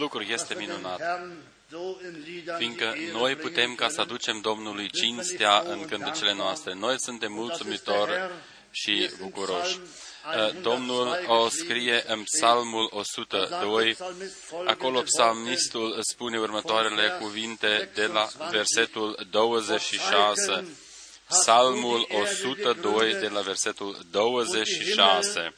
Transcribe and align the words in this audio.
lucru 0.00 0.20
este 0.20 0.34
dass 0.36 0.48
wir 0.48 0.56
den 0.56 0.66
minunat, 0.66 0.98
Herrn 1.00 1.32
so 1.70 1.96
in 2.06 2.22
Liedern 2.26 2.58
fiindcă 2.58 2.90
die 2.94 3.02
Ehre 3.02 3.12
noi 3.18 3.34
bringen 3.34 3.50
putem 3.50 3.74
ca 3.74 3.88
să 3.88 3.94
können. 3.94 4.08
aducem 4.10 4.40
Domnului 4.40 4.90
cinstea 4.90 5.62
în 5.66 5.84
cântecele 5.84 6.34
noastre. 6.34 6.74
Noi 6.74 7.00
suntem 7.00 7.32
mulțumitori 7.32 8.12
și 8.70 9.10
bucuroși. 9.20 9.78
Uh, 9.78 10.60
Domnul 10.62 11.24
o 11.26 11.48
scrie 11.48 12.04
în 12.06 12.22
Psalmul 12.22 12.88
102, 12.92 13.96
acolo 14.66 15.00
psalmistul 15.00 15.98
spune 16.00 16.38
următoarele 16.38 17.16
cuvinte 17.20 17.90
de 17.94 18.06
la 18.06 18.28
versetul 18.50 19.26
26. 19.30 20.64
Psalmul 21.28 22.06
102 22.22 23.14
de 23.14 23.28
la 23.28 23.40
versetul 23.40 23.98
26. 24.10 25.54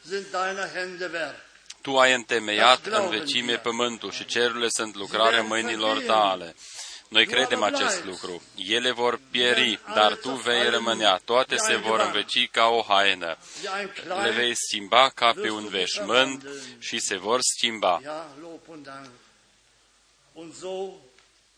Tu 1.83 1.97
ai 1.97 2.13
întemeiat 2.13 2.85
în 2.85 3.09
vecime 3.09 3.57
pământul 3.57 4.11
și 4.11 4.25
cerurile 4.25 4.67
sunt 4.69 4.95
lucrarea 4.95 5.41
mâinilor 5.41 5.99
tale. 5.99 6.55
Noi 7.07 7.25
credem 7.25 7.63
acest 7.63 8.05
lucru. 8.05 8.41
Ele 8.55 8.91
vor 8.91 9.19
pieri, 9.31 9.79
dar 9.93 10.15
tu 10.15 10.29
vei 10.29 10.69
rămânea. 10.69 11.21
Toate 11.25 11.55
se 11.57 11.75
vor 11.75 11.99
înveci 11.99 12.49
ca 12.51 12.65
o 12.65 12.81
haină. 12.87 13.37
Le 14.23 14.29
vei 14.31 14.53
schimba 14.55 15.09
ca 15.09 15.33
pe 15.41 15.49
un 15.49 15.67
veșmânt 15.67 16.45
și 16.79 16.99
se 16.99 17.17
vor 17.17 17.39
schimba. 17.41 17.99
Ja, 18.03 18.27
Lob 18.41 18.59
und 18.67 18.83
Dank. 18.85 19.07
Und 20.33 20.53
so 20.55 20.69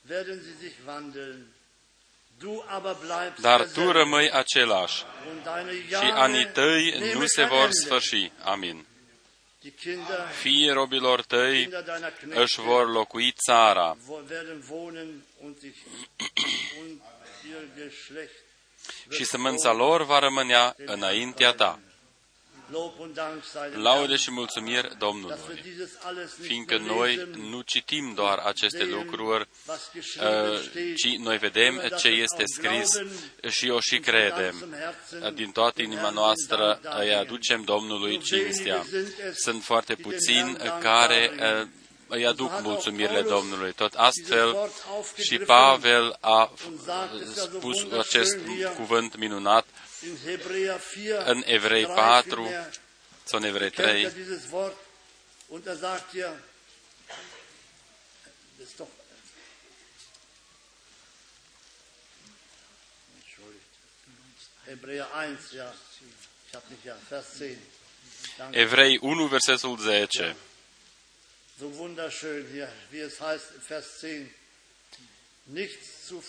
werden 0.09 0.41
sie 0.43 0.67
sich 0.67 0.75
wandeln. 0.87 1.45
Du 2.39 2.63
aber 2.67 2.95
bleibst 3.05 3.41
Dar 3.41 3.59
tu 3.61 3.65
derselbe. 3.65 3.91
rămâi 3.91 4.31
același 4.31 5.03
und 5.31 5.43
deine 5.43 5.71
și 5.71 5.87
Jahre 5.89 6.11
anii 6.11 6.45
tăi 6.47 6.89
nehmen 6.91 7.17
nu 7.17 7.25
se 7.25 7.35
kein 7.41 7.47
vor 7.47 7.59
Ende. 7.63 7.71
sfârși. 7.85 8.31
Amin. 8.43 8.85
Die 9.65 9.73
Kinder, 9.73 10.27
Fiii 10.41 10.69
robilor 10.71 11.21
tăi 11.21 11.61
Kinder 11.61 11.81
deiner 11.83 12.11
Knechte 12.19 12.41
își 12.41 12.59
vor 12.61 12.89
locui 12.91 13.31
țara 13.31 13.97
wo- 13.97 14.29
werden 14.29 14.63
wohnen 14.69 15.23
und 15.43 15.57
sich 15.59 15.75
und 16.81 17.01
ihr 17.49 17.63
Geschlecht 17.85 18.43
și 19.15 19.23
sămânța 19.23 19.71
lor 19.71 20.03
va 20.03 20.19
rămânea 20.19 20.75
înaintea 20.85 21.53
ta. 21.53 21.79
Laude 23.75 24.15
și 24.15 24.31
mulțumiri 24.31 24.97
Domnului, 24.97 25.37
fiindcă 26.41 26.77
noi 26.77 27.27
nu 27.49 27.61
citim 27.61 28.13
doar 28.13 28.37
aceste 28.37 28.83
lucruri, 28.83 29.47
uh, 29.67 30.95
ci 30.95 31.17
noi 31.17 31.37
vedem 31.37 31.81
ce 31.97 32.07
este 32.07 32.43
scris 32.45 32.89
și 33.49 33.69
o 33.69 33.79
și 33.79 33.99
credem. 33.99 34.75
Din 35.33 35.51
toată 35.51 35.81
inima 35.81 36.09
noastră 36.09 36.79
îi 36.99 37.13
aducem 37.13 37.61
Domnului 37.61 38.19
cinstea. 38.19 38.85
Sunt 39.33 39.63
foarte 39.63 39.95
puțini 39.95 40.57
care 40.79 41.31
uh, 41.61 41.67
îi 42.07 42.25
aduc 42.25 42.51
mulțumirile 42.61 43.21
Domnului. 43.21 43.73
Tot 43.73 43.93
astfel 43.93 44.71
și 45.17 45.37
Pavel 45.37 46.17
a 46.19 46.51
spus 47.35 47.85
acest 47.99 48.37
cuvânt 48.75 49.17
minunat 49.17 49.65
în 51.25 51.43
Evrei 51.45 51.85
4 51.85 52.49
sau 53.23 53.39
în 53.39 53.45
Evrei 53.45 53.69
3. 53.69 54.11
Evrei 68.51 68.97
1, 69.01 69.27
versetul 69.27 69.77
10 69.77 70.35
so 71.57 71.67
wunderschön 71.67 72.45
hier, 72.51 72.69
wie 72.91 73.01
es 73.01 73.21
heißt 73.21 73.55
in 73.55 73.61
Vers 73.61 73.99
10, 73.99 74.33
nichts 75.45 76.07
zu 76.07 76.21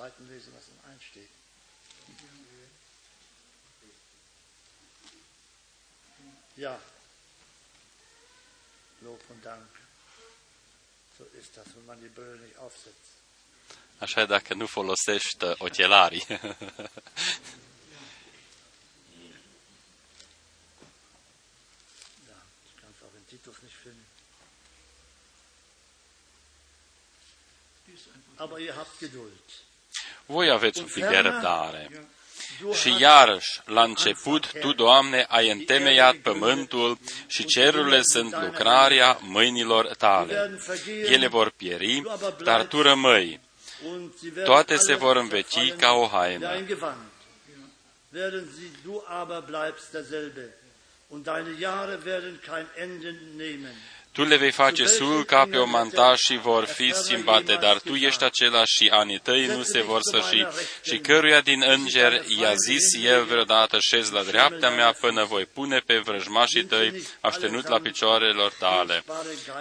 zweiten 0.00 0.28
lesen, 0.28 0.54
was 0.56 0.66
im 0.68 0.90
einen 0.90 1.00
steht? 1.00 1.28
Ja, 6.56 6.80
Lob 9.02 9.20
und 9.28 9.44
Dank. 9.44 9.68
So 11.18 11.24
ist 11.38 11.54
das, 11.56 11.66
wenn 11.74 11.84
man 11.84 12.00
die 12.00 12.08
Brille 12.08 12.38
nicht 12.38 12.56
aufsetzt. 12.56 13.12
Așa 13.98 14.24
dacă 14.24 14.54
nu 14.54 14.66
folosești 14.66 15.44
uh, 15.44 15.54
ochelarii. 15.58 16.26
Voi 30.26 30.50
aveți 30.50 30.78
un 30.80 30.88
pic 30.94 31.04
de 31.04 31.16
răbdare. 31.16 31.90
Și 32.80 32.96
iarăși, 32.98 33.60
la 33.64 33.82
început, 33.82 34.52
Tu, 34.60 34.72
Doamne, 34.72 35.26
ai 35.28 35.50
întemeiat 35.50 36.14
pământul 36.14 36.98
și 37.26 37.44
cerurile 37.44 38.00
sunt 38.02 38.42
lucrarea 38.42 39.18
mâinilor 39.20 39.94
Tale. 39.94 40.60
Ele 41.04 41.26
vor 41.26 41.50
pieri, 41.56 42.02
dar 42.42 42.62
Tu 42.64 42.82
rămâi 42.82 43.40
toate 44.44 44.76
se 44.76 44.94
vor 44.94 45.16
înveci 45.16 45.74
ca 45.76 45.92
o 45.92 46.06
haină. 46.06 46.50
Tu 54.12 54.24
le 54.24 54.36
vei 54.36 54.50
face 54.50 54.86
sul 54.86 55.24
ca 55.24 55.46
pe 55.50 55.56
o 55.56 55.66
manta 55.66 56.14
și 56.16 56.36
vor 56.36 56.64
fi 56.64 56.92
schimbate, 56.94 57.58
dar 57.60 57.78
Tu 57.78 57.94
ești 57.94 58.24
același 58.24 58.76
și 58.76 58.88
anii 58.92 59.18
tăi 59.18 59.46
nu 59.46 59.62
se 59.62 59.82
vor 59.82 60.00
săși. 60.02 60.46
Și 60.82 60.98
căruia 60.98 61.40
din 61.40 61.62
înger 61.66 62.24
i-a 62.40 62.54
zis 62.54 63.04
el 63.04 63.24
vreodată, 63.24 63.78
șez 63.80 64.10
la 64.10 64.22
dreapta 64.22 64.70
mea 64.70 64.92
până 65.00 65.24
voi 65.24 65.44
pune 65.44 65.78
pe 65.86 65.98
vrăjmașii 65.98 66.64
tăi 66.64 67.02
aștenut 67.20 67.68
la 67.68 67.80
picioarelor 67.80 68.52
tale. 68.58 69.04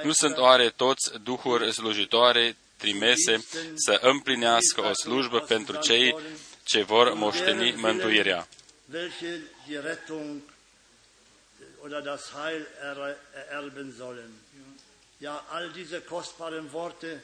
Nu 0.03 0.11
sunt 0.11 0.37
oare 0.37 0.69
toți 0.69 1.11
duhuri 1.23 1.73
slujitoare 1.73 2.55
trimese 2.77 3.45
să 3.75 3.99
împlinească 4.01 4.81
o 4.81 4.93
slujbă 4.93 5.39
pentru 5.39 5.77
cei 5.77 6.15
ce 6.63 6.83
vor 6.83 7.13
moșteni 7.13 7.73
mântuirea. 7.77 8.47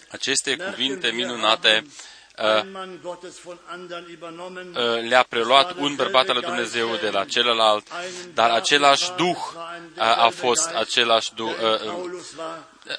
Aceste 0.10 0.56
cuvinte 0.56 1.12
minunate 1.12 1.86
le-a 5.02 5.24
preluat 5.30 5.78
un 5.78 5.96
bărbat 5.96 6.30
al 6.30 6.40
Dumnezeu 6.40 6.96
de 6.96 7.10
la 7.10 7.26
celălalt, 7.26 7.88
dar 8.34 8.50
același 8.50 9.12
Duh 9.16 9.38
a 9.98 10.30
fost 10.30 10.70
același 10.74 11.34
Duh, 11.34 11.52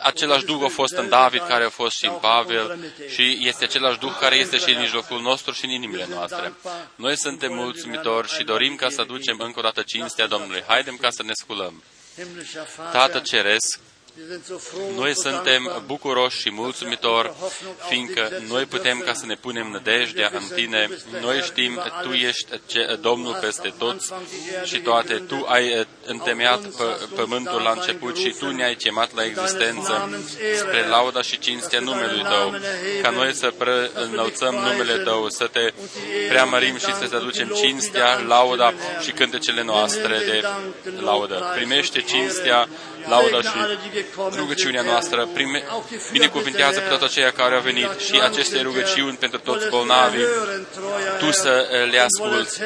același 0.00 0.44
Duh 0.44 0.62
a 0.64 0.68
fost 0.68 0.92
în 0.92 1.08
David, 1.08 1.42
care 1.48 1.64
a 1.64 1.68
fost 1.68 1.96
și 1.96 2.06
în 2.06 2.18
Pavel 2.20 2.78
și 3.08 3.38
este 3.40 3.64
același 3.64 3.98
Duh 3.98 4.16
care 4.20 4.36
este 4.36 4.58
și 4.58 4.70
în 4.70 4.80
mijlocul 4.80 5.20
nostru 5.20 5.52
și 5.52 5.64
în 5.64 5.70
inimile 5.70 6.06
noastre. 6.10 6.52
Noi 6.94 7.18
suntem 7.18 7.54
mulțumitori 7.54 8.28
și 8.28 8.44
dorim 8.44 8.74
ca 8.74 8.88
să 8.88 9.00
aducem 9.00 9.38
încă 9.40 9.58
o 9.58 9.62
dată 9.62 9.82
cinstea 9.82 10.26
Domnului. 10.26 10.64
Haidem 10.66 10.96
ca 10.96 11.10
să 11.10 11.22
ne 11.22 11.32
sculăm. 11.32 11.82
Tată 12.92 13.18
Ceresc, 13.18 13.80
noi 14.96 15.16
suntem 15.16 15.82
bucuroși 15.86 16.40
și 16.40 16.50
mulțumitori, 16.52 17.32
fiindcă 17.88 18.30
noi 18.48 18.64
putem 18.64 18.98
ca 18.98 19.12
să 19.12 19.26
ne 19.26 19.34
punem 19.34 19.66
nădejdea 19.66 20.30
în 20.32 20.42
Tine. 20.54 20.88
Noi 21.20 21.40
știm, 21.40 21.80
Tu 22.02 22.12
ești 22.12 22.46
Domnul 23.00 23.38
peste 23.40 23.72
toți 23.78 24.12
și 24.64 24.78
toate. 24.78 25.14
Tu 25.14 25.44
ai 25.48 25.66
eh, 25.68 25.86
întemeiat 26.04 26.60
pământul 27.14 27.60
la 27.60 27.70
început 27.70 28.16
și 28.16 28.34
Tu 28.38 28.50
ne-ai 28.50 28.74
chemat 28.74 29.14
la 29.14 29.24
existență 29.24 30.20
spre 30.56 30.86
lauda 30.86 31.22
și 31.22 31.38
cinstea 31.38 31.80
numelui 31.80 32.22
Tău, 32.22 32.54
ca 33.02 33.10
noi 33.10 33.34
să 33.34 33.52
înălțăm 33.94 34.54
numele 34.54 34.96
Tău, 34.96 35.28
să 35.28 35.46
Te 35.46 35.72
preamărim 36.28 36.76
și 36.76 36.94
să-Ți 36.94 37.14
aducem 37.14 37.48
cinstea, 37.48 38.18
lauda 38.18 38.72
și 39.00 39.10
cântecele 39.10 39.62
noastre 39.62 40.18
de 40.26 40.42
laudă. 41.00 41.52
Primește 41.54 42.00
cinstea, 42.00 42.68
lauda 43.08 43.40
și 43.42 43.58
rugăciunea 44.36 44.82
noastră. 44.82 45.28
Prime, 45.34 45.64
binecuvintează 46.12 46.80
pe 46.80 46.88
toți 46.88 47.04
aceia 47.04 47.30
care 47.30 47.54
au 47.54 47.60
venit 47.60 47.90
și 47.98 48.20
aceste 48.28 48.60
rugăciuni 48.60 49.16
pentru 49.16 49.38
toți 49.38 49.68
bolnavii. 49.68 50.26
Tu 51.18 51.30
să 51.32 51.68
eh, 51.70 51.90
le 51.90 51.98
asculți 51.98 52.60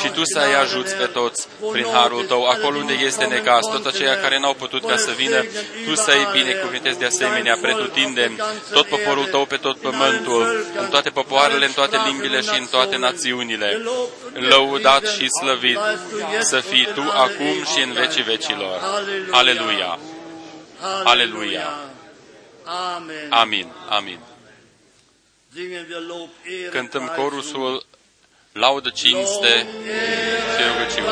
și 0.00 0.08
Tu 0.08 0.22
să-i 0.24 0.54
ajuți 0.62 0.94
pe 0.94 1.04
toți 1.04 1.48
prin 1.72 1.86
harul 1.92 2.24
Tău, 2.24 2.44
acolo 2.44 2.76
unde 2.78 2.92
este 2.92 3.24
necaz, 3.24 3.64
toți 3.72 3.88
aceia 3.88 4.20
care 4.20 4.38
n-au 4.38 4.54
putut 4.54 4.86
ca 4.86 4.96
să 4.96 5.10
vină, 5.16 5.44
Tu 5.86 5.94
să-i 5.94 6.28
binecuvintezi 6.32 6.98
de 6.98 7.04
asemenea 7.04 7.58
pretutindem 7.60 8.40
tot 8.72 8.86
poporul 8.86 9.24
Tău 9.24 9.44
pe 9.44 9.56
tot 9.56 9.76
pământul, 9.76 10.66
în 10.78 10.88
toate 10.88 11.10
popoarele, 11.10 11.64
în 11.66 11.72
toate 11.72 11.96
limbile 12.06 12.40
și 12.40 12.58
în 12.58 12.66
toate 12.70 12.96
națiunile. 12.96 13.82
Lăudat 14.32 15.06
și 15.06 15.26
slăvit 15.40 15.78
să 16.40 16.58
fii 16.60 16.88
Tu 16.94 17.00
acum 17.00 17.56
și 17.72 17.82
în 17.82 17.92
vecii 17.92 18.22
vecilor. 18.22 18.80
Aleluia! 19.30 19.85
Aleluia! 21.04 21.66
Amin. 23.30 23.72
Amin. 23.88 24.18
Cântăm 26.70 27.12
corusul 27.16 27.86
laudă, 28.52 28.90
cinste 28.90 29.66
și 30.56 30.62
rugăciune. 30.72 31.10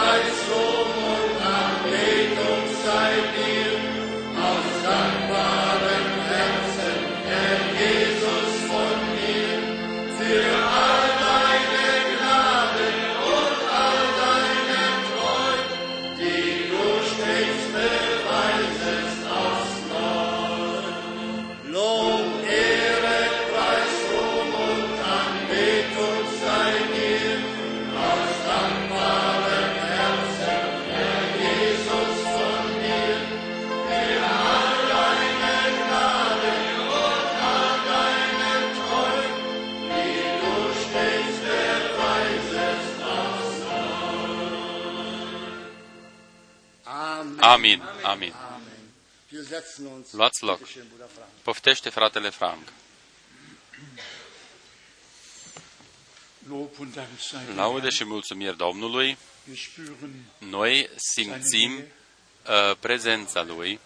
Amin. 47.44 47.82
Amin. 48.02 48.34
Luați 50.10 50.42
loc. 50.42 50.60
Poftește 51.42 51.88
fratele 51.88 52.30
Frank. 52.30 52.68
Laude 57.54 57.88
și 57.88 58.04
mulțumiri 58.04 58.56
Domnului. 58.56 59.16
Noi 60.38 60.90
simțim 60.96 61.72
uh, 61.78 62.76
prezența 62.80 63.42
Lui. 63.42 63.80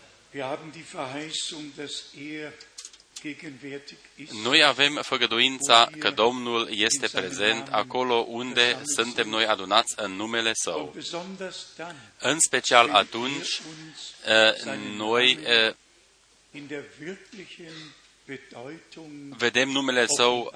Noi 4.43 4.65
avem 4.65 4.99
făgăduința 5.03 5.91
că 5.99 6.11
Domnul 6.11 6.69
este 6.71 7.09
prezent 7.09 7.69
acolo 7.71 8.15
unde 8.15 8.81
suntem 8.97 9.29
noi 9.29 9.47
adunați 9.47 9.95
în 9.97 10.13
numele 10.13 10.51
Său. 10.55 10.95
În 12.19 12.39
special 12.39 12.91
atunci, 12.91 13.61
uh, 14.29 14.75
noi 14.97 15.39
uh, 15.39 15.75
vedem 19.37 19.69
numele 19.69 20.07
Său 20.07 20.53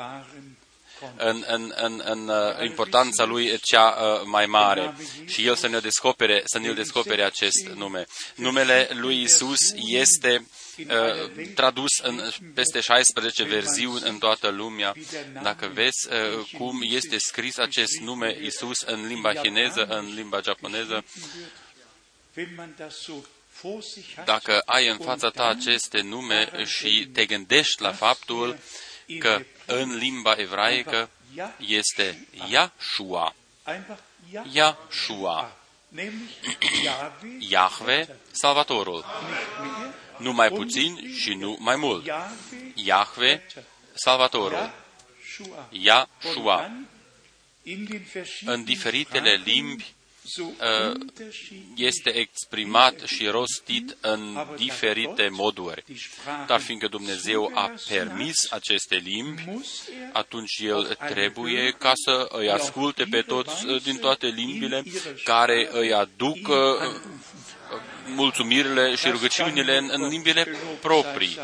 în, 1.17 1.45
în, 1.47 1.73
în, 1.77 2.03
în 2.05 2.29
uh, 2.29 2.65
importanța 2.65 3.25
lui 3.25 3.59
cea 3.59 3.89
uh, 3.89 4.21
mai 4.25 4.47
mare 4.47 4.95
și 5.27 5.47
El 5.47 5.55
să 5.55 5.69
ne 5.69 5.79
descopere, 5.79 6.43
să 6.45 6.59
ne 6.59 6.73
descopere 6.73 7.23
acest 7.23 7.69
nume. 7.75 8.07
Numele 8.35 8.89
lui 8.93 9.23
Isus 9.23 9.61
este 9.75 10.47
uh, 10.79 11.47
tradus 11.55 11.99
în 12.03 12.31
peste 12.55 12.81
16 12.81 13.43
verziuni 13.43 14.03
în 14.05 14.19
toată 14.19 14.49
lumea. 14.49 14.95
Dacă 15.43 15.71
vezi 15.75 16.09
uh, 16.09 16.59
cum 16.59 16.81
este 16.85 17.19
scris 17.19 17.57
acest 17.59 18.01
nume 18.01 18.39
Isus 18.43 18.81
în 18.81 19.07
limba 19.07 19.33
chineză, 19.33 19.85
în 19.85 20.15
limba 20.15 20.41
japoneză, 20.45 21.05
dacă 24.25 24.63
ai 24.65 24.89
în 24.89 24.99
fața 24.99 25.29
ta 25.29 25.47
aceste 25.47 26.01
nume 26.01 26.65
și 26.65 27.09
te 27.13 27.27
gândești 27.27 27.83
la 27.83 27.93
faptul 27.93 28.59
că 29.19 29.43
în 29.67 29.97
limba 29.97 30.35
evraică 30.37 31.11
este 31.59 32.27
Yahshua. 32.49 33.35
Yahshua. 34.53 35.57
Yahweh, 37.39 38.07
Salvatorul. 38.31 39.05
Nu 40.19 40.33
mai 40.33 40.49
puțin 40.49 41.15
și 41.15 41.35
nu 41.35 41.57
mai 41.61 41.77
mult. 41.77 42.07
Yahweh, 42.75 43.41
Salvatorul. 43.95 44.73
Yahshua. 45.71 46.71
În 48.45 48.65
diferitele 48.65 49.35
limbi 49.45 49.95
Uh, 50.02 50.02
este 51.77 52.11
exprimat 52.11 53.01
și 53.07 53.27
rostit 53.27 53.97
în 54.01 54.47
diferite 54.57 55.29
moduri. 55.29 55.85
Dar 56.47 56.61
fiindcă 56.61 56.89
Dumnezeu 56.89 57.51
a 57.55 57.75
permis 57.89 58.51
aceste 58.51 58.95
limbi, 58.95 59.45
atunci 60.13 60.59
El 60.59 60.99
trebuie 61.09 61.75
ca 61.79 61.93
să 61.95 62.29
îi 62.29 62.51
asculte 62.51 63.05
pe 63.11 63.21
toți 63.21 63.67
uh, 63.67 63.83
din 63.83 63.97
toate 63.97 64.27
limbile 64.27 64.83
care 65.25 65.69
îi 65.73 65.93
aduc 65.93 66.49
uh, 66.49 66.57
mulțumirile 68.07 68.95
și 68.95 69.09
rugăciunile 69.09 69.77
în, 69.77 69.89
în 69.93 70.09
limbile 70.09 70.47
proprii. 70.81 71.39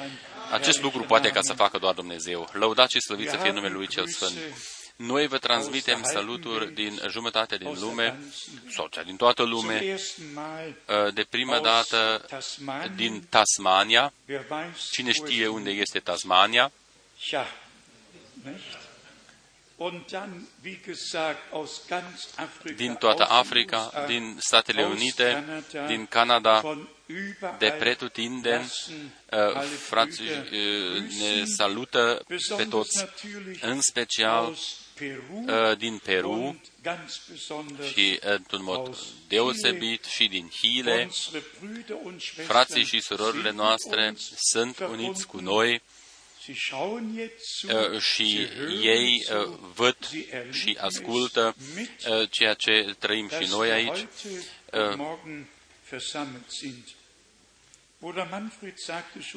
Acest 0.50 0.82
lucru 0.82 1.02
poate 1.02 1.30
ca 1.30 1.40
să 1.42 1.52
facă 1.52 1.78
doar 1.78 1.94
Dumnezeu. 1.94 2.48
Lăudați 2.52 2.92
și 2.92 3.00
slăviți 3.00 3.30
să 3.30 3.36
fie 3.36 3.52
numele 3.52 3.74
Lui 3.74 3.86
Cel 3.86 4.06
Sfânt. 4.06 4.38
Noi 4.98 5.26
vă 5.26 5.38
transmitem 5.38 6.02
saluturi 6.02 6.72
din 6.72 7.00
jumătate 7.08 7.56
din 7.56 7.78
lume, 7.80 8.18
sau 8.70 8.88
din 9.04 9.16
toată 9.16 9.42
lume, 9.42 9.96
uh, 10.86 11.14
de 11.14 11.26
prima 11.30 11.60
dată 11.60 12.26
din 12.94 13.26
Tasmania. 13.28 14.12
Cine 14.90 15.12
știe 15.12 15.46
unde 15.46 15.70
este 15.70 15.98
Tasmania? 15.98 16.72
Din 22.76 22.94
toată 22.94 23.24
Africa, 23.28 24.04
din 24.06 24.36
Statele 24.40 24.84
Unite, 24.84 25.44
din 25.86 26.06
Canada, 26.06 26.78
de 27.58 27.70
pretutindeni, 27.78 28.72
uh, 29.30 29.62
frații 29.78 30.30
uh, 30.30 31.02
ne 31.18 31.44
salută 31.44 32.24
pe 32.56 32.64
toți, 32.64 33.04
în 33.60 33.80
special 33.80 34.46
Uh, 34.48 34.56
din 35.78 35.98
Peru 35.98 36.60
și 37.92 38.18
într-un 38.20 38.62
mod 38.62 38.98
deosebit 39.28 40.04
și 40.04 40.28
din 40.28 40.48
Chile. 40.48 41.10
Frații 42.46 42.84
și 42.84 43.00
surorile 43.00 43.50
noastre 43.50 44.14
sunt 44.36 44.78
uniți 44.78 45.26
cu 45.26 45.40
noi 45.40 45.82
uh, 47.62 48.00
și 48.00 48.48
ei 48.82 49.26
uh, 49.30 49.58
văd 49.74 49.96
și 50.50 50.76
ascultă 50.80 51.56
ceea 52.30 52.54
ce 52.54 52.94
trăim 52.98 53.28
și 53.28 53.50
noi 53.50 53.70
aici. 53.70 54.06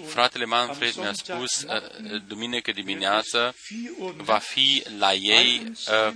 Fratele 0.05 0.45
Manfred 0.45 0.95
mi-a 0.95 1.13
spus 1.13 1.61
uh, 1.61 2.21
duminică 2.27 2.71
dimineață 2.71 3.55
va 4.15 4.37
fi 4.37 4.83
la 4.97 5.13
ei 5.13 5.71
uh, 6.07 6.13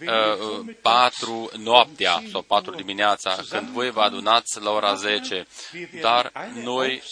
uh, 0.00 0.74
patru 0.80 1.50
noaptea 1.56 2.22
sau 2.30 2.42
patru 2.42 2.74
dimineața, 2.74 3.38
când 3.48 3.68
voi 3.68 3.90
vă 3.90 4.00
adunați 4.00 4.60
la 4.60 4.70
ora 4.70 4.94
10. 4.94 5.46
Dar 6.00 6.32
noi 6.54 7.02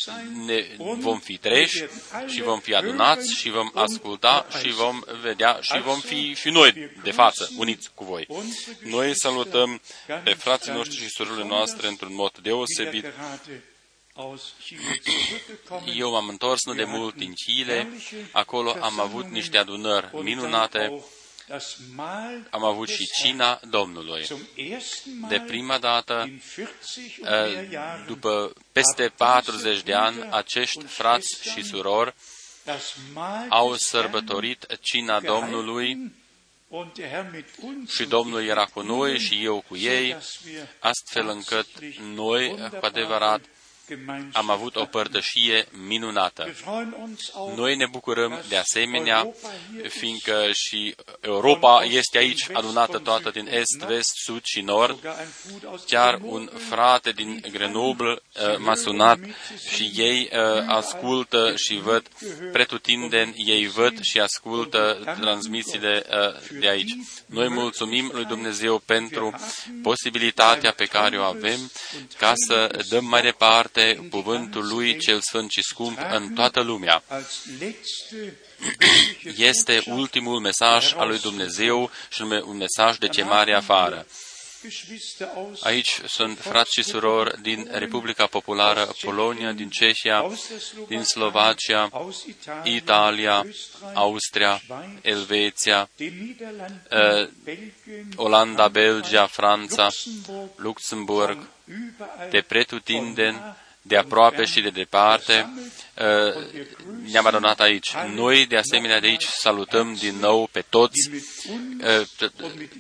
ne 0.47 0.67
vom 0.99 1.19
fi 1.19 1.37
treși 1.37 1.85
și 2.27 2.43
vom 2.43 2.61
fi 2.61 2.75
adunați 2.75 3.35
și 3.35 3.51
vom 3.51 3.71
asculta 3.75 4.47
și 4.61 4.71
vom 4.71 5.03
vedea 5.23 5.59
și 5.61 5.81
vom 5.81 6.01
fi 6.01 6.35
și 6.35 6.51
noi 6.51 6.91
de 7.03 7.11
față, 7.11 7.51
uniți 7.57 7.91
cu 7.95 8.05
voi. 8.05 8.27
Noi 8.81 9.17
salutăm 9.17 9.81
pe 10.25 10.35
frații 10.35 10.73
noștri 10.73 10.97
și 10.97 11.09
surorile 11.09 11.47
noastre 11.47 11.89
într-un 11.89 12.15
mod 12.15 12.39
deosebit 12.39 13.05
eu 15.95 16.11
m-am 16.11 16.29
întors 16.29 16.65
nu 16.65 16.75
de 16.75 16.85
mult 16.85 17.15
din 17.15 17.33
Chile, 17.33 17.89
acolo 18.33 18.77
am 18.81 19.01
avut 19.01 19.29
niște 19.29 19.59
adunări 19.59 20.09
minunate, 20.23 21.05
am 22.51 22.65
avut 22.65 22.89
și 22.89 23.07
cina 23.07 23.61
Domnului. 23.71 24.27
De 25.29 25.41
prima 25.47 25.79
dată, 25.79 26.31
eh, 27.23 27.79
după 28.07 28.53
peste 28.73 29.13
40 29.17 29.83
de 29.83 29.95
ani, 29.95 30.29
acești 30.31 30.85
frați 30.85 31.51
și 31.53 31.63
surori 31.63 32.15
au 33.49 33.75
sărbătorit 33.75 34.79
cina 34.81 35.21
Domnului 35.21 36.13
și 37.89 38.05
Domnul 38.05 38.45
era 38.45 38.65
cu 38.65 38.81
noi 38.81 39.19
și 39.19 39.45
eu 39.45 39.65
cu 39.69 39.77
ei, 39.77 40.17
astfel 40.79 41.29
încât 41.29 41.67
noi, 42.01 42.71
cu 42.79 42.85
adevărat, 42.87 43.41
am 44.33 44.51
avut 44.51 44.77
o 44.77 44.85
părtășie 44.85 45.67
minunată. 45.87 46.55
Noi 47.57 47.77
ne 47.77 47.87
bucurăm 47.91 48.43
de 48.49 48.57
asemenea, 48.57 49.29
fiindcă 49.89 50.51
și 50.53 50.95
Europa 51.21 51.85
este 51.85 52.19
aici 52.19 52.47
adunată 52.53 52.99
toată 52.99 53.31
din 53.31 53.47
est, 53.51 53.85
vest, 53.87 54.13
sud 54.25 54.41
și 54.45 54.61
nord. 54.61 55.17
Chiar 55.87 56.19
un 56.23 56.51
frate 56.69 57.11
din 57.11 57.45
Grenoble 57.51 58.11
uh, 58.11 58.59
m-a 58.59 58.75
sunat 58.75 59.19
și 59.75 59.91
ei 59.95 60.31
uh, 60.33 60.65
ascultă 60.67 61.55
și 61.57 61.77
văd 61.77 62.09
pretutindeni, 62.53 63.35
ei 63.37 63.67
văd 63.67 64.01
și 64.01 64.21
ascultă 64.21 65.15
transmisiile 65.21 66.07
uh, 66.09 66.59
de 66.61 66.69
aici. 66.69 66.97
Noi 67.27 67.49
mulțumim 67.49 68.11
lui 68.13 68.25
Dumnezeu 68.25 68.79
pentru 68.79 69.35
posibilitatea 69.83 70.73
pe 70.73 70.85
care 70.85 71.19
o 71.19 71.23
avem 71.23 71.71
ca 72.19 72.33
să 72.47 72.85
dăm 72.89 73.05
mai 73.05 73.23
departe 73.23 73.74
departe 73.75 74.09
cuvântul 74.11 74.67
lui 74.67 74.99
cel 74.99 75.21
sfânt 75.21 75.51
și 75.51 75.63
scump 75.63 75.99
în 76.11 76.33
toată 76.35 76.61
lumea. 76.61 77.03
Este 79.37 79.83
ultimul 79.87 80.41
mesaj 80.41 80.95
al 80.97 81.09
lui 81.09 81.19
Dumnezeu 81.19 81.91
și 82.11 82.23
un 82.23 82.57
mesaj 82.57 82.97
de 82.97 83.09
chemare 83.09 83.55
afară. 83.55 84.07
Aici 85.61 86.01
sunt 86.07 86.39
frați 86.39 86.73
și 86.73 86.83
surori 86.83 87.43
din 87.43 87.69
Republica 87.73 88.27
Populară 88.27 88.95
Polonia, 89.03 89.53
din 89.53 89.69
Cehia, 89.69 90.31
din 90.89 91.03
Slovacia, 91.03 91.91
Italia, 92.63 93.47
Austria, 93.95 94.63
Elveția, 95.03 95.89
eh, 95.97 97.29
Olanda, 98.17 98.69
Belgia, 98.69 99.27
Franța, 99.27 99.89
Luxemburg, 100.57 101.49
de 102.31 102.41
pretutindeni, 102.41 103.41
de 103.87 103.97
aproape 103.97 104.45
și 104.45 104.61
de 104.61 104.69
departe, 104.69 105.53
uh, 105.99 106.63
ne-am 107.11 107.27
adunat 107.27 107.61
aici. 107.61 107.95
Noi, 108.15 108.47
de 108.47 108.57
asemenea, 108.57 109.01
de 109.01 109.07
aici 109.07 109.25
salutăm 109.25 109.95
din 109.95 110.17
nou 110.17 110.49
pe 110.53 110.65
toți, 110.69 111.11
uh, 111.11 112.07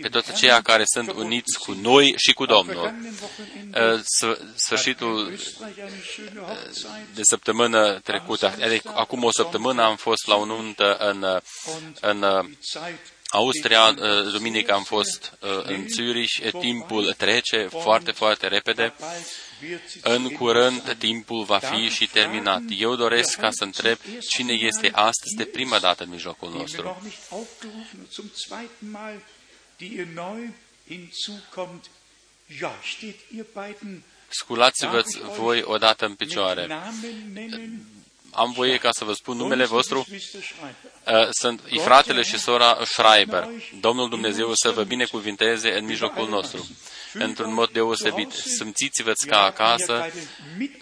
pe 0.00 0.08
toți 0.08 0.30
aceia 0.30 0.60
care 0.60 0.82
sunt 0.86 1.12
uniți 1.12 1.58
cu 1.58 1.72
noi 1.72 2.14
și 2.16 2.32
cu 2.32 2.44
Domnul. 2.44 2.94
Uh, 3.74 4.00
sfârșitul 4.54 5.38
de 7.14 7.20
săptămână 7.22 8.00
trecută, 8.04 8.54
adică 8.62 8.92
acum 8.94 9.24
o 9.24 9.30
săptămână 9.30 9.82
am 9.82 9.96
fost 9.96 10.26
la 10.26 10.34
o 10.34 10.44
nuntă 10.44 10.96
în, 10.96 11.40
în 12.00 12.24
Austria, 13.34 13.92
duminică 14.32 14.72
am 14.72 14.82
fost 14.82 15.38
în 15.62 15.86
Zürich, 15.86 16.50
timpul 16.60 17.12
trece 17.12 17.66
foarte, 17.66 18.10
foarte 18.10 18.48
repede 18.48 18.94
în 20.02 20.28
curând, 20.28 20.96
timpul 20.98 21.44
va 21.44 21.58
fi 21.58 21.88
și 21.88 22.06
terminat. 22.06 22.62
Eu 22.68 22.96
doresc 22.96 23.38
ca 23.38 23.50
să 23.50 23.64
întreb 23.64 23.98
cine 24.28 24.52
este 24.52 24.90
astăzi 24.92 25.34
de 25.36 25.44
prima 25.44 25.78
dată 25.78 26.02
în 26.02 26.10
mijlocul 26.10 26.50
nostru. 26.50 27.02
Sculați-vă 34.28 35.02
voi 35.36 35.62
odată 35.62 36.06
în 36.06 36.14
picioare 36.14 36.68
am 38.34 38.52
voie 38.52 38.76
ca 38.76 38.88
să 38.92 39.04
vă 39.04 39.12
spun 39.12 39.36
numele 39.36 39.64
vostru. 39.64 40.06
Uh, 40.08 41.28
sunt 41.30 41.60
fratele 41.84 42.22
și 42.22 42.38
sora 42.38 42.78
Schreiber. 42.84 43.48
Domnul 43.80 44.08
Dumnezeu 44.08 44.54
să 44.54 44.70
vă 44.70 44.82
binecuvinteze 44.82 45.78
în 45.78 45.84
mijlocul 45.84 46.28
nostru, 46.28 46.66
într-un 47.12 47.52
mod 47.52 47.70
deosebit. 47.70 48.32
Simțiți-vă 48.32 49.12
ca 49.26 49.42
acasă. 49.42 50.10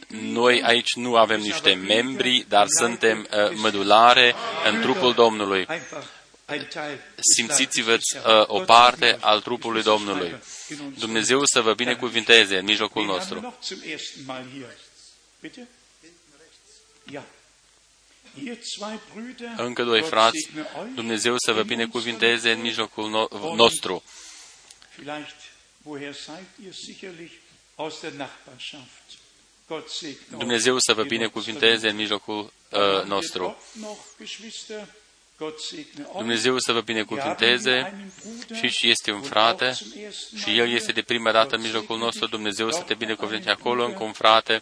Noi 0.08 0.62
aici 0.62 0.94
nu 0.94 1.16
avem 1.16 1.40
niște 1.40 1.72
membri, 1.72 2.44
dar 2.48 2.66
suntem 2.78 3.18
uh, 3.30 3.50
mădulare 3.54 4.34
în 4.64 4.80
trupul 4.80 5.12
Domnului. 5.12 5.66
Simțiți-vă 7.34 7.92
uh, 7.92 8.44
o 8.46 8.60
parte 8.60 9.16
al 9.20 9.40
trupului 9.40 9.82
Domnului. 9.82 10.36
Dumnezeu 10.98 11.40
să 11.44 11.60
vă 11.60 11.74
binecuvinteze 11.74 12.58
în 12.58 12.64
mijlocul 12.64 13.04
nostru. 13.04 13.54
Încă 19.56 19.82
doi 19.82 20.02
frați, 20.02 20.50
Dumnezeu 20.94 21.34
să 21.36 21.52
vă 21.52 21.62
binecuvinteze 21.62 22.50
în 22.50 22.60
mijlocul 22.60 23.28
nostru. 23.56 24.02
Dumnezeu 30.28 30.78
să 30.78 30.92
vă 30.92 31.02
binecuvinteze 31.02 31.88
în 31.88 31.96
mijlocul 31.96 32.52
uh, 32.70 33.04
nostru. 33.04 33.56
Dumnezeu 36.16 36.58
să 36.58 36.72
vă 36.72 36.80
binecuvinteze 36.80 38.10
și 38.70 38.88
este 38.88 39.10
un 39.12 39.22
frate 39.22 39.72
și 40.36 40.58
el 40.58 40.70
este 40.70 40.92
de 40.92 41.02
prima 41.02 41.32
dată 41.32 41.54
în 41.54 41.60
mijlocul 41.60 41.98
nostru. 41.98 42.26
Dumnezeu 42.26 42.70
să 42.70 42.80
te 42.80 42.94
binecuvinteze 42.94 43.50
acolo 43.50 43.84
încă 43.84 44.02
un 44.02 44.12
frate 44.12 44.60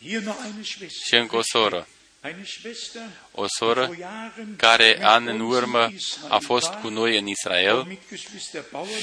și 1.06 1.14
încă 1.14 1.36
o 1.36 1.42
soră 1.42 1.88
o 3.32 3.44
soră 3.58 3.96
care 4.56 4.98
an 5.02 5.26
în 5.26 5.40
urmă 5.40 5.92
a 6.28 6.38
fost 6.38 6.72
cu 6.72 6.88
noi 6.88 7.18
în 7.18 7.26
Israel 7.26 7.98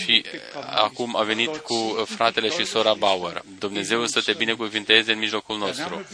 și 0.03 0.25
acum 0.65 1.15
a 1.15 1.23
venit 1.23 1.57
cu 1.57 2.05
fratele 2.07 2.49
și 2.49 2.65
sora 2.65 2.93
Bauer. 2.93 3.43
Dumnezeu 3.59 4.05
să 4.05 4.21
te 4.21 4.33
binecuvinteze 4.33 5.11
în 5.11 5.19
mijlocul 5.19 5.57
nostru. 5.57 6.07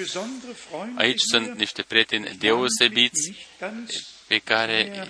Aici 0.96 1.20
sunt 1.20 1.58
niște 1.58 1.82
prieteni 1.82 2.36
deosebiți 2.40 3.48
pe 4.28 4.38
care 4.38 5.08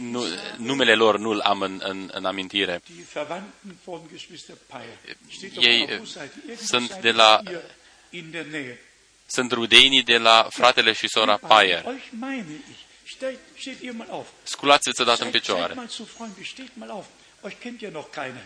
nu, 0.00 0.24
numele 0.56 0.94
lor 0.94 1.18
nu-l 1.18 1.40
am 1.40 1.60
în, 1.60 1.80
în, 1.84 2.10
în 2.12 2.24
amintire. 2.24 2.82
Ei 5.60 6.02
sunt 6.56 6.94
de 6.94 7.10
la 7.10 7.42
sunt 9.26 9.52
rudenii 9.52 10.02
de 10.02 10.18
la 10.18 10.46
fratele 10.50 10.92
și 10.92 11.08
sora 11.08 11.36
Payer. 11.36 11.84
Sculați-vă 14.42 15.04
dat 15.04 15.20
în 15.20 15.30
picioare. 15.30 15.74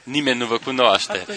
Nimeni 0.03 0.39
nu 0.39 0.47
vă 0.47 0.59
cunoaște. 0.59 1.27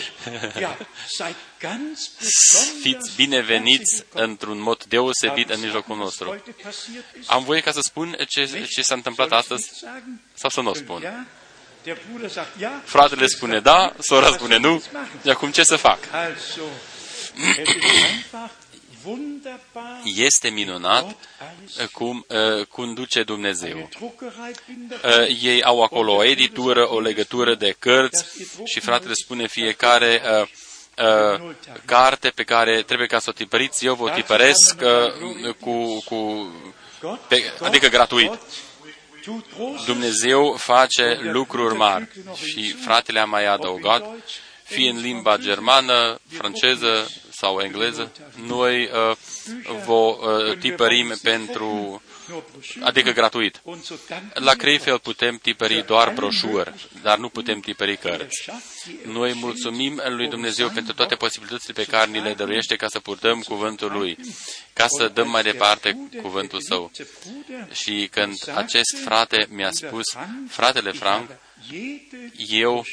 Fiți 2.82 3.16
bineveniți 3.16 4.04
într-un 4.14 4.60
mod 4.60 4.84
deosebit 4.84 5.50
în 5.50 5.60
mijlocul 5.60 5.98
nostru. 5.98 6.44
Am 7.26 7.44
voie 7.44 7.62
ca 7.62 7.72
să 7.72 7.80
spun 7.82 8.18
ce, 8.28 8.66
ce 8.70 8.82
s-a 8.82 8.94
întâmplat 8.94 9.32
astăzi 9.32 9.72
sau 10.34 10.50
să 10.50 10.62
nu 10.62 10.70
o 10.70 10.74
spun. 10.74 11.28
Fratele 12.84 13.28
spune 13.28 13.60
da, 13.60 13.94
sora 14.00 14.32
spune 14.32 14.58
nu, 14.58 14.84
și 15.24 15.30
acum 15.30 15.52
ce 15.52 15.64
să 15.64 15.76
fac? 15.76 16.00
Este 20.04 20.50
minunat 20.50 21.16
cum 21.92 22.26
uh, 22.28 22.66
conduce 22.66 23.24
Dumnezeu. 23.24 23.90
Uh, 24.00 24.18
ei 25.42 25.64
au 25.64 25.84
acolo 25.84 26.16
o 26.16 26.24
editură, 26.24 26.90
o 26.90 27.00
legătură 27.00 27.56
de 27.56 27.76
cărți 27.80 28.26
și 28.66 28.80
fratele 28.80 29.14
spune 29.14 29.48
fiecare 29.48 30.22
uh, 30.42 30.48
uh, 30.98 31.56
carte 31.86 32.30
pe 32.30 32.44
care 32.44 32.82
trebuie 32.82 33.08
ca 33.08 33.20
să 33.20 33.30
o 33.30 33.34
tipăriți, 33.34 33.86
eu 33.86 33.96
vă 33.96 34.10
tipăresc 34.10 34.82
uh, 34.82 35.54
cu, 35.60 36.04
cu 36.06 36.52
pe, 37.28 37.54
adică 37.62 37.88
gratuit. 37.88 38.40
Dumnezeu 39.86 40.56
face 40.58 41.20
lucruri 41.22 41.76
mari 41.76 42.08
și 42.36 42.76
fratele 42.84 43.20
a 43.20 43.26
mai 43.26 43.46
adăugat, 43.46 44.06
fie 44.64 44.90
în 44.90 45.00
limba 45.00 45.38
germană, 45.38 46.20
franceză, 46.30 47.10
sau 47.44 47.60
engleză, 47.60 48.12
noi 48.46 48.84
uh, 48.84 49.16
vă 49.86 49.94
uh, 49.94 50.58
tipărim 50.58 51.14
pentru, 51.22 52.02
adică 52.82 53.12
gratuit. 53.12 53.62
La 54.34 54.54
Crefeld 54.54 55.00
putem 55.00 55.38
tipări 55.42 55.86
doar 55.86 56.14
broșuri, 56.14 56.74
dar 57.02 57.18
nu 57.18 57.30
putem 57.30 57.60
tipări 57.60 57.98
cărți. 57.98 58.50
Noi 59.06 59.34
mulțumim 59.34 60.02
lui 60.08 60.28
Dumnezeu 60.28 60.70
pentru 60.70 60.94
toate 60.94 61.16
posibilitățile 61.16 61.74
pe 61.74 61.86
care 61.86 62.12
ni 62.12 62.22
le 62.22 62.34
dăruiește 62.34 62.76
ca 62.76 62.88
să 62.88 63.00
purtăm 63.00 63.42
cuvântul 63.42 63.92
Lui, 63.92 64.18
ca 64.74 64.86
să 64.88 65.08
dăm 65.08 65.30
mai 65.30 65.44
departe 65.44 66.10
cuvântul 66.22 66.62
Său. 66.62 66.92
Și 67.72 68.08
când 68.12 68.34
acest 68.56 68.98
frate 69.04 69.48
mi-a 69.50 69.72
spus, 69.72 70.04
fratele 70.50 70.92
Frank, 70.92 71.30
eu 72.50 72.86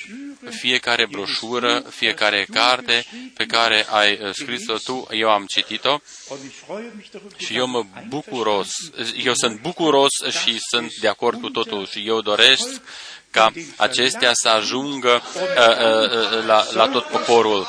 fiecare 0.50 1.06
broșură, 1.06 1.80
fiecare 1.90 2.46
carte 2.52 3.04
pe 3.35 3.46
care 3.46 3.87
ai 3.88 4.18
uh, 4.22 4.30
scris-o 4.33 4.76
tu, 4.78 5.06
eu 5.11 5.30
am 5.30 5.44
citit-o 5.46 6.00
și 7.37 7.56
eu 7.56 7.66
mă 7.66 7.85
bucuros, 8.09 8.70
eu 9.24 9.35
sunt 9.35 9.61
bucuros 9.61 10.11
și 10.42 10.59
sunt 10.70 10.94
de 10.94 11.09
acord 11.09 11.40
cu 11.40 11.48
totul 11.48 11.87
și 11.87 12.06
eu 12.06 12.20
doresc 12.20 12.80
ca 13.30 13.52
acestea 13.76 14.30
să 14.32 14.48
ajungă 14.48 15.22
uh, 15.34 15.42
uh, 15.42 16.38
uh, 16.38 16.44
la, 16.46 16.66
la 16.72 16.88
tot 16.88 17.04
poporul, 17.04 17.66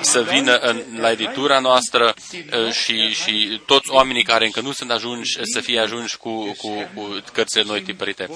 să 0.00 0.22
vină 0.22 0.56
în, 0.56 0.82
la 0.96 1.10
editura 1.10 1.58
noastră 1.58 2.14
uh, 2.32 2.72
și, 2.72 3.14
și 3.14 3.60
toți 3.66 3.90
oamenii 3.90 4.24
care 4.24 4.44
încă 4.44 4.60
nu 4.60 4.72
sunt 4.72 4.90
ajunși 4.90 5.38
să 5.42 5.60
fie 5.60 5.80
ajunși 5.80 6.16
cu, 6.16 6.44
cu, 6.44 6.90
cu 6.94 7.22
cărțile 7.32 7.62
noi 7.62 7.82
tipărite. 7.82 8.28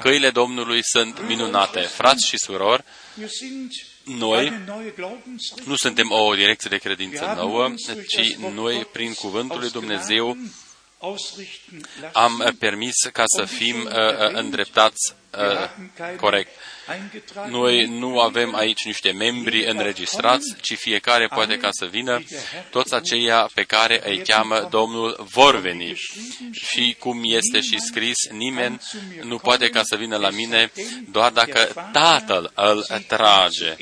Căile 0.00 0.30
Domnului 0.30 0.80
sunt 0.82 1.26
minunate. 1.26 1.80
Frați 1.80 2.26
și 2.26 2.38
surori, 2.38 2.84
noi 4.04 4.52
nu 5.64 5.76
suntem 5.76 6.10
o 6.10 6.34
direcție 6.34 6.70
de 6.70 6.76
credință 6.76 7.34
nouă, 7.36 7.74
ci 8.08 8.36
noi, 8.54 8.86
prin 8.92 9.14
Cuvântul 9.14 9.58
lui 9.58 9.70
Dumnezeu, 9.70 10.36
am 12.12 12.56
permis 12.58 12.94
ca 13.12 13.24
să 13.26 13.44
fim 13.44 13.76
uh, 13.76 13.92
uh, 13.92 14.32
îndreptați 14.32 15.14
uh, 15.38 16.16
corect. 16.16 16.50
Noi 17.48 17.86
nu 17.86 18.20
avem 18.20 18.54
aici 18.54 18.84
niște 18.84 19.10
membri 19.10 19.64
înregistrați, 19.64 20.56
ci 20.60 20.76
fiecare 20.76 21.26
poate 21.26 21.56
ca 21.56 21.68
să 21.70 21.86
vină. 21.86 22.22
Toți 22.70 22.94
aceia 22.94 23.50
pe 23.54 23.62
care 23.62 24.02
îi 24.10 24.18
cheamă 24.18 24.68
Domnul 24.70 25.26
vor 25.32 25.60
veni. 25.60 25.94
Și 26.52 26.96
cum 26.98 27.20
este 27.24 27.60
și 27.60 27.80
scris, 27.80 28.28
nimeni 28.30 28.80
nu 29.22 29.38
poate 29.38 29.68
ca 29.68 29.82
să 29.82 29.96
vină 29.96 30.16
la 30.16 30.30
mine 30.30 30.72
doar 31.10 31.32
dacă 31.32 31.88
Tatăl 31.92 32.52
îl 32.54 32.86
trage 33.06 33.76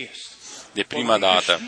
de 0.74 0.82
prima 0.82 1.18
dată. 1.18 1.60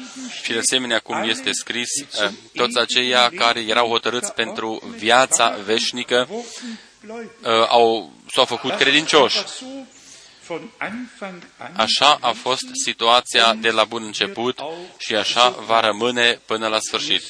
Și 0.42 0.52
de 0.52 0.58
asemenea, 0.58 0.98
cum 0.98 1.22
este 1.28 1.50
scris, 1.52 1.88
eh, 2.00 2.30
toți 2.54 2.78
aceia 2.78 3.30
care 3.36 3.60
erau 3.60 3.88
hotărâți 3.88 4.32
pentru 4.32 4.94
viața 4.96 5.48
veșnică 5.64 6.28
eh, 6.30 7.66
au, 7.68 8.12
s-au 8.32 8.44
făcut 8.44 8.74
credincioși. 8.74 9.38
Așa 11.76 12.18
a 12.20 12.32
fost 12.32 12.64
situația 12.84 13.54
de 13.54 13.70
la 13.70 13.84
bun 13.84 14.02
început 14.02 14.58
și 14.98 15.14
așa 15.14 15.50
va 15.50 15.80
rămâne 15.80 16.40
până 16.46 16.66
la 16.68 16.78
sfârșit. 16.80 17.22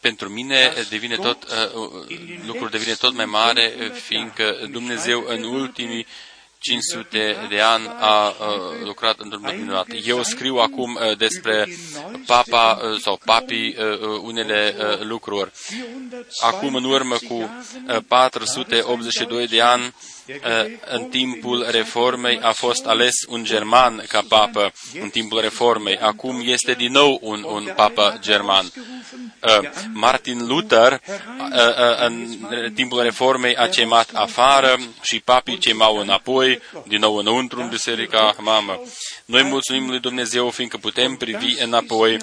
pentru 0.00 0.28
mine 0.28 0.72
devine 0.88 1.16
tot, 1.16 1.46
lucrul 2.46 2.68
devine 2.68 2.94
tot 2.94 3.14
mai 3.14 3.24
mare, 3.24 3.72
fiindcă 3.92 4.68
Dumnezeu 4.70 5.24
în 5.26 5.42
ultimii 5.42 6.06
500 6.58 7.46
de 7.48 7.60
ani 7.60 7.86
a 7.98 8.34
lucrat 8.84 9.18
într-un 9.18 9.42
mod 9.44 9.54
minunat. 9.54 9.86
Eu 10.04 10.22
scriu 10.22 10.56
acum 10.56 10.98
despre 11.18 11.68
papa 12.26 12.80
sau 13.00 13.20
papii 13.24 13.76
unele 14.22 14.74
lucruri. 15.00 15.50
Acum, 16.40 16.74
în 16.74 16.84
urmă 16.84 17.16
cu 17.28 17.50
482 18.08 19.46
de 19.46 19.60
ani, 19.60 19.94
în 20.84 21.04
timpul 21.04 21.66
reformei 21.70 22.38
a 22.42 22.52
fost 22.52 22.86
ales 22.86 23.14
un 23.28 23.44
german 23.44 24.04
ca 24.08 24.24
papă 24.28 24.72
în 25.00 25.08
timpul 25.08 25.40
reformei. 25.40 25.96
Acum 25.96 26.42
este 26.44 26.72
din 26.72 26.92
nou 26.92 27.18
un, 27.22 27.44
un 27.46 27.72
papă 27.76 28.18
german. 28.20 28.72
Martin 29.92 30.46
Luther 30.46 31.00
în 31.98 32.38
timpul 32.74 33.02
reformei 33.02 33.56
a 33.56 33.68
cemat 33.68 34.10
afară 34.12 34.78
și 35.02 35.20
papii 35.20 35.58
cemau 35.58 35.96
înapoi, 35.96 36.60
din 36.86 36.98
nou 37.00 37.16
înăuntru 37.16 37.60
în 37.60 37.68
biserica 37.68 38.36
mamă. 38.38 38.82
Noi 39.24 39.42
mulțumim 39.42 39.88
lui 39.88 40.00
Dumnezeu 40.00 40.50
fiindcă 40.50 40.76
putem 40.76 41.16
privi 41.16 41.62
înapoi. 41.62 42.16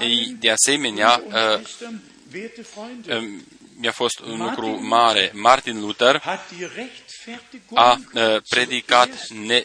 Ei, 0.00 0.36
de 0.40 0.50
asemenea, 0.50 1.22
mi-a 3.76 3.92
fost 3.92 4.18
un 4.18 4.38
lucru 4.38 4.86
mare. 4.86 5.30
Martin 5.34 5.80
Luther 5.80 6.22
a 7.74 8.00
predicat, 8.48 9.28
ne, 9.28 9.62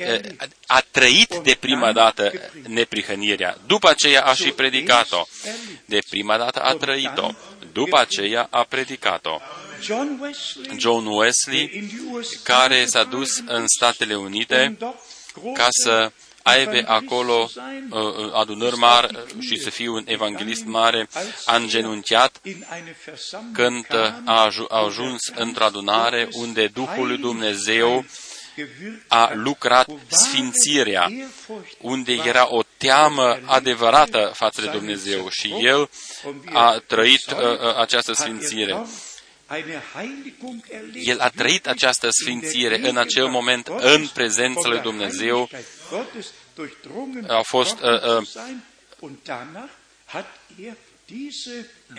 a 0.66 0.84
trăit 0.92 1.36
de 1.44 1.58
prima 1.60 1.92
dată 1.92 2.32
neprihănirea. 2.68 3.58
După 3.68 3.90
aceea 3.90 4.24
a 4.24 4.34
și 4.34 4.52
predicat-o. 4.52 5.26
De 5.86 6.00
prima 6.10 6.38
dată 6.38 6.62
a 6.62 6.74
trăit-o. 6.74 7.32
După 7.74 7.98
aceea 8.00 8.48
a 8.50 8.64
predicat-o. 8.64 9.40
John 10.78 11.06
Wesley, 11.06 11.90
care 12.44 12.86
s-a 12.86 13.04
dus 13.04 13.38
în 13.46 13.64
Statele 13.68 14.16
Unite 14.16 14.78
ca 15.54 15.68
să 15.70 16.12
aibă 16.50 16.84
acolo 16.86 17.50
uh, 17.90 18.34
adunări 18.34 18.76
mari 18.76 19.26
și 19.40 19.60
să 19.60 19.70
fie 19.70 19.90
un 19.90 20.04
evanghelist 20.06 20.66
mare, 20.66 21.10
a 21.46 21.56
îngenunchiat 21.56 22.42
când 23.54 23.86
a 24.26 24.52
ajuns 24.70 25.32
într-o 25.36 25.64
adunare 25.64 26.28
unde 26.32 26.68
Duhul 26.68 27.08
lui 27.08 27.18
Dumnezeu 27.18 28.06
a 29.08 29.32
lucrat 29.34 29.90
sfințirea, 30.08 31.12
unde 31.82 32.14
era 32.14 32.54
o 32.54 32.62
teamă 32.78 33.40
adevărată 33.46 34.32
față 34.34 34.62
de 34.62 34.68
Dumnezeu 34.68 35.30
și 35.30 35.54
el 35.60 35.90
a 36.46 36.84
trăit 36.88 37.32
uh, 37.32 37.38
uh 37.38 37.76
această 37.78 38.14
sfințire. 38.14 38.86
El 40.94 41.20
a 41.20 41.30
trăit 41.30 41.68
această 41.68 42.08
sfințire 42.22 42.90
în 42.90 42.98
acel 42.98 43.28
moment 43.28 43.68
în 43.68 44.08
prezența 44.14 44.68
lui 44.68 44.80
Dumnezeu. 44.80 45.50
A 47.28 47.42
fost 47.42 47.78
uh, 47.80 48.18
uh, 48.18 48.28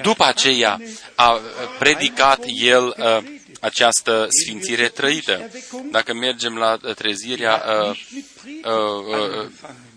după 0.03 0.25
aceea 0.25 0.81
a 1.15 1.41
predicat 1.79 2.45
el 2.47 2.95
uh, 2.99 3.19
această 3.61 4.27
sfințire 4.29 4.89
trăită. 4.89 5.51
Dacă 5.91 6.15
mergem 6.15 6.57
la 6.57 6.77
trezirea 6.77 7.63
uh, 7.67 7.99
uh, 8.65 9.05
uh, 9.07 9.49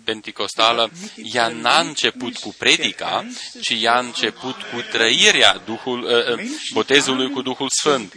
penticostală, 0.04 0.90
ea 1.32 1.48
n-a 1.48 1.80
început 1.80 2.36
cu 2.36 2.54
predica, 2.58 3.26
ci 3.60 3.76
ea 3.80 3.94
a 3.94 3.98
început 3.98 4.54
cu 4.54 4.80
trăirea 4.90 5.62
Duhul, 5.64 6.02
uh, 6.02 6.50
botezului 6.72 7.30
cu 7.30 7.42
Duhul 7.42 7.68
Sfânt. 7.70 8.14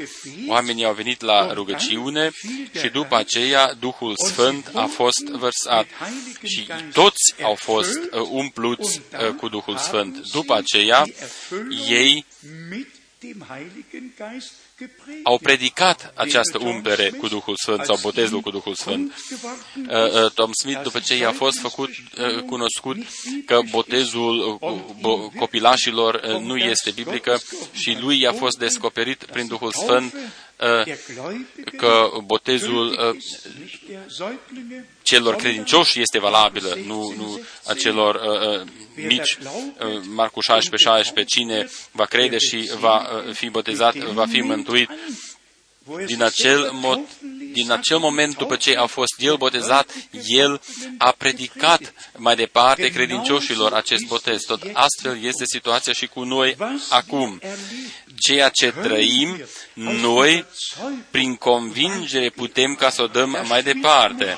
Oamenii 0.48 0.86
au 0.86 0.94
venit 0.94 1.22
la 1.22 1.54
rugăciune 1.54 2.32
și 2.80 2.90
după 2.90 3.16
aceea 3.16 3.74
Duhul 3.74 4.14
Sfânt 4.26 4.72
a 4.74 4.86
fost 4.86 5.24
vărsat 5.26 5.88
și 6.44 6.68
toți 6.94 7.36
au 7.42 7.56
fost 7.56 7.98
uh, 7.98 8.28
umpluți 8.30 9.02
uh, 9.12 9.30
cu 9.30 9.50
Duhul 9.50 9.78
Sfânt. 9.78 10.32
După 10.32 10.56
aceea, 10.56 11.06
ei 11.90 12.26
au 15.24 15.38
predicat 15.38 16.14
această 16.16 16.58
umplere 16.62 17.10
cu 17.10 17.28
Duhul 17.28 17.56
Sfânt 17.58 17.84
sau 17.84 17.98
botezul 18.02 18.40
cu 18.40 18.50
Duhul 18.50 18.76
Sfânt. 18.76 19.14
Uh, 19.76 20.24
uh, 20.24 20.32
Tom 20.32 20.52
Smith, 20.54 20.82
după 20.84 21.00
ce 21.00 21.18
i-a 21.18 21.32
fost 21.32 21.60
făcut 21.60 21.90
uh, 21.90 22.42
cunoscut 22.42 22.98
că 23.46 23.60
botezul 23.70 24.58
copilașilor 25.38 26.26
nu 26.28 26.58
este 26.58 26.92
biblică 26.92 27.42
și 27.72 27.98
lui 28.00 28.20
i-a 28.20 28.34
fost 28.34 28.58
descoperit 28.58 29.24
prin 29.24 29.48
Duhul 29.48 29.72
Sfânt 29.72 30.14
că 31.78 32.10
botezul 32.26 33.16
celor 35.02 35.36
credincioși 35.36 36.02
este 36.02 36.20
valabilă, 36.20 36.78
nu, 36.86 37.14
nu 37.18 37.42
a 37.66 37.74
celor 37.74 38.16
uh, 38.16 38.68
mici. 38.96 39.38
Uh, 39.42 40.02
Marcu 40.14 40.42
16, 40.42 40.90
16, 40.90 41.36
cine 41.36 41.70
va 41.92 42.06
crede 42.06 42.38
și 42.38 42.72
va 42.80 43.24
uh, 43.28 43.34
fi 43.34 43.50
botezat, 43.50 43.96
va 43.96 44.26
fi 44.26 44.42
mântuit. 44.42 44.90
Din 46.06 46.24
acel, 46.24 46.70
mod, 46.72 47.00
din 47.52 47.72
acel 47.72 47.98
moment, 47.98 48.38
după 48.38 48.56
ce 48.56 48.76
a 48.76 48.86
fost 48.86 49.14
el 49.18 49.36
botezat, 49.36 49.94
el 50.26 50.62
a 50.98 51.12
predicat 51.18 51.94
mai 52.18 52.36
departe 52.36 52.92
credincioșilor 52.92 53.74
acest 53.74 54.06
botez. 54.06 54.42
Tot 54.42 54.62
astfel 54.74 55.24
este 55.24 55.44
situația 55.46 55.94
și 55.94 56.08
cu 56.08 56.24
noi 56.24 56.58
acum. 56.90 57.42
Ceea 58.20 58.50
ce 58.50 58.72
trăim, 58.72 59.46
noi, 59.74 60.46
prin 61.12 61.36
convingere, 61.36 62.30
putem 62.30 62.76
ca 62.76 62.90
să 62.90 63.02
o 63.02 63.08
dăm 63.08 63.46
mai 63.48 63.64
departe. 63.64 64.38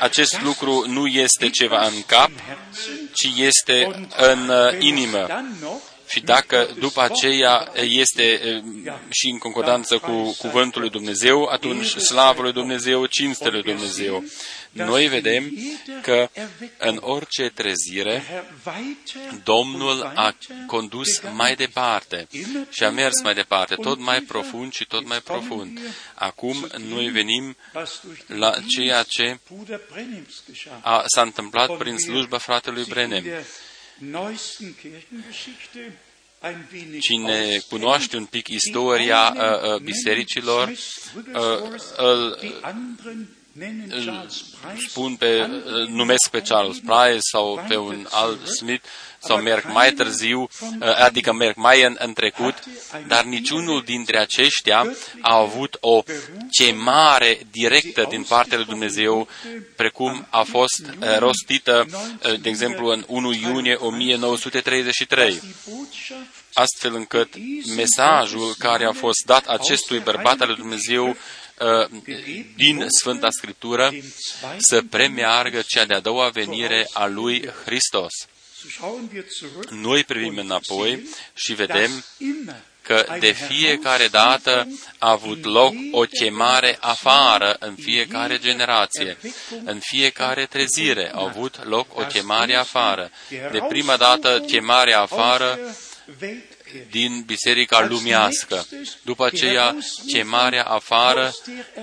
Acest 0.00 0.42
lucru 0.42 0.84
nu 0.88 1.06
este 1.06 1.50
ceva 1.50 1.86
în 1.86 2.02
cap, 2.06 2.30
ci 3.12 3.28
este 3.36 4.06
în 4.16 4.52
inimă 4.78 5.26
și 6.08 6.20
dacă 6.20 6.68
după 6.78 7.00
aceea 7.00 7.72
este 7.74 8.40
și 9.10 9.28
în 9.30 9.38
concordanță 9.38 9.98
cu 9.98 10.34
cuvântul 10.38 10.80
lui 10.80 10.90
Dumnezeu, 10.90 11.44
atunci 11.44 11.96
slavă 11.96 12.42
lui 12.42 12.52
Dumnezeu, 12.52 13.06
cinste 13.06 13.48
lui 13.48 13.62
Dumnezeu. 13.62 14.24
Noi 14.74 15.08
vedem 15.08 15.52
că 16.02 16.28
în 16.78 16.98
orice 17.00 17.50
trezire 17.54 18.22
Domnul 19.44 20.12
a 20.14 20.36
condus 20.66 21.20
mai 21.20 21.54
departe 21.54 22.28
și 22.70 22.84
a 22.84 22.90
mers 22.90 23.22
mai 23.22 23.34
departe, 23.34 23.74
tot 23.74 23.98
mai 23.98 24.20
profund 24.20 24.72
și 24.72 24.86
tot 24.86 25.06
mai 25.06 25.20
profund. 25.20 25.80
Acum 26.14 26.66
noi 26.78 27.08
venim 27.08 27.56
la 28.26 28.54
ceea 28.68 29.02
ce 29.02 29.38
a, 30.80 31.02
s-a 31.06 31.22
întâmplat 31.22 31.76
prin 31.76 31.98
slujba 31.98 32.38
fratelui 32.38 32.84
Brenem. 32.88 33.24
Cine 37.00 37.58
cunoaște 37.68 38.16
un 38.16 38.24
pic 38.24 38.48
istoria 38.48 39.34
uh, 39.36 39.74
uh, 39.74 39.80
bisericilor, 39.80 40.68
uh, 40.68 40.74
îl, 41.96 42.38
îl 42.42 43.28
spun 44.88 45.16
pe, 45.16 45.48
numesc 45.88 46.30
pe 46.30 46.40
Charles 46.40 46.78
Price 46.78 47.18
sau 47.18 47.64
pe 47.68 47.76
un 47.76 48.06
alt 48.10 48.46
Smith, 48.46 48.84
sau 49.18 49.40
merg 49.40 49.64
mai 49.72 49.92
târziu, 49.92 50.48
adică 50.80 51.32
merg 51.32 51.56
mai 51.56 51.82
în, 51.82 51.96
în 51.98 52.12
trecut, 52.12 52.54
dar 53.06 53.24
niciunul 53.24 53.82
dintre 53.84 54.18
aceștia 54.18 54.94
a 55.20 55.36
avut 55.36 55.76
o 55.80 56.02
chemare 56.50 57.38
directă 57.50 58.06
din 58.08 58.22
partea 58.22 58.56
lui 58.56 58.66
Dumnezeu, 58.66 59.28
precum 59.76 60.26
a 60.30 60.42
fost 60.42 60.82
rostită, 61.18 61.86
de 62.40 62.48
exemplu, 62.48 62.86
în 62.86 63.04
1 63.06 63.32
iunie 63.32 63.74
1933 63.74 65.40
astfel 66.54 66.94
încât 66.94 67.28
mesajul 67.76 68.54
care 68.58 68.84
a 68.84 68.92
fost 68.92 69.24
dat 69.26 69.46
acestui 69.46 69.98
bărbat 69.98 70.40
al 70.40 70.46
lui 70.46 70.56
Dumnezeu 70.56 71.16
din 72.56 72.84
Sfânta 73.00 73.30
Scriptură 73.30 73.92
să 74.56 74.82
premeargă 74.90 75.62
cea 75.66 75.84
de-a 75.84 76.00
doua 76.00 76.28
venire 76.28 76.88
a 76.92 77.06
lui 77.06 77.50
Hristos. 77.64 78.12
Noi 79.70 80.04
privim 80.04 80.36
înapoi 80.36 81.08
și 81.34 81.54
vedem 81.54 82.04
că 82.82 83.06
de 83.18 83.32
fiecare 83.32 84.06
dată 84.06 84.68
a 84.98 85.10
avut 85.10 85.44
loc 85.44 85.74
o 85.90 86.00
chemare 86.00 86.76
afară 86.80 87.56
în 87.58 87.74
fiecare 87.74 88.38
generație. 88.38 89.16
În 89.64 89.80
fiecare 89.82 90.46
trezire 90.46 91.10
a 91.14 91.22
avut 91.22 91.64
loc 91.64 91.98
o 91.98 92.04
chemare 92.04 92.54
afară. 92.54 93.10
De 93.28 93.64
prima 93.68 93.96
dată 93.96 94.40
chemarea 94.46 95.00
afară 95.00 95.58
din 96.90 97.22
biserica 97.26 97.86
lumească. 97.86 98.66
După 99.02 99.24
aceea, 99.24 99.76
chemarea 100.06 100.64
afară 100.64 101.34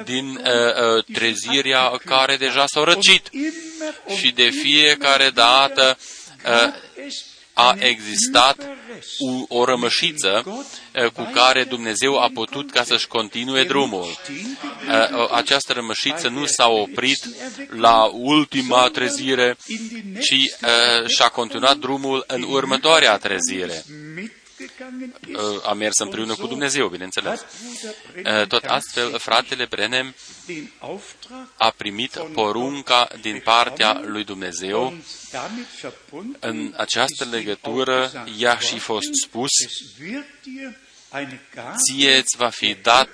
din 0.04 0.28
uh, 0.28 0.36
uh, 0.36 1.04
trezirea 1.14 1.90
care 2.06 2.36
deja 2.36 2.66
s-a 2.68 2.84
răcit. 2.84 3.30
Și 4.18 4.32
de 4.32 4.50
fiecare 4.50 5.30
dată 5.30 5.98
uh, 6.46 6.74
a 7.54 7.76
existat 7.80 8.70
o 9.48 9.66
rămășiță 9.66 10.44
cu 11.14 11.30
care 11.34 11.64
Dumnezeu 11.64 12.20
a 12.20 12.30
putut 12.34 12.72
ca 12.72 12.84
să-și 12.84 13.08
continue 13.08 13.64
drumul. 13.64 14.18
Această 15.32 15.74
rămășiță 15.74 16.28
nu 16.28 16.46
s-a 16.46 16.68
oprit 16.68 17.26
la 17.70 18.04
ultima 18.14 18.90
trezire, 18.94 19.58
ci 20.22 20.36
și-a 21.08 21.28
continuat 21.28 21.78
drumul 21.78 22.24
în 22.28 22.46
următoarea 22.50 23.18
trezire 23.18 23.84
a 25.64 25.74
mers 25.74 25.98
împreună 25.98 26.36
cu 26.36 26.48
Dumnezeu, 26.48 26.88
bineînțeles. 26.88 27.46
Tot 28.48 28.64
astfel, 28.64 29.20
fratele 29.20 29.66
Brenem 29.66 30.16
a 31.58 31.70
primit 31.70 32.18
porunca 32.34 33.08
din 33.22 33.40
partea 33.44 34.02
lui 34.06 34.24
Dumnezeu. 34.24 34.94
În 36.40 36.74
această 36.78 37.26
legătură 37.32 38.26
și-a 38.38 38.60
și 38.60 38.80
fost 38.80 39.10
spus, 39.26 39.52
ție 41.76 42.18
îți 42.18 42.38
va 42.38 42.50
fi 42.50 42.74
dat 42.82 43.10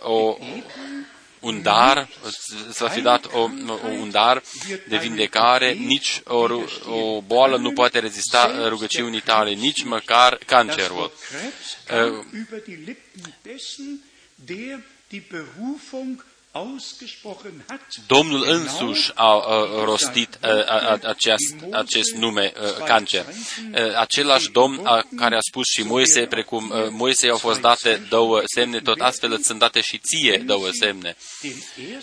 o 0.00 0.38
un 1.40 1.62
dar, 1.62 2.08
să 2.70 2.84
va 2.84 2.88
fi 2.88 3.00
dat 3.00 3.24
o, 3.32 3.38
un 4.00 4.10
dar 4.10 4.42
de 4.88 4.96
vindecare, 4.96 5.72
nici 5.72 6.22
o, 6.24 6.46
o 6.90 7.20
boală 7.20 7.56
nu 7.56 7.72
poate 7.72 7.98
rezista 7.98 8.68
rugăciunii 8.68 9.20
tale, 9.20 9.50
nici 9.50 9.84
măcar 9.84 10.38
cancerul. 10.46 11.12
Domnul 18.06 18.44
însuși 18.48 19.10
a, 19.14 19.24
a 19.24 19.84
rostit 19.84 20.38
a, 20.40 20.48
a, 20.48 20.98
acest, 21.02 21.54
acest 21.72 22.14
nume 22.14 22.52
a, 22.56 22.82
cancer. 22.84 23.24
A, 23.74 24.00
același 24.00 24.50
Domn 24.50 24.86
a, 24.86 25.06
care 25.16 25.34
a 25.36 25.40
spus 25.40 25.66
și 25.66 25.82
Moise, 25.82 26.26
precum 26.26 26.72
a, 26.72 26.88
Moise 26.90 27.28
au 27.28 27.36
fost 27.36 27.60
date 27.60 28.06
două 28.08 28.42
semne, 28.44 28.80
tot 28.80 29.00
astfel 29.00 29.32
îți 29.32 29.46
sunt 29.46 29.58
date 29.58 29.80
și 29.80 29.98
ție 29.98 30.42
două 30.46 30.68
semne. 30.80 31.16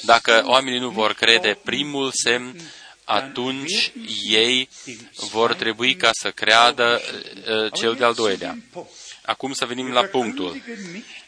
Dacă 0.01 0.43
oamenii 0.45 0.79
nu 0.79 0.89
vor 0.89 1.13
crede 1.13 1.59
primul 1.63 2.11
semn, 2.13 2.55
atunci 3.03 3.91
ei 4.29 4.69
vor 5.31 5.53
trebui 5.53 5.95
ca 5.95 6.09
să 6.13 6.31
creadă 6.31 7.01
cel 7.73 7.93
de-al 7.93 8.13
doilea. 8.13 8.57
Acum 9.25 9.53
să 9.53 9.65
venim 9.65 9.91
la 9.91 10.03
punctul. 10.03 10.61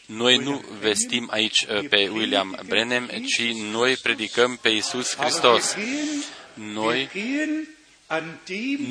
Noi 0.08 0.36
nu 0.36 0.64
vestim 0.80 1.28
aici 1.30 1.66
uh, 1.68 1.88
pe 1.88 2.08
William 2.12 2.58
Brenem, 2.66 3.06
ci 3.06 3.42
noi 3.52 3.96
predicăm 3.96 4.58
pe 4.60 4.68
Isus 4.68 5.16
Hristos. 5.16 5.76
Noi 6.54 7.10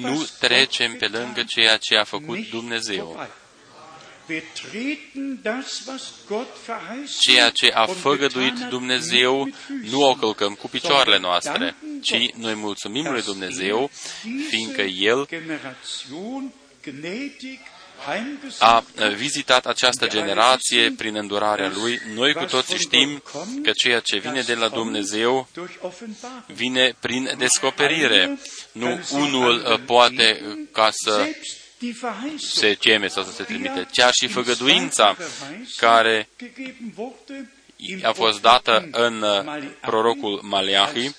nu 0.02 0.28
trecem 0.40 0.96
pe 0.96 1.08
lângă 1.08 1.44
ceea 1.48 1.78
ce 1.78 1.96
a 1.96 2.04
făcut 2.04 2.50
Dumnezeu. 2.50 3.28
Ceea 7.20 7.50
ce 7.50 7.68
a 7.68 7.86
făgăduit 7.86 8.60
Dumnezeu 8.70 9.50
nu 9.90 10.02
o 10.02 10.14
călcăm 10.14 10.54
cu 10.54 10.68
picioarele 10.68 11.20
noastre, 11.20 11.76
ci 12.02 12.32
noi 12.34 12.54
mulțumim 12.54 13.12
lui 13.12 13.22
Dumnezeu, 13.22 13.92
fiindcă 14.50 14.82
El 14.82 15.28
a 18.60 18.84
vizitat 19.16 19.66
această 19.66 20.08
generație 20.08 20.94
prin 20.98 21.16
îndurarea 21.16 21.72
Lui. 21.76 22.02
Noi 22.14 22.34
cu 22.34 22.46
toții 22.46 22.78
știm 22.78 23.24
că 23.64 23.72
ceea 23.72 24.00
ce 24.00 24.18
vine 24.18 24.42
de 24.42 24.54
la 24.54 24.68
Dumnezeu 24.68 25.48
vine 26.48 26.96
prin 27.00 27.32
descoperire. 27.38 28.40
Nu 28.72 29.00
unul 29.12 29.66
uh, 29.72 29.80
poate 29.86 30.42
uh, 30.48 30.58
ca 30.72 30.90
să 30.92 31.28
se 32.38 32.74
ceme 32.74 33.08
sau 33.08 33.24
să 33.24 33.32
se 33.32 33.44
trimite. 33.44 33.88
Chiar 33.92 34.12
și 34.14 34.28
făgăduința 34.28 35.18
care 35.78 36.30
a 38.04 38.12
fost 38.12 38.42
dată 38.42 38.88
în 38.92 39.22
uh, 39.22 39.64
prorocul 39.82 40.40
Maleahi, 40.44 41.12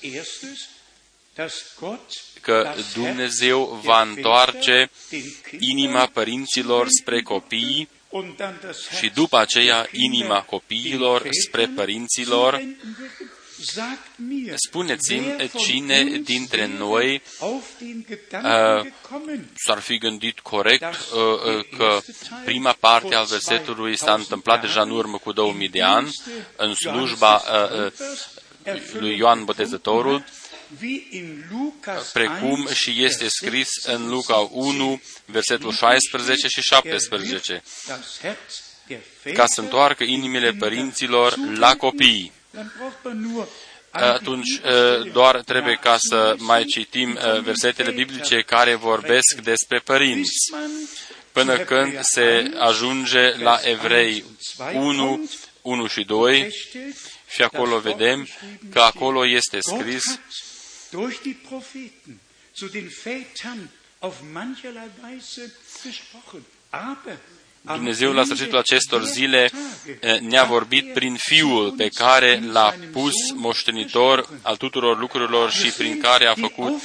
că 2.41 2.75
Dumnezeu 2.95 3.81
va 3.85 4.03
întoarce 4.03 4.91
inima 5.59 6.07
părinților 6.07 6.87
spre 7.01 7.23
copii 7.23 7.89
și 8.99 9.11
după 9.15 9.39
aceea 9.39 9.89
inima 9.93 10.43
copiilor 10.43 11.27
spre 11.47 11.71
părinților. 11.75 12.63
Spuneți-mi 14.55 15.51
cine 15.59 16.05
dintre 16.05 16.67
noi 16.67 17.23
uh, 18.33 18.87
s-ar 19.55 19.79
fi 19.79 19.99
gândit 19.99 20.41
corect 20.41 20.85
uh, 20.85 21.57
uh, 21.57 21.65
că 21.77 21.99
prima 22.45 22.77
parte 22.81 23.15
al 23.15 23.27
versetului 23.27 23.97
s-a 23.97 24.15
întâmplat 24.15 24.61
deja 24.61 24.81
în 24.83 24.91
urmă 24.91 25.19
cu 25.19 25.33
2000 25.33 25.69
de 25.69 25.83
ani 25.83 26.11
în 26.57 26.75
slujba 26.75 27.35
uh, 27.35 27.85
uh, 27.85 28.81
lui 28.93 29.17
Ioan 29.17 29.45
Botezătorul 29.45 30.25
precum 32.13 32.69
și 32.73 33.05
este 33.05 33.29
scris 33.29 33.69
în 33.85 34.09
Luca 34.09 34.37
1, 34.37 35.01
versetul 35.25 35.73
16 35.73 36.49
și 36.49 36.61
17, 36.63 37.63
ca 39.35 39.47
să 39.47 39.61
întoarcă 39.61 40.05
inimile 40.05 40.53
părinților 40.53 41.35
la 41.57 41.77
copii. 41.77 42.33
Atunci 43.91 44.61
doar 45.13 45.41
trebuie 45.41 45.75
ca 45.75 45.97
să 45.99 46.35
mai 46.39 46.65
citim 46.65 47.19
versetele 47.43 47.91
biblice 47.91 48.41
care 48.41 48.75
vorbesc 48.75 49.41
despre 49.43 49.79
părinți, 49.79 50.53
până 51.33 51.59
când 51.59 51.99
se 52.03 52.51
ajunge 52.59 53.37
la 53.37 53.61
Evrei 53.63 54.25
1, 54.75 55.29
1 55.63 55.87
și 55.87 56.05
2, 56.05 56.55
și 57.31 57.43
acolo 57.43 57.79
vedem 57.79 58.29
că 58.73 58.81
acolo 58.81 59.27
este 59.27 59.59
scris 59.61 60.21
durch 60.91 61.21
die 61.23 61.35
Propheten 61.35 62.21
zu 62.53 62.69
den 62.69 62.91
Vätern 62.91 63.69
auf 64.01 64.23
mancherlei 64.23 64.89
Weise 65.03 65.51
gesprochen. 65.83 66.45
Aber 66.71 67.19
Dumnezeu 67.63 68.13
la 68.13 68.25
sfârșitul 68.25 68.59
acestor 68.59 69.03
zile 69.05 69.51
eh, 70.01 70.21
ne-a 70.21 70.45
vorbit 70.45 70.93
prin 70.93 71.17
Fiul 71.17 71.73
pe 71.77 71.89
care 71.89 72.43
l-a 72.53 72.75
pus 72.93 73.15
moștenitor 73.35 74.29
al 74.43 74.57
tuturor 74.57 74.99
lucrurilor 74.99 75.51
și 75.51 75.71
prin 75.71 76.01
care 76.01 76.27
a 76.27 76.35
făcut 76.35 76.83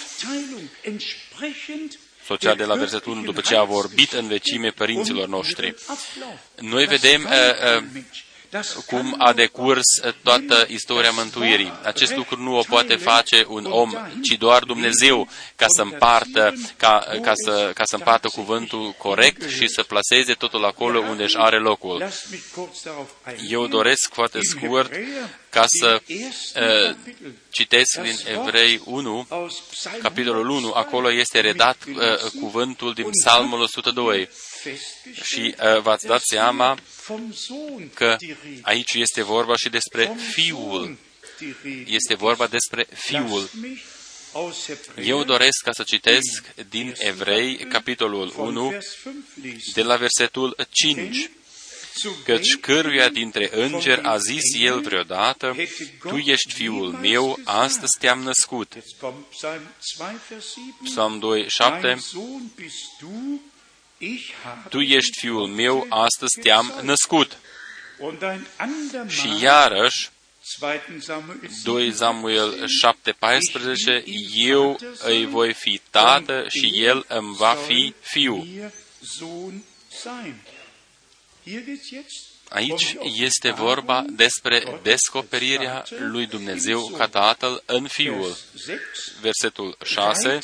social 2.26 2.56
de 2.56 2.64
la 2.64 2.76
versetul 2.76 3.12
1, 3.12 3.22
după 3.24 3.42
ce 3.42 3.56
a 3.56 3.64
vorbit 3.64 4.12
în 4.12 4.28
vecime 4.28 4.70
părinților 4.70 5.28
noștri. 5.28 5.76
Noi 6.60 6.86
vedem 6.86 7.24
uh, 7.24 7.30
uh, 7.78 7.84
cum 8.86 9.16
a 9.18 9.34
decurs 9.34 9.88
toată 10.24 10.66
istoria 10.68 11.12
mântuirii. 11.12 11.74
Acest 11.84 12.16
lucru 12.16 12.42
nu 12.42 12.58
o 12.58 12.62
poate 12.70 12.96
face 12.96 13.46
un 13.48 13.66
om, 13.66 13.92
ci 14.22 14.38
doar 14.38 14.64
Dumnezeu 14.64 15.28
ca 15.56 15.66
să 15.68 15.82
împartă, 15.82 16.54
ca, 16.78 17.06
ca 17.22 17.32
să, 17.46 17.72
ca 17.74 17.84
să 17.84 17.96
împartă 17.96 18.28
cuvântul 18.28 18.96
corect 18.98 19.50
și 19.50 19.68
să 19.68 19.84
placeze 19.84 20.34
totul 20.34 20.66
acolo 20.66 21.00
unde 21.00 21.24
își 21.24 21.38
are 21.38 21.60
locul. 21.60 22.08
Eu 23.50 23.68
doresc 23.68 24.14
foarte 24.14 24.40
scurt 24.42 24.92
ca 25.50 25.66
să 25.80 26.02
uh, 26.10 26.96
citesc 27.52 28.02
din 28.02 28.16
Evrei 28.26 28.82
1, 28.86 29.28
capitolul 30.02 30.50
1, 30.50 30.72
acolo 30.72 31.12
este 31.12 31.40
redat 31.40 31.78
uh, 31.88 32.32
cuvântul 32.40 32.94
din 32.94 33.10
Psalmul 33.10 33.62
102 33.62 34.30
și 35.24 35.56
uh, 35.60 35.82
v-ați 35.82 36.06
dat 36.06 36.22
seama 36.22 36.78
că 37.94 38.16
aici 38.62 38.94
este 38.94 39.22
vorba 39.22 39.56
și 39.56 39.70
despre 39.70 40.16
Fiul. 40.32 40.98
Este 41.86 42.16
vorba 42.16 42.48
despre 42.48 42.88
Fiul. 42.94 43.50
Eu 45.04 45.24
doresc 45.24 45.64
ca 45.64 45.72
să 45.72 45.84
citesc 45.84 46.54
din 46.70 46.94
Evrei, 46.98 47.58
capitolul 47.58 48.34
1, 48.38 48.78
de 49.74 49.82
la 49.82 49.96
versetul 49.96 50.56
5 50.70 51.30
căci 52.24 52.56
căruia 52.60 53.10
dintre 53.10 53.50
îngeri 53.52 54.02
a 54.02 54.18
zis 54.18 54.42
el 54.60 54.82
vreodată, 54.82 55.56
Tu 56.00 56.18
ești 56.18 56.54
fiul 56.54 56.92
meu, 56.92 57.40
astăzi 57.44 57.98
te-am 58.00 58.20
născut. 58.20 58.74
Psalm 60.84 61.20
2, 61.20 61.46
7, 61.50 61.98
tu 64.70 64.80
ești 64.80 65.20
fiul 65.20 65.48
meu, 65.48 65.86
astăzi 65.90 66.40
te-am 66.42 66.74
născut. 66.82 67.38
Și 69.08 69.42
iarăși, 69.42 70.10
2 71.64 71.94
Samuel 71.94 72.66
7:14, 72.68 74.04
eu 74.34 74.80
îi 75.04 75.26
voi 75.26 75.54
fi 75.54 75.82
tată 75.90 76.46
și 76.50 76.84
el 76.84 77.06
îmi 77.08 77.36
va 77.36 77.58
fi 77.68 77.94
fiu. 78.02 78.48
Aici 82.50 82.96
este 83.16 83.52
vorba 83.52 84.06
despre 84.10 84.80
descoperirea 84.84 85.86
lui 86.00 86.26
Dumnezeu 86.26 86.88
ca 86.98 87.08
Tatăl 87.08 87.64
în 87.66 87.88
Fiul. 87.88 88.38
Versetul 89.22 89.78
6 89.84 90.40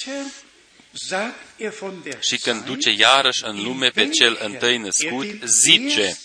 Și 2.19 2.37
când 2.37 2.63
duce 2.63 2.89
iarăși 2.89 3.43
în 3.43 3.63
lume 3.63 3.89
pe 3.89 4.07
cel 4.09 4.37
întâi 4.41 4.77
născut, 4.77 5.27
zice, 5.63 6.17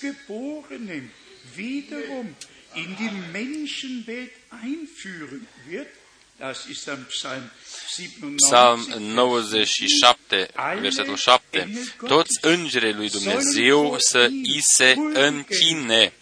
in 2.74 2.96
die 2.98 3.10
Menschenwelt 3.32 4.32
einführen 4.62 5.46
wird. 5.70 5.86
Das 6.36 6.66
ist 6.66 6.88
am 6.88 7.06
Psalm 7.08 7.50
Psalm 8.36 8.80
97, 9.14 10.48
versetul 10.80 11.16
7. 11.16 11.68
Toți 12.06 12.38
îngerii 12.40 12.92
lui 12.92 13.08
Dumnezeu 13.08 13.96
să 13.98 14.28
i 14.42 14.60
se 14.76 14.94
închine. 15.12 16.12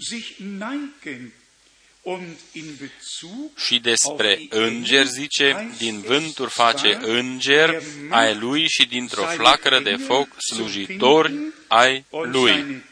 Și 3.56 3.78
despre 3.78 4.46
înger 4.48 5.06
zice, 5.06 5.70
din 5.78 6.00
vânturi 6.00 6.50
face 6.50 6.98
înger 7.02 7.82
ai 8.08 8.34
lui 8.34 8.68
și 8.68 8.86
dintr-o 8.86 9.24
flacără 9.24 9.80
de 9.80 9.96
foc 9.96 10.28
slujitori 10.38 11.34
ai 11.66 12.04
lui. 12.10 12.82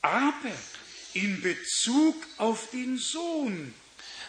Aber 0.00 0.52
in 1.12 1.38
Bezug 1.40 2.14
auf 2.36 2.70
den 2.70 2.96
Sohn 2.98 3.72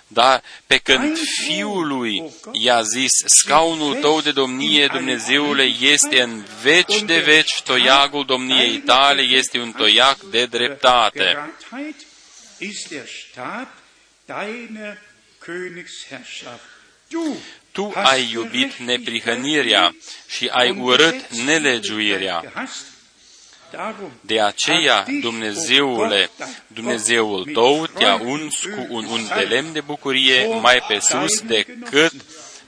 dar 0.08 0.44
pe 0.68 0.78
când 0.78 1.18
Fiului 1.18 2.24
i-a 2.52 2.82
zis, 2.82 3.12
scaunul 3.26 3.96
tău 3.96 4.22
de 4.22 4.32
domnie, 4.32 4.88
Dumnezeule, 4.88 5.64
este 5.64 6.22
în 6.22 6.46
veci 6.62 7.02
de 7.02 7.20
veci, 7.20 7.62
toiagul 7.64 8.26
domniei 8.26 8.78
tale 8.78 9.22
este 9.22 9.60
un 9.60 9.72
toiac 9.72 10.20
de 10.20 10.46
dreptate. 10.46 11.54
Tu 17.72 17.92
ai 17.96 18.32
iubit 18.32 18.76
neprihănirea 18.76 19.96
și 20.28 20.48
ai 20.52 20.70
urât 20.70 21.28
nelegiuirea. 21.30 22.44
De 24.22 24.42
aceea, 24.42 25.06
Dumnezeule, 25.22 26.30
Dumnezeul 26.68 27.50
tău 27.54 27.86
te-a 27.86 28.20
uns 28.24 28.60
cu 28.60 28.88
un 28.90 29.06
un 29.06 29.28
de 29.36 29.42
lemn 29.42 29.74
de 29.74 29.82
bucurie 29.82 30.46
mai 30.62 30.84
pe 30.88 31.00
sus 31.00 31.42
decât 31.42 32.14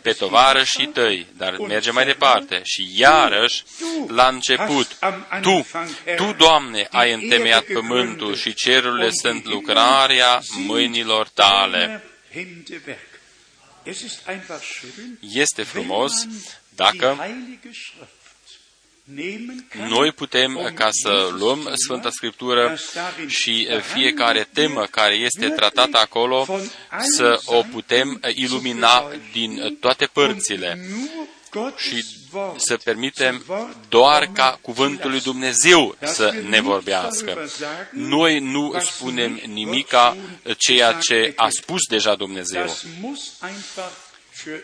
pe 0.02 0.14
tovarășii 0.14 0.88
tăi, 0.88 1.28
dar 1.38 1.58
merge 1.58 1.92
mai 1.92 2.06
departe. 2.06 2.62
Și 2.64 2.90
iarăși, 2.96 3.64
la 4.08 4.28
început, 4.28 4.98
Tu, 5.42 5.68
Tu, 6.16 6.34
Doamne, 6.38 6.88
ai 6.92 7.14
întemeiat 7.14 7.64
pământul 7.64 8.36
și 8.36 8.54
cerurile 8.54 9.10
sunt 9.10 9.46
lucrarea 9.46 10.40
mâinilor 10.66 11.28
Tale. 11.28 12.04
Este 15.20 15.64
frumos 15.64 16.14
dacă 16.70 17.18
noi 19.90 20.12
putem 20.12 20.72
ca 20.74 20.90
să 20.92 21.30
luăm 21.38 21.72
Sfânta 21.74 22.10
Scriptură 22.10 22.78
și 23.28 23.68
fiecare 23.94 24.48
temă 24.54 24.86
care 24.92 25.14
este 25.14 25.50
tratată 25.50 25.98
acolo 25.98 26.46
să 27.16 27.40
o 27.46 27.62
putem 27.72 28.20
ilumina 28.34 29.12
din 29.32 29.78
toate 29.80 30.06
părțile 30.06 30.80
și 31.78 32.06
să 32.58 32.78
permitem 32.84 33.46
doar 33.90 34.30
ca 34.34 34.60
cuvântul 34.62 35.10
lui 35.10 35.22
Dumnezeu 35.22 35.96
să 36.02 36.34
ne 36.50 36.62
vorbească. 36.62 37.50
Noi 37.92 38.40
nu 38.40 38.80
spunem 38.80 39.42
nimica 39.46 40.18
ceea 40.58 40.94
ce 40.94 41.34
a 41.36 41.50
spus 41.50 41.82
deja 41.90 42.16
Dumnezeu. 42.16 42.78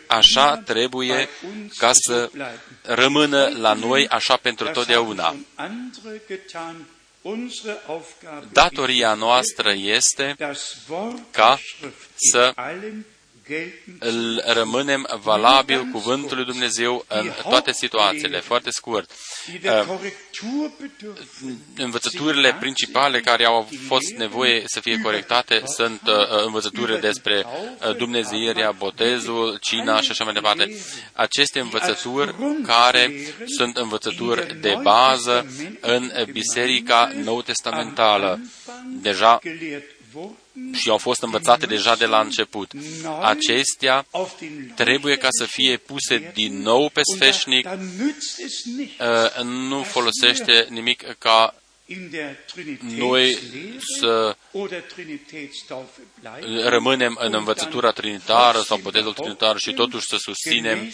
Așa 0.07 0.57
trebuie 0.57 1.29
ca 1.77 1.91
să 1.93 2.29
rămână 2.81 3.47
la 3.57 3.73
noi 3.73 4.07
așa 4.07 4.35
pentru 4.35 4.67
totdeauna. 4.69 5.35
Datoria 8.51 9.13
noastră 9.13 9.71
este 9.75 10.35
ca 11.31 11.57
să 12.15 12.53
îl 13.99 14.43
rămânem 14.45 15.07
valabil 15.21 15.83
cuvântul 15.91 16.37
lui 16.37 16.45
Dumnezeu 16.45 17.05
în 17.07 17.31
toate 17.41 17.71
situațiile. 17.71 18.39
Foarte 18.39 18.69
scurt. 18.71 19.11
Uh, 19.63 19.99
învățăturile 21.77 22.55
principale 22.59 23.19
care 23.19 23.45
au 23.45 23.69
fost 23.87 24.11
nevoie 24.17 24.63
să 24.65 24.79
fie 24.79 24.99
corectate 25.01 25.61
sunt 25.65 26.01
uh, 26.05 26.43
învățăturile 26.45 26.99
despre 26.99 27.45
uh, 27.45 27.95
Dumnezeirea, 27.95 28.71
botezul, 28.71 29.57
cina 29.61 30.01
și 30.01 30.11
așa 30.11 30.23
mai 30.23 30.33
departe. 30.33 30.75
Aceste 31.13 31.59
învățături 31.59 32.35
care 32.65 33.11
sunt 33.57 33.77
învățături 33.77 34.59
de 34.59 34.77
bază 34.81 35.45
în 35.79 36.11
Biserica 36.31 37.11
Nou 37.23 37.41
Testamentală. 37.41 38.39
Deja 39.01 39.39
și 40.73 40.89
au 40.89 40.97
fost 40.97 41.21
învățate 41.21 41.65
deja 41.65 41.95
de 41.95 42.05
la 42.05 42.19
început. 42.19 42.71
Acestea 43.21 44.05
trebuie 44.75 45.15
ca 45.15 45.27
să 45.29 45.45
fie 45.45 45.77
puse 45.77 46.31
din 46.33 46.61
nou 46.61 46.89
pe 46.89 47.01
sfeșnic. 47.15 47.67
Uh, 47.69 49.43
nu 49.43 49.83
folosește 49.83 50.67
nimic 50.69 51.15
ca 51.17 51.55
noi 52.97 53.37
să 53.99 54.35
rămânem 56.63 57.17
în 57.19 57.33
învățătura 57.33 57.91
trinitară 57.91 58.61
sau 58.61 58.77
botezul 58.77 59.13
trinitar 59.13 59.57
și 59.57 59.73
totuși 59.73 60.07
să 60.07 60.15
susținem 60.17 60.93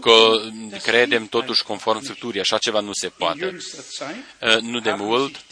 că 0.00 0.40
credem 0.82 1.26
totuși 1.26 1.62
conform 1.62 2.02
Scripturii. 2.02 2.40
Așa 2.40 2.58
ceva 2.58 2.80
nu 2.80 2.92
se 2.92 3.08
poate. 3.08 3.56
Uh, 4.40 4.56
nu 4.60 4.80
de 4.80 4.92
mult, 4.92 5.44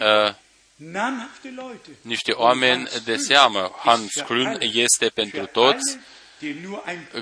uh, 0.00 0.34
niște 2.00 2.32
oameni 2.32 2.88
de 3.04 3.16
seamă. 3.16 3.74
Hans 3.78 4.12
Klun 4.26 4.58
este 4.60 5.08
pentru 5.08 5.46
toți 5.46 5.98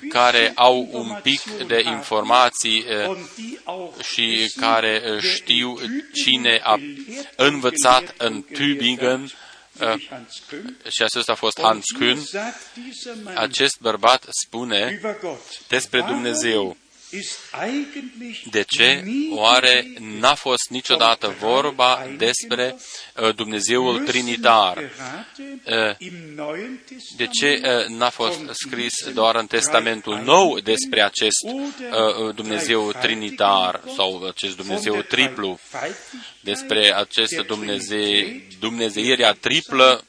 care 0.08 0.52
au 0.54 0.88
un 0.90 1.18
pic 1.22 1.40
de 1.66 1.82
informații 1.86 2.84
eh, 2.88 3.16
și 4.12 4.52
care 4.56 5.02
eh, 5.04 5.20
știu 5.20 5.78
cine 6.12 6.60
a 6.62 6.80
învățat 7.36 8.14
în 8.18 8.44
Tübingen 8.44 9.24
eh, 9.80 10.08
și 10.90 11.02
acesta 11.02 11.32
a 11.32 11.34
fost 11.34 11.60
Hans 11.60 11.84
Kuhn. 11.98 12.28
Acest 13.34 13.76
bărbat 13.80 14.26
spune 14.44 15.00
despre 15.68 16.00
Dumnezeu 16.00 16.76
de 18.50 18.62
ce 18.62 19.04
oare 19.30 19.92
n-a 19.98 20.34
fost 20.34 20.70
niciodată 20.70 21.36
vorba 21.40 22.06
despre 22.16 22.76
uh, 23.16 23.34
Dumnezeul 23.34 23.98
Trinitar? 23.98 24.78
Uh, 24.78 25.96
de 27.16 27.26
ce 27.26 27.60
uh, 27.62 27.96
n-a 27.96 28.10
fost 28.10 28.40
scris 28.50 28.92
doar 29.14 29.34
în 29.34 29.46
Testamentul 29.46 30.20
Nou 30.24 30.58
despre 30.58 31.02
acest 31.02 31.38
Dumnezeu 32.34 32.92
Trinitar 33.00 33.80
sau 33.96 34.26
acest 34.26 34.56
Dumnezeu 34.56 35.02
triplu? 35.02 35.58
Despre 36.40 36.94
acest 36.96 37.36
Dumnezeu, 37.46 38.12
Dumnezeirea 38.58 39.32
triplă 39.32 40.04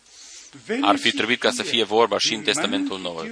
ar 0.82 0.98
fi 0.98 1.12
trebuit 1.12 1.40
ca 1.40 1.52
să 1.52 1.64
fie 1.64 1.84
vorba 1.84 2.18
și 2.18 2.34
în 2.34 2.42
Testamentul 2.42 3.00
Nou. 3.00 3.26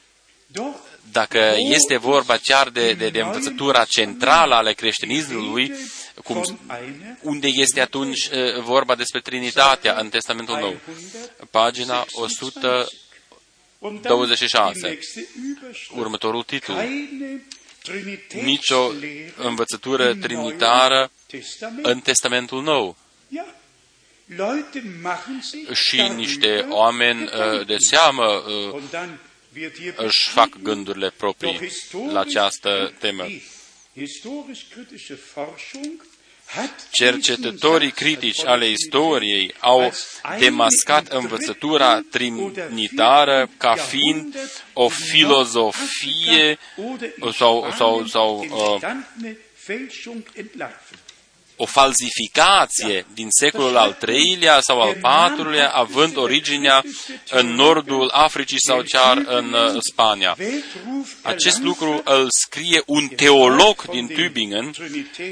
Dacă 1.12 1.56
este 1.58 1.98
vorba 1.98 2.38
chiar 2.38 2.70
de, 2.70 2.94
de, 2.94 3.10
de 3.10 3.22
învățătura 3.22 3.86
centrală 3.86 4.56
ale 4.56 4.74
creștinismului, 4.74 5.74
cum, 6.24 6.60
unde 7.22 7.48
este 7.48 7.82
atunci 7.82 8.28
uh, 8.28 8.62
vorba 8.62 8.96
despre 8.96 9.22
Trinitatea 9.22 10.00
în 10.00 10.10
Testamentul 10.10 10.60
Nou? 10.60 10.80
Pagina 11.52 12.06
126. 12.12 15.00
Următorul 15.96 16.44
titlu. 16.44 16.76
Nicio 18.44 18.92
învățătură 19.38 20.16
trinitară 20.16 21.12
în 21.82 22.00
Testamentul 22.00 22.64
Nou 22.64 22.98
și 25.74 26.02
niște 26.16 26.66
oameni 26.70 27.24
uh, 27.24 27.66
de 27.66 27.76
seamă 27.78 28.44
uh, 28.74 28.82
își 29.96 30.30
fac 30.30 30.50
gândurile 30.62 31.10
proprii 31.18 31.72
la 32.12 32.20
această 32.20 32.94
temă. 33.00 33.26
Cercetătorii 36.92 37.92
critici 37.92 38.46
ale 38.46 38.70
istoriei 38.70 39.54
au 39.60 39.94
demascat 40.40 41.08
învățătura 41.08 42.02
trinitară 42.12 43.50
ca 43.58 43.76
fiind 43.76 44.36
o 44.74 44.90
filozofie 44.90 46.58
sau, 47.34 47.72
sau, 47.78 48.06
sau 48.06 48.40
uh, 48.40 48.82
o 51.56 51.66
falsificație 51.66 53.06
din 53.14 53.28
secolul 53.30 53.78
al 53.78 53.98
III-lea 54.08 54.60
sau 54.62 54.82
al 54.82 54.96
IV-lea, 55.38 55.70
având 55.70 56.18
originea 56.18 56.84
în 57.30 57.48
nordul 57.48 58.10
Africii 58.14 58.60
sau 58.60 58.84
chiar 58.88 59.18
în 59.28 59.54
uh, 59.54 59.82
Spania. 59.92 60.38
Acest 61.22 61.62
lucru 61.62 62.02
îl 62.06 62.28
scrie 62.30 62.82
un 62.86 63.08
teolog 63.08 63.82
din 63.92 64.08
Tübingen, 64.08 64.76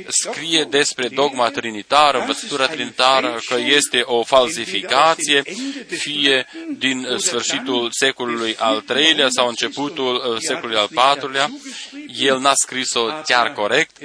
scrie 0.08 0.64
despre 0.64 1.08
dogma 1.08 1.50
trinitară, 1.50 2.20
învățătura 2.20 2.68
trinitară, 2.68 3.40
că 3.48 3.56
este 3.60 4.02
o 4.06 4.24
falsificație, 4.24 5.44
fie 5.88 6.48
din 6.78 7.08
sfârșitul 7.18 7.90
secolului 7.92 8.56
al 8.60 8.84
III-lea 8.96 9.28
sau 9.30 9.48
începutul 9.48 10.16
uh, 10.16 10.38
secolului 10.40 10.78
al 10.78 10.90
IV-lea. 10.92 11.50
El 12.20 12.40
n-a 12.40 12.54
scris-o 12.54 13.06
chiar 13.26 13.52
corect, 13.52 13.98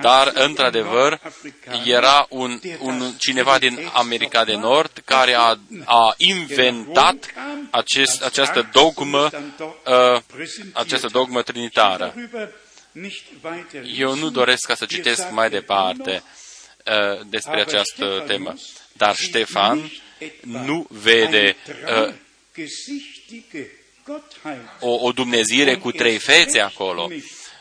dar, 0.00 0.32
într-adevăr, 0.34 1.20
era 1.84 2.26
un, 2.28 2.60
un, 2.78 3.12
cineva 3.18 3.58
din 3.58 3.90
America 3.92 4.44
de 4.44 4.54
Nord 4.54 5.02
care 5.04 5.34
a, 5.34 5.58
a 5.84 6.14
inventat 6.16 7.34
acest, 7.70 8.22
această 8.22 8.68
dogmă, 8.72 9.30
uh, 9.86 10.20
această 10.72 11.06
dogmă 11.12 11.42
trinitară. 11.42 12.14
Eu 13.96 14.14
nu 14.14 14.30
doresc 14.30 14.66
ca 14.66 14.74
să 14.74 14.84
citesc 14.84 15.30
mai 15.30 15.50
departe 15.50 16.22
uh, 16.86 17.26
despre 17.26 17.60
această 17.60 18.24
temă, 18.26 18.54
dar 18.92 19.16
Ștefan 19.16 19.90
nu 20.40 20.86
vede 20.88 21.56
uh, 21.98 22.14
o, 24.80 24.94
o 24.94 25.12
dumnezire 25.12 25.76
cu 25.76 25.92
trei 25.92 26.18
fețe 26.18 26.60
acolo. 26.60 27.10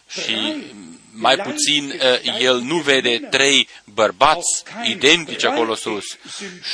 și 0.08 0.64
mai 1.12 1.36
puțin 1.36 2.00
uh, 2.24 2.40
el 2.40 2.60
nu 2.60 2.78
vede 2.78 3.18
trei 3.18 3.68
bărbați 3.94 4.64
identici 4.86 5.44
acolo 5.44 5.76
sus 5.76 6.04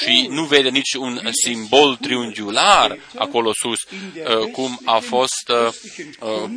și 0.02 0.28
nu 0.30 0.44
vede 0.44 0.70
nici 0.70 0.94
un 0.94 1.30
simbol 1.44 1.96
triunghiular 1.96 2.98
acolo 3.16 3.52
sus, 3.54 3.80
uh, 3.82 4.52
cum 4.52 4.80
a 4.86 5.00
fost 5.00 5.50
uh, 5.50 6.50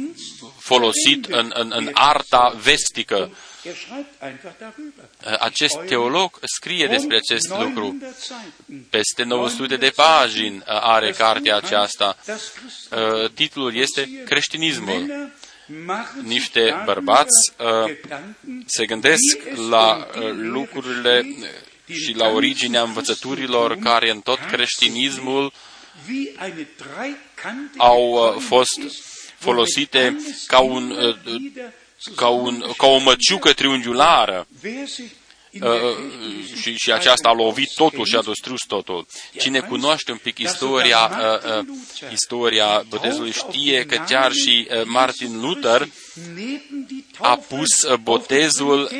folosit 0.58 1.24
în, 1.24 1.50
în, 1.54 1.72
în 1.74 1.90
arta 1.92 2.54
vestică. 2.62 3.30
Acest 5.38 5.78
teolog 5.86 6.38
scrie 6.42 6.86
despre 6.86 7.16
acest 7.16 7.48
lucru. 7.48 7.96
Peste 8.90 9.22
900 9.22 9.76
de 9.76 9.92
pagini 9.96 10.62
are 10.66 11.10
cartea 11.10 11.56
aceasta. 11.56 12.16
Titlul 13.34 13.76
este 13.76 14.22
Creștinismul 14.24 15.30
niște 16.22 16.82
bărbați 16.84 17.52
uh, 17.58 17.96
se 18.66 18.86
gândesc 18.86 19.36
la 19.70 19.96
uh, 19.96 20.30
lucrurile 20.34 21.26
și 21.86 22.14
la 22.16 22.28
originea 22.28 22.82
învățăturilor 22.82 23.76
care 23.76 24.10
în 24.10 24.20
tot 24.20 24.38
creștinismul 24.50 25.52
au 27.76 28.10
uh, 28.10 28.42
fost 28.42 28.80
folosite 29.38 30.16
ca, 30.46 30.58
un, 30.58 30.94
ca, 32.16 32.28
un, 32.28 32.64
ca 32.76 32.86
o 32.86 32.98
măciucă 32.98 33.52
triunghiulară 33.52 34.46
Uh, 35.52 35.70
și, 36.60 36.74
și 36.74 36.92
aceasta 36.92 37.28
a 37.28 37.32
lovit 37.32 37.74
totul 37.74 38.04
și 38.04 38.16
a 38.16 38.22
distrus 38.22 38.60
totul. 38.66 39.06
Cine 39.38 39.60
cunoaște 39.60 40.10
un 40.10 40.18
pic 40.22 40.38
istoria, 40.38 41.10
uh, 41.10 41.58
uh, 41.58 41.66
istoria 42.12 42.84
botezului 42.88 43.32
știe 43.32 43.84
că 43.84 44.04
chiar 44.08 44.32
și 44.32 44.68
uh, 44.70 44.82
Martin 44.84 45.40
Luther 45.40 45.88
a 47.18 47.36
pus 47.36 47.82
uh, 47.82 47.96
botezul 47.96 48.90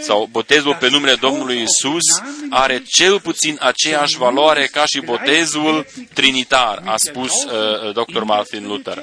sau 0.00 0.28
botezul 0.30 0.76
pe 0.76 0.88
numele 0.88 1.14
Domnului 1.14 1.62
Isus 1.62 2.22
are 2.50 2.82
cel 2.86 3.20
puțin 3.20 3.56
aceeași 3.60 4.16
valoare 4.16 4.66
ca 4.66 4.84
și 4.86 5.00
botezul 5.00 5.86
trinitar, 6.14 6.82
a 6.84 6.96
spus 6.96 7.32
uh, 7.44 7.92
dr. 7.92 8.22
Martin 8.22 8.66
Luther. 8.66 9.02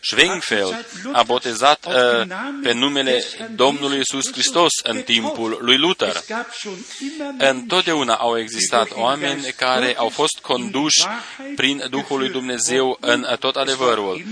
Schwenkfeld 0.00 0.86
a 1.12 1.22
botezat 1.22 1.86
uh, 1.86 1.92
pe 2.62 2.72
numele 2.72 3.24
Domnului 3.54 3.98
Isus 3.98 4.32
Hristos 4.32 4.70
în 4.82 5.02
timpul 5.02 5.58
lui 5.60 5.78
Luther. 5.78 6.22
Întotdeauna 7.38 8.14
au 8.14 8.38
existat 8.38 8.90
oameni 8.90 9.42
care 9.56 9.94
au 9.96 10.08
fost 10.08 10.38
conduși 10.42 11.06
prin 11.56 11.86
Duhul 11.90 12.18
lui 12.18 12.28
Dumnezeu 12.28 12.98
în 13.00 13.26
tot 13.38 13.56
adevărul. 13.56 14.22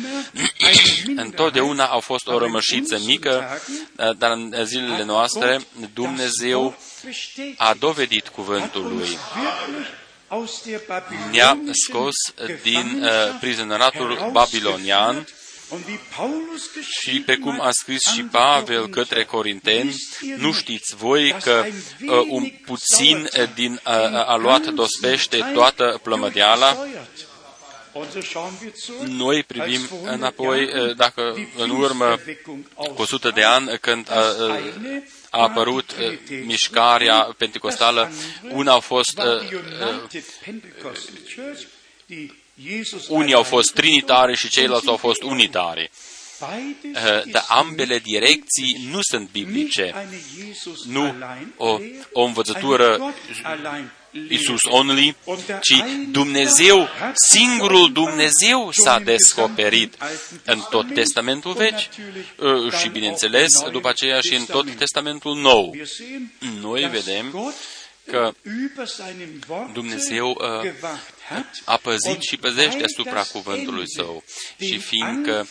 Întotdeauna 1.17 1.85
au 1.85 2.01
fost 2.01 2.27
o 2.27 2.39
rămășiță 2.39 2.99
mică, 3.07 3.61
uh, 3.97 4.17
dar 4.19 4.31
în 4.31 4.55
zilele 4.65 5.05
noastre 5.05 5.61
Dumnezeu 5.95 6.79
a 7.57 7.75
dovedit 7.75 8.29
cuvântul 8.29 8.83
lui 8.97 9.19
ne-a 11.31 11.59
scos 11.85 12.15
din 12.63 13.03
uh, 13.03 13.11
prizonăratul 13.41 14.29
babilonian 14.33 15.27
și 17.01 17.21
pe 17.21 17.37
cum 17.37 17.61
a 17.61 17.71
scris 17.71 18.03
și 18.03 18.23
Pavel 18.23 18.89
către 18.89 19.25
Corinteni, 19.25 19.95
nu 20.37 20.53
știți 20.53 20.97
voi 20.97 21.37
că 21.43 21.65
uh, 21.67 22.27
un 22.29 22.53
puțin 22.67 23.29
din 23.55 23.73
uh, 23.73 23.93
a 24.27 24.37
luat 24.37 24.67
dospește 24.67 25.51
toată 25.55 26.01
plămădeala? 26.03 26.77
Noi 29.07 29.43
privim 29.43 29.81
înapoi, 30.03 30.63
uh, 30.63 30.97
dacă 30.97 31.35
în 31.57 31.71
urmă 31.71 32.19
cu 32.75 32.95
100 33.03 33.31
de 33.31 33.43
ani, 33.43 33.79
când 33.79 34.09
uh, 34.09 34.49
uh, 34.49 35.03
a 35.31 35.43
apărut 35.43 35.91
uh, 35.91 36.19
mișcarea 36.45 37.35
pentecostală, 37.37 38.11
una 38.51 38.73
au 38.73 38.81
fost 38.81 39.19
uh, 39.19 39.25
uh, 40.83 41.01
unii 43.09 43.35
au 43.35 43.43
fost 43.43 43.73
trinitari 43.73 44.37
și 44.37 44.49
ceilalți 44.49 44.89
au 44.89 44.97
fost 44.97 45.23
unitari. 45.23 45.91
Dar 47.31 47.45
ambele 47.49 47.99
direcții 47.99 48.89
nu 48.91 48.99
sunt 49.03 49.31
biblice. 49.31 50.09
Nu 50.87 51.15
o, 51.57 51.79
o 52.13 52.23
învățătură 52.23 53.15
Isus 54.29 54.61
only, 54.63 55.17
ci 55.61 55.85
Dumnezeu, 56.11 56.89
singurul 57.31 57.93
Dumnezeu 57.93 58.71
s-a 58.73 58.99
descoperit 58.99 59.97
în 60.45 60.61
tot 60.71 60.95
Testamentul 60.95 61.53
Vechi 61.53 61.75
uh, 61.77 62.73
și, 62.73 62.89
bineînțeles, 62.89 63.51
după 63.71 63.89
aceea 63.89 64.21
și 64.21 64.35
în 64.35 64.45
tot 64.45 64.71
Testamentul 64.77 65.37
Nou. 65.37 65.77
Noi 66.61 66.89
vedem 66.89 67.55
că 68.07 68.35
Dumnezeu 69.73 70.29
uh, 70.29 70.73
a 71.65 71.77
păzit 71.77 72.21
și 72.21 72.37
păzește 72.37 72.85
asupra 72.85 73.23
cuvântului 73.23 73.85
său. 73.91 74.25
Și 74.59 74.79
fiindcă 74.79 75.49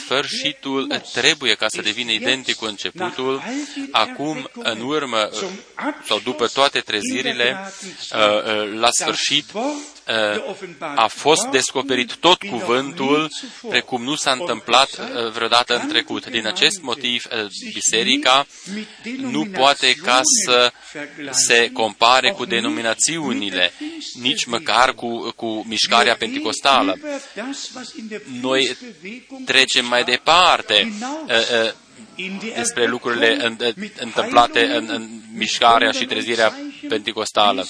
sfârșitul 0.00 1.00
trebuie 1.12 1.54
ca 1.54 1.66
să 1.68 1.82
devină 1.82 2.10
identic 2.10 2.56
cu 2.56 2.64
începutul, 2.64 3.42
acum, 3.90 4.50
în 4.52 4.80
urmă 4.80 5.30
sau 6.06 6.18
după 6.18 6.46
toate 6.46 6.80
trezirile, 6.80 7.72
uh, 8.12 8.18
uh, 8.18 8.78
la 8.78 8.88
sfârșit, 8.90 9.44
a 10.94 11.06
fost 11.06 11.46
descoperit 11.46 12.16
tot 12.16 12.42
cuvântul, 12.42 13.30
precum 13.68 14.02
nu 14.02 14.14
s-a 14.14 14.30
întâmplat 14.30 14.90
vreodată 15.32 15.78
în 15.78 15.88
trecut. 15.88 16.26
Din 16.26 16.46
acest 16.46 16.82
motiv, 16.82 17.24
biserica 17.72 18.46
nu 19.16 19.46
poate 19.46 19.94
ca 19.94 20.20
să 20.44 20.72
se 21.30 21.70
compare 21.72 22.30
cu 22.30 22.44
denominațiunile, 22.44 23.72
nici 24.20 24.44
măcar 24.44 24.94
cu, 24.94 25.32
cu 25.36 25.64
mișcarea 25.68 26.16
pentecostală. 26.16 26.98
Noi 28.40 28.76
trecem 29.44 29.86
mai 29.86 30.04
departe 30.04 30.92
despre 32.54 32.86
lucrurile 32.86 33.56
întâmplate 33.98 34.64
în, 34.64 34.88
în 34.88 35.08
mișcarea 35.34 35.90
și 35.90 36.04
trezirea 36.04 36.58
pentecostală. 36.88 37.66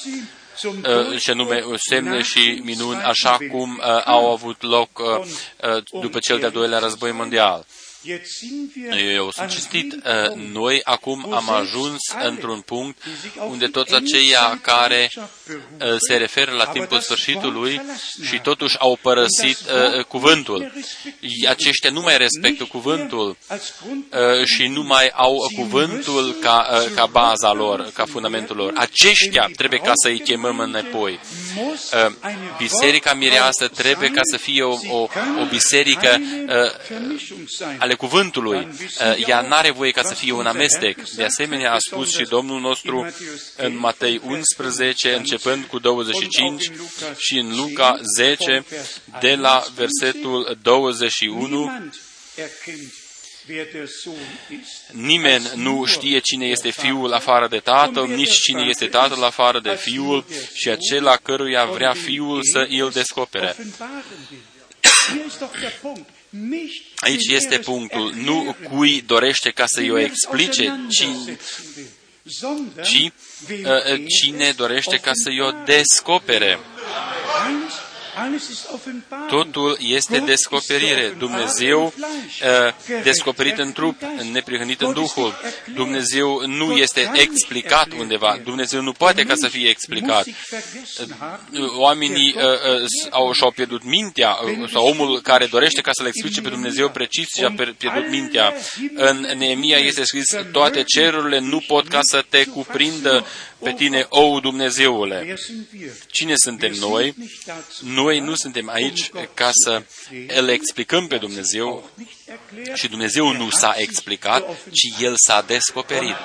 Uh, 0.62 1.18
și 1.18 1.30
anume 1.30 1.62
uh, 1.66 1.78
semne 1.88 2.22
și 2.22 2.60
minuni, 2.64 3.02
așa 3.02 3.38
cum 3.50 3.80
uh, 3.82 4.02
au 4.04 4.32
avut 4.32 4.62
loc 4.62 4.90
după 6.00 6.18
cel 6.18 6.38
de-al 6.38 6.50
doilea 6.50 6.78
război 6.78 7.12
mondial. 7.12 7.66
Eu 9.14 9.30
sunt 9.30 9.50
citit, 9.50 9.94
noi 10.52 10.80
acum 10.84 11.32
am 11.32 11.50
ajuns 11.50 11.98
într-un 12.24 12.60
punct 12.60 13.02
unde 13.48 13.66
toți 13.66 13.94
aceia 13.94 14.58
care 14.62 15.10
se 16.08 16.16
referă 16.16 16.52
la 16.52 16.66
timpul 16.66 17.00
sfârșitului 17.00 17.80
și 18.28 18.40
totuși 18.40 18.78
au 18.78 18.98
părăsit 19.02 19.58
cuvântul. 20.08 20.72
Aceștia 21.48 21.90
nu 21.90 22.00
mai 22.00 22.16
respectă 22.16 22.64
cuvântul 22.64 23.36
și 24.44 24.66
nu 24.66 24.82
mai 24.82 25.08
au 25.14 25.36
cuvântul 25.54 26.36
ca, 26.40 26.84
ca 26.94 27.06
baza 27.06 27.52
lor, 27.52 27.90
ca 27.94 28.04
fundamentul 28.04 28.56
lor. 28.56 28.72
Aceștia 28.76 29.50
trebuie 29.56 29.80
ca 29.80 29.92
să-i 30.02 30.18
chemăm 30.18 30.58
înapoi. 30.58 31.18
uh, 31.56 32.12
biserica 32.58 33.14
mireasă 33.14 33.68
trebuie 33.68 34.08
ca 34.08 34.20
să 34.30 34.36
fie 34.36 34.62
o, 34.62 34.76
o, 34.88 35.08
o 35.40 35.44
biserică 35.48 36.20
uh, 36.48 37.89
ale 37.90 37.98
cuvântului. 37.98 38.58
Uh, 38.58 39.28
ea 39.28 39.40
n-are 39.40 39.70
voie 39.70 39.90
ca 39.90 40.02
să 40.02 40.14
fie 40.14 40.32
un 40.32 40.46
amestec. 40.46 41.10
De 41.10 41.24
asemenea, 41.24 41.72
a 41.72 41.78
spus 41.78 42.16
și 42.16 42.22
Domnul 42.22 42.60
nostru 42.60 43.14
în 43.56 43.78
Matei 43.78 44.20
11, 44.24 45.14
începând 45.14 45.64
cu 45.64 45.78
25 45.78 46.70
și 47.16 47.38
în 47.38 47.56
Luca 47.56 47.98
10, 48.16 48.64
de 49.20 49.34
la 49.34 49.64
versetul 49.74 50.58
21, 50.62 51.90
Nimeni 54.92 55.50
nu 55.54 55.84
știe 55.84 56.18
cine 56.18 56.46
este 56.46 56.70
Fiul 56.70 57.12
afară 57.12 57.48
de 57.48 57.58
Tatăl, 57.58 58.06
nici 58.06 58.32
cine 58.32 58.64
este 58.68 58.86
Tatăl 58.86 59.22
afară 59.22 59.60
de 59.60 59.78
Fiul 59.80 60.24
și 60.54 60.68
acela 60.68 61.16
căruia 61.16 61.64
vrea 61.64 61.92
Fiul 61.92 62.40
să 62.52 62.66
îl 62.68 62.90
descopere. 62.90 63.56
Aici 66.96 67.26
este 67.28 67.58
punctul. 67.58 68.12
Nu 68.14 68.56
cui 68.68 69.00
dorește 69.00 69.50
ca 69.50 69.66
să-i 69.66 69.90
o 69.90 69.98
explice, 69.98 70.86
ci, 70.88 71.06
ci 72.82 73.12
uh, 73.50 74.04
cine 74.06 74.52
dorește 74.56 74.96
ca 74.96 75.10
să-i 75.14 75.40
o 75.40 75.50
descopere. 75.64 76.58
Totul 79.28 79.76
este 79.80 80.18
descoperire. 80.18 81.14
Dumnezeu 81.18 81.92
uh, 81.96 83.02
descoperit 83.02 83.58
în 83.58 83.72
trup, 83.72 84.00
neprihănit 84.32 84.80
în 84.80 84.92
Duhul. 84.92 85.40
Dumnezeu 85.74 86.46
nu 86.46 86.76
este 86.76 87.10
explicat 87.14 87.88
undeva. 87.98 88.40
Dumnezeu 88.44 88.80
nu 88.80 88.92
poate 88.92 89.22
ca 89.22 89.34
să 89.34 89.48
fie 89.48 89.68
explicat. 89.68 90.26
Oamenii 91.76 92.34
uh, 92.36 92.42
uh, 92.42 92.86
au, 93.10 93.32
și-au 93.32 93.50
pierdut 93.50 93.84
mintea, 93.84 94.36
sau 94.72 94.86
omul 94.86 95.20
care 95.20 95.46
dorește 95.46 95.80
ca 95.80 95.90
să 95.92 96.02
le 96.02 96.08
explice 96.08 96.40
pe 96.40 96.48
Dumnezeu 96.48 96.90
precis 96.90 97.28
și-a 97.36 97.54
pierdut 97.78 98.08
mintea. 98.10 98.54
În 98.94 99.26
Neemia 99.36 99.76
este 99.76 100.04
scris, 100.04 100.26
toate 100.52 100.82
cerurile 100.82 101.38
nu 101.38 101.64
pot 101.66 101.88
ca 101.88 101.98
să 102.02 102.24
te 102.28 102.44
cuprindă 102.44 103.24
pe 103.62 103.72
tine, 103.72 104.06
ou 104.08 104.40
Dumnezeule. 104.40 105.36
Cine 106.10 106.32
suntem 106.36 106.72
noi? 106.80 107.14
Noi 107.80 108.09
nu 108.18 108.34
suntem 108.34 108.68
aici 108.68 109.10
ca 109.34 109.50
să 109.64 109.82
îl 110.26 110.48
explicăm 110.48 111.06
pe 111.06 111.16
Dumnezeu 111.16 111.90
și 112.74 112.88
Dumnezeu 112.88 113.32
nu 113.32 113.50
s-a 113.50 113.74
explicat, 113.76 114.44
ci 114.70 115.00
El 115.00 115.14
s-a 115.26 115.42
descoperit. 115.46 116.16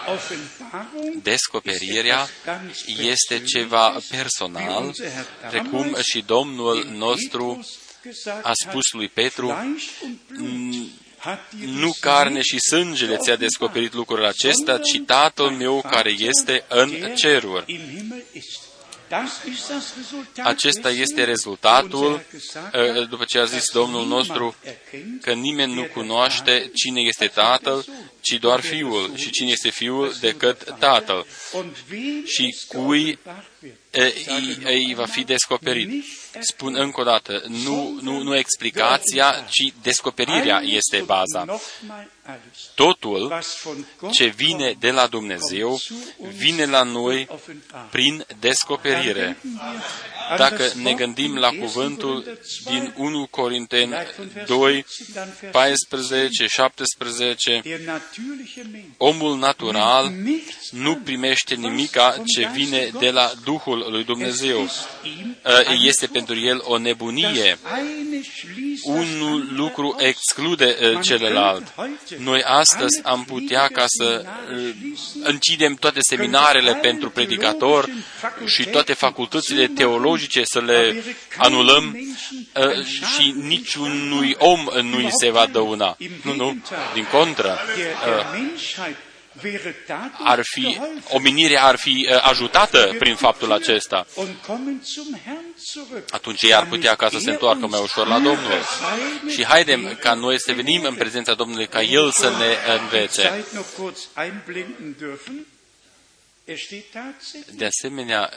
Descoperirea 1.23 2.27
este 2.97 3.43
ceva 3.43 3.99
personal, 4.09 4.95
precum 5.49 5.95
și 6.01 6.23
Domnul 6.25 6.87
nostru 6.91 7.65
a 8.41 8.51
spus 8.53 8.91
lui 8.91 9.07
Petru, 9.07 9.77
nu 11.65 11.95
carne 11.99 12.41
și 12.41 12.59
sângele 12.59 13.17
ți-a 13.17 13.35
descoperit 13.35 13.93
lucrul 13.93 14.25
acesta, 14.25 14.77
ci 14.77 15.01
Tatăl 15.05 15.49
meu 15.49 15.81
care 15.81 16.09
este 16.09 16.63
în 16.67 17.15
ceruri. 17.15 17.81
Acesta 20.43 20.89
este 20.89 21.23
rezultatul, 21.23 22.21
ă, 22.73 23.05
după 23.09 23.23
ce 23.23 23.39
a 23.39 23.43
zis 23.45 23.71
Domnul 23.71 24.07
nostru, 24.07 24.55
că 25.21 25.33
nimeni 25.33 25.73
nu 25.73 25.83
cunoaște 25.83 26.71
cine 26.73 27.01
este 27.01 27.27
Tatăl, 27.27 27.85
ci 28.21 28.31
doar 28.39 28.59
Fiul. 28.59 29.11
Și 29.15 29.29
cine 29.29 29.49
este 29.49 29.69
Fiul 29.69 30.15
decât 30.19 30.75
Tatăl. 30.79 31.25
Și 32.25 32.55
cui 32.67 33.19
ei 34.65 34.93
va 34.93 35.05
fi 35.05 35.23
descoperit. 35.23 36.03
Spun 36.39 36.75
încă 36.75 37.01
o 37.01 37.03
dată, 37.03 37.43
nu, 37.47 37.99
nu, 38.01 38.21
nu 38.21 38.35
explicația, 38.35 39.45
ci 39.49 39.73
descoperirea 39.81 40.61
este 40.63 41.03
baza. 41.05 41.59
Totul 42.75 43.39
ce 44.11 44.25
vine 44.25 44.75
de 44.79 44.91
la 44.91 45.07
Dumnezeu 45.07 45.79
vine 46.37 46.65
la 46.65 46.83
noi 46.83 47.27
prin 47.91 48.25
descoperire. 48.39 49.37
Dacă 50.37 50.71
ne 50.81 50.93
gândim 50.93 51.37
la 51.37 51.49
cuvântul 51.49 52.37
din 52.65 52.93
1 52.97 53.27
Corinteni 53.27 53.93
2, 54.45 54.85
14, 55.51 56.45
17, 56.47 57.61
omul 58.97 59.37
natural 59.37 60.11
nu 60.71 60.95
primește 60.95 61.55
nimica 61.55 62.23
ce 62.35 62.49
vine 62.53 62.89
de 62.99 63.09
la 63.09 63.31
Duhul 63.43 63.87
lui 63.89 64.03
Dumnezeu. 64.03 64.69
Este 65.83 66.07
pentru 66.07 66.35
el 66.35 66.61
o 66.63 66.77
nebunie. 66.77 67.57
Un 68.83 69.05
lucru 69.55 69.95
exclude 69.99 70.99
celălalt. 71.01 71.73
Noi 72.17 72.41
astăzi 72.43 72.99
am 73.03 73.23
putea 73.23 73.67
ca 73.67 73.85
să 73.87 74.25
încidem 75.23 75.75
toate 75.75 75.99
seminarele 76.01 76.73
pentru 76.73 77.09
predicator 77.09 77.89
și 78.45 78.65
toate 78.69 78.93
facultățile 78.93 79.67
teologice 79.67 80.43
să 80.43 80.59
le 80.61 81.03
anulăm 81.37 81.97
și 83.15 83.33
niciunui 83.37 84.35
om 84.37 84.67
nu-i 84.81 85.09
se 85.09 85.29
va 85.29 85.45
dăuna. 85.45 85.97
Nu, 86.23 86.35
nu, 86.35 86.57
din 86.93 87.05
contră 87.11 87.59
ar 90.23 90.39
fi, 90.43 90.79
omenirea 91.09 91.63
ar 91.63 91.75
fi 91.75 92.07
uh, 92.09 92.29
ajutată 92.29 92.95
prin 92.99 93.15
faptul 93.15 93.51
acesta. 93.51 94.05
Atunci 96.09 96.41
ei 96.41 96.53
ar 96.53 96.65
putea 96.65 96.95
ca 96.95 97.09
să 97.09 97.17
se 97.19 97.29
întoarcă 97.29 97.67
mai 97.67 97.81
ușor 97.81 98.07
la 98.07 98.19
Domnul. 98.19 98.61
Și 99.29 99.45
haidem 99.45 99.97
ca 99.99 100.13
noi 100.13 100.39
să 100.39 100.53
venim 100.53 100.83
în 100.83 100.95
prezența 100.95 101.33
Domnului, 101.33 101.67
ca 101.67 101.81
El 101.81 102.11
să 102.11 102.29
ne 102.29 102.77
învețe. 102.79 103.45
De 107.55 107.65
asemenea, 107.65 108.31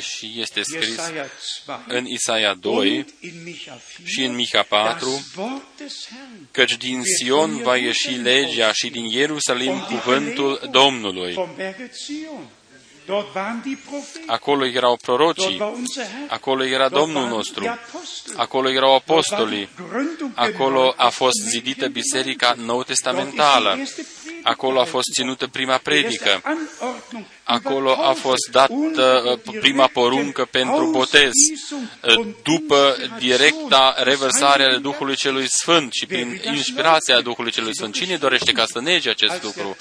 și 0.00 0.32
este 0.36 0.62
scris 0.62 1.00
în 1.86 2.06
Isaia 2.06 2.54
2 2.54 3.04
și 4.04 4.22
în 4.24 4.34
Mica 4.34 4.62
4, 4.62 5.26
căci 6.50 6.76
din 6.76 7.02
Sion 7.02 7.62
va 7.62 7.76
ieși 7.76 8.10
legea 8.10 8.72
și 8.72 8.90
din 8.90 9.04
Ierusalim 9.04 9.80
cuvântul 9.80 10.68
Domnului. 10.70 11.34
Acolo 14.26 14.66
erau 14.66 14.96
prorocii, 14.96 15.62
acolo 16.28 16.64
era 16.64 16.88
Domnul 16.88 17.28
nostru, 17.28 17.78
acolo 18.36 18.70
erau 18.70 18.94
apostolii, 18.94 19.68
acolo 20.34 20.94
a 20.96 21.08
fost 21.08 21.36
zidită 21.50 21.86
Biserica 21.88 22.54
Nou 22.56 22.82
Testamentală, 22.82 23.78
acolo 24.42 24.80
a 24.80 24.84
fost 24.84 25.12
ținută 25.12 25.46
prima 25.46 25.76
predică, 25.76 26.42
acolo 27.42 27.92
a 27.92 28.12
fost 28.12 28.50
dată 28.50 29.40
prima 29.60 29.86
poruncă 29.86 30.44
pentru 30.44 30.90
botez, 30.90 31.30
după 32.42 32.96
directa 33.18 33.94
revărsare 33.98 34.64
a 34.64 34.78
Duhului 34.78 35.16
Celui 35.16 35.46
Sfânt 35.48 35.92
și 35.92 36.06
prin 36.06 36.40
inspirația 36.44 37.20
Duhului 37.20 37.50
Celui 37.50 37.76
Sfânt. 37.76 37.94
Cine 37.94 38.16
dorește 38.16 38.52
ca 38.52 38.64
să 38.66 38.80
nege 38.80 39.10
acest 39.10 39.42
lucru? 39.42 39.76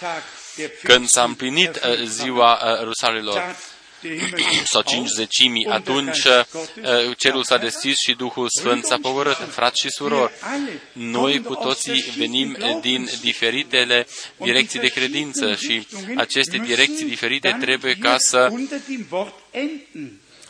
Când 0.84 1.08
s-a 1.08 1.24
împlinit 1.24 1.76
uh, 1.76 2.04
ziua 2.06 2.54
uh, 2.54 2.84
rusalilor 2.84 3.56
sau 4.72 4.82
cinci 4.82 5.08
zecimi, 5.08 5.68
atunci 5.68 6.24
uh, 6.24 7.18
cerul 7.18 7.44
s-a 7.44 7.58
deschis 7.58 7.96
și 7.98 8.14
Duhul 8.14 8.48
Sfânt 8.60 8.86
s-a 8.86 8.98
pogorât. 9.02 9.38
Frați 9.50 9.82
și 9.82 9.90
surori, 9.90 10.32
noi 10.94 11.42
cu 11.42 11.56
toții 11.56 12.14
venim 12.18 12.58
din 12.82 13.10
diferitele 13.22 14.08
direcții 14.38 14.80
de 14.80 14.88
credință 14.88 15.56
și 15.56 15.88
aceste 16.16 16.58
direcții 16.58 17.06
diferite 17.06 17.58
trebuie 17.60 17.96
ca 17.96 18.16
să 18.18 18.50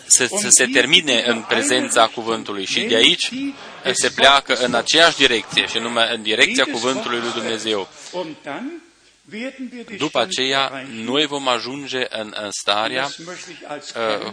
să, 0.06 0.26
să 0.26 0.50
se 0.50 0.66
termine 0.66 1.24
în 1.28 1.42
prezența 1.42 2.08
cuvântului 2.08 2.66
și 2.66 2.80
de 2.82 2.96
aici 2.96 3.30
se 3.92 4.10
pleacă 4.10 4.56
în 4.56 4.74
aceeași 4.74 5.18
direcție, 5.18 5.68
și 5.68 5.78
numai 5.78 6.16
în 6.16 6.22
direcția 6.22 6.64
cuvântului 6.72 7.20
lui 7.20 7.32
Dumnezeu. 7.34 7.90
După 9.98 10.20
aceea, 10.20 10.86
noi 10.92 11.26
vom 11.26 11.48
ajunge 11.48 12.06
în, 12.10 12.34
în 12.44 12.52
starea 12.52 13.10
uh, 14.26 14.32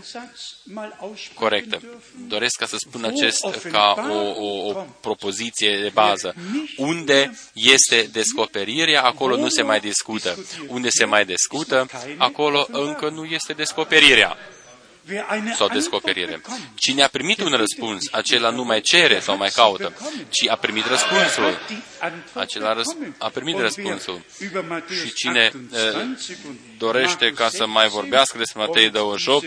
corectă. 1.35 1.83
Doresc 2.29 2.57
ca 2.57 2.67
să 2.67 2.77
spun 2.79 3.05
acest 3.05 3.47
ca 3.71 3.95
o, 4.11 4.45
o, 4.45 4.69
o 4.69 4.87
propoziție 5.01 5.81
de 5.81 5.91
bază. 5.93 6.35
Unde 6.77 7.39
este 7.53 8.09
descoperirea, 8.13 9.03
acolo 9.03 9.37
nu 9.37 9.49
se 9.49 9.63
mai 9.63 9.81
discută. 9.81 10.39
Unde 10.67 10.89
se 10.91 11.05
mai 11.05 11.25
discută, 11.25 11.87
acolo 12.17 12.67
încă 12.71 13.09
nu 13.09 13.25
este 13.25 13.53
descoperirea. 13.53 14.37
Sau 15.57 15.69
descoperire. 15.69 16.41
Cine 16.75 17.03
a 17.03 17.09
primit 17.09 17.41
un 17.41 17.53
răspuns, 17.53 18.09
acela 18.11 18.51
nu 18.51 18.65
mai 18.65 18.81
cere 18.81 19.21
sau 19.21 19.37
mai 19.37 19.49
caută, 19.49 19.93
ci 20.31 20.49
a 20.49 20.57
primit 20.57 20.87
răspunsul. 20.87 21.59
Acela 22.33 22.77
a 23.19 23.29
primit 23.29 23.59
răspunsul. 23.59 24.21
Și 25.05 25.13
cine 25.13 25.53
dorește 26.79 27.33
ca 27.35 27.49
să 27.49 27.67
mai 27.67 27.89
vorbească 27.89 28.39
despre 28.39 28.61
Matei 28.61 28.91
28, 28.91 29.47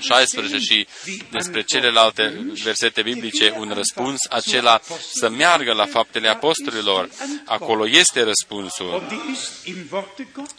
16 0.00 0.58
și 0.58 0.86
despre 1.30 1.62
celelalte 1.62 2.46
versete 2.62 3.02
biblice, 3.02 3.54
un 3.58 3.72
răspuns, 3.74 4.18
acela 4.30 4.80
să 5.12 5.28
meargă 5.28 5.72
la 5.72 5.86
faptele 5.86 6.28
apostolilor. 6.28 7.08
Acolo 7.44 7.88
este 7.88 8.22
răspunsul. 8.22 9.02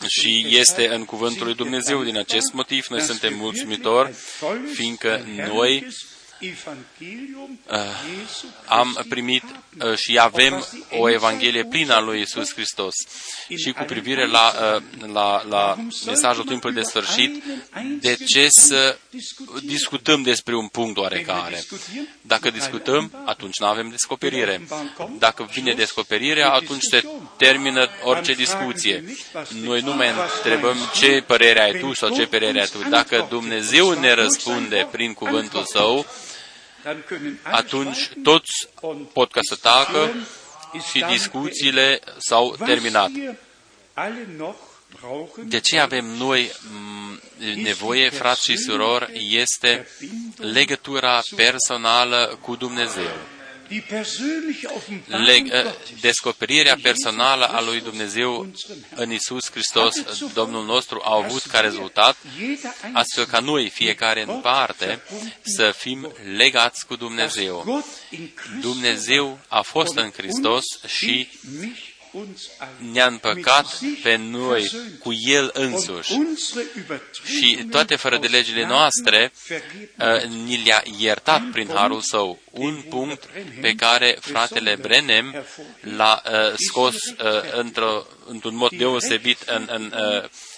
Și 0.08 0.46
este 0.50 0.94
în 0.94 1.06
cuvântul 1.06 1.46
lui 1.46 1.56
Dumnezeu. 1.56 2.04
Din 2.04 2.18
acest 2.18 2.54
motiv, 2.54 2.86
noi 2.90 3.02
suntem 3.02 3.34
mulțumitori 3.36 4.15
fiindcă 4.74 5.24
noi. 5.48 5.84
uh, 5.88 5.94
am 8.66 9.06
primit 9.10 9.44
uh, 9.44 9.98
și 9.98 10.20
avem 10.20 10.66
o 10.90 11.10
Evanghelie 11.10 11.64
plină 11.64 11.94
a 11.94 12.00
lui 12.00 12.22
Isus 12.22 12.54
Hristos. 12.54 12.94
Și 13.58 13.72
cu 13.72 13.84
privire 13.84 14.28
la, 14.28 14.54
uh, 14.76 14.82
la, 15.14 15.44
la 15.50 15.78
mesajul 16.06 16.44
timpului 16.44 16.76
de 16.76 16.82
sfârșit, 16.82 17.44
de 18.00 18.16
ce 18.16 18.48
să 18.50 18.98
discutăm 19.64 20.22
despre 20.22 20.56
un 20.56 20.68
punct 20.68 20.98
oarecare? 20.98 21.64
Dacă 22.22 22.50
discutăm, 22.50 23.24
atunci 23.26 23.60
nu 23.60 23.66
avem 23.66 23.90
descoperire. 23.90 24.68
Dacă 25.20 25.50
vine 25.52 25.74
descoperirea, 25.74 26.52
atunci 26.52 26.84
se 26.90 27.04
termină 27.38 27.90
orice 28.04 28.34
discuție. 28.34 29.04
Noi 29.62 29.82
nu 29.82 29.94
mai 29.94 30.08
întrebăm 30.36 30.78
ce 30.94 31.24
părere 31.28 31.62
ai 31.62 31.80
tu 31.80 31.94
sau 31.94 32.10
ce 32.10 32.28
părere 32.28 32.60
ai 32.60 32.68
tu. 32.68 32.90
Dacă 32.90 33.26
Dumnezeu 33.30 34.00
ne 34.00 34.14
răspunde 34.14 34.88
prin 34.92 35.14
cuvântul 35.14 35.64
Său, 35.64 36.06
atunci 37.44 38.10
toți 38.24 38.68
pot 39.14 39.32
ca 39.32 39.40
să 39.42 39.56
tacă 39.56 40.14
și 40.92 41.06
discuțiile 41.10 42.00
s-au 42.18 42.56
terminat. 42.66 43.10
De 45.44 45.60
ce 45.60 45.80
avem 45.80 46.06
noi 46.06 46.52
mm, 46.72 47.20
nevoie, 47.56 48.10
frați 48.10 48.44
și 48.44 48.58
surori, 48.58 49.36
este 49.36 49.88
legătura 50.38 51.22
personală 51.36 52.38
cu 52.42 52.56
Dumnezeu. 52.56 53.12
Leg- 55.26 55.52
eh, 55.52 55.66
descoperirea 56.02 56.78
personală 56.82 57.46
a 57.46 57.62
lui 57.62 57.82
Dumnezeu 57.82 58.52
în 58.96 59.12
Isus 59.12 59.50
Hristos, 59.52 59.94
Domnul 60.34 60.66
nostru, 60.66 61.02
a 61.04 61.16
avut 61.16 61.42
ca 61.46 61.60
rezultat, 61.60 62.18
astfel 62.94 63.26
ca 63.26 63.40
noi, 63.40 63.70
fiecare 63.70 64.22
în 64.28 64.40
parte, 64.42 65.02
să 65.44 65.72
fim 65.78 66.12
legați 66.36 66.86
cu 66.86 66.96
Dumnezeu. 66.96 67.84
Dumnezeu 68.62 69.40
a 69.48 69.62
fost 69.62 69.96
în 69.96 70.12
Hristos 70.12 70.64
și 70.88 71.28
ne-a 72.92 73.06
împăcat 73.06 73.80
pe 74.04 74.16
noi 74.16 74.72
cu 75.00 75.14
El 75.28 75.50
însuși. 75.54 76.14
Și 77.26 77.66
toate 77.72 77.96
fără 77.96 78.18
de 78.18 78.28
legile 78.28 78.66
noastre 78.66 79.32
uh, 79.50 80.24
ni 80.24 80.64
le-a 80.66 80.84
iertat 80.98 81.42
prin 81.52 81.70
harul 81.74 82.02
Său. 82.02 82.40
Un 82.52 82.82
punct 82.90 83.30
pe 83.62 83.74
care 83.76 84.18
fratele 84.20 84.78
Brenem 84.82 85.46
l-a 85.80 86.22
uh, 86.26 86.54
scos 86.56 86.96
uh, 86.96 87.18
într-o, 87.54 88.08
într-un 88.26 88.56
mod 88.56 88.72
deosebit 88.72 89.42
în, 89.42 89.68
în 89.72 89.94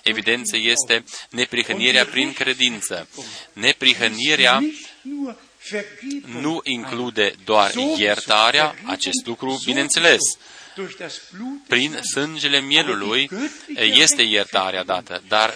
evidență 0.03 0.57
este 0.57 1.03
neprihănirea 1.29 2.05
prin 2.05 2.33
credință. 2.33 3.07
Neprihănirea 3.53 4.61
nu 6.41 6.59
include 6.63 7.33
doar 7.45 7.71
iertarea, 7.97 8.75
acest 8.85 9.25
lucru, 9.25 9.61
bineînțeles, 9.65 10.21
prin 11.67 11.99
sângele 12.13 12.61
mielului 12.61 13.29
este 13.75 14.21
iertarea 14.21 14.83
dată, 14.83 15.21
dar 15.27 15.53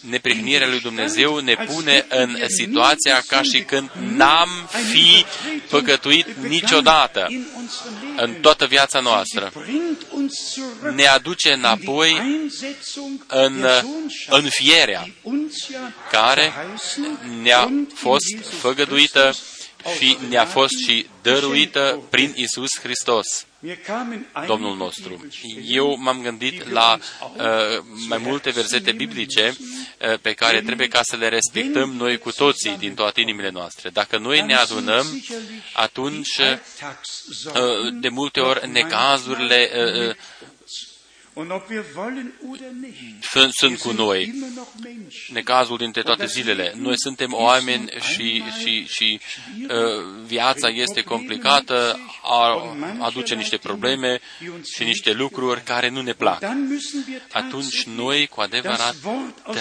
neprihnirea 0.00 0.68
lui 0.68 0.80
Dumnezeu 0.80 1.38
ne 1.38 1.54
pune 1.54 2.06
în 2.08 2.36
situația 2.48 3.22
ca 3.26 3.42
și 3.42 3.62
când 3.62 3.90
n-am 4.14 4.48
fi 4.92 5.24
păcătuit 5.68 6.26
niciodată 6.48 7.26
în 8.16 8.34
toată 8.40 8.66
viața 8.66 9.00
noastră. 9.00 9.52
Ne 10.94 11.06
aduce 11.06 11.52
înapoi 11.52 12.20
în 13.26 13.66
înfierea 14.28 15.08
care 16.10 16.52
ne-a 17.42 17.70
fost 17.94 18.36
făgăduită 18.60 19.34
și 19.98 20.18
ne-a 20.28 20.44
fost 20.44 20.72
și 20.86 21.06
dăruită 21.22 22.02
prin 22.10 22.32
Isus 22.36 22.70
Hristos. 22.82 23.46
Domnul 24.46 24.76
nostru. 24.76 25.26
Eu 25.64 25.96
m-am 25.98 26.22
gândit 26.22 26.70
la 26.70 26.98
uh, 27.36 27.84
mai 28.08 28.18
multe 28.18 28.50
versete 28.50 28.92
biblice 28.92 29.56
uh, 29.58 30.18
pe 30.22 30.32
care 30.32 30.60
trebuie 30.60 30.88
ca 30.88 31.00
să 31.02 31.16
le 31.16 31.28
respectăm 31.28 31.90
noi 31.92 32.18
cu 32.18 32.32
toții 32.32 32.76
din 32.78 32.94
toate 32.94 33.20
inimile 33.20 33.50
noastre. 33.50 33.90
Dacă 33.90 34.18
noi 34.18 34.40
ne 34.40 34.54
adunăm, 34.54 35.24
atunci 35.72 36.38
uh, 36.38 37.92
de 38.00 38.08
multe 38.08 38.40
ori 38.40 38.68
necazurile 38.70 39.70
uh, 40.08 40.14
sunt 43.50 43.78
cu 43.78 43.90
noi. 43.90 44.34
Necazul 45.32 45.76
dintre 45.76 46.02
toate 46.02 46.26
zilele. 46.26 46.72
Noi 46.76 46.98
suntem 46.98 47.32
oameni 47.32 47.90
și, 48.00 48.42
și, 48.60 48.86
și 48.86 49.20
uh, 49.62 50.04
viața 50.26 50.68
este 50.68 51.02
complicată, 51.02 51.98
aduce 52.98 53.34
niște 53.34 53.56
probleme 53.56 54.20
și 54.74 54.84
niște 54.84 55.12
lucruri 55.12 55.62
care 55.62 55.88
nu 55.88 56.00
ne 56.00 56.12
plac. 56.12 56.42
Atunci 57.32 57.82
noi, 57.82 58.26
cu 58.26 58.40
adevărat, 58.40 58.94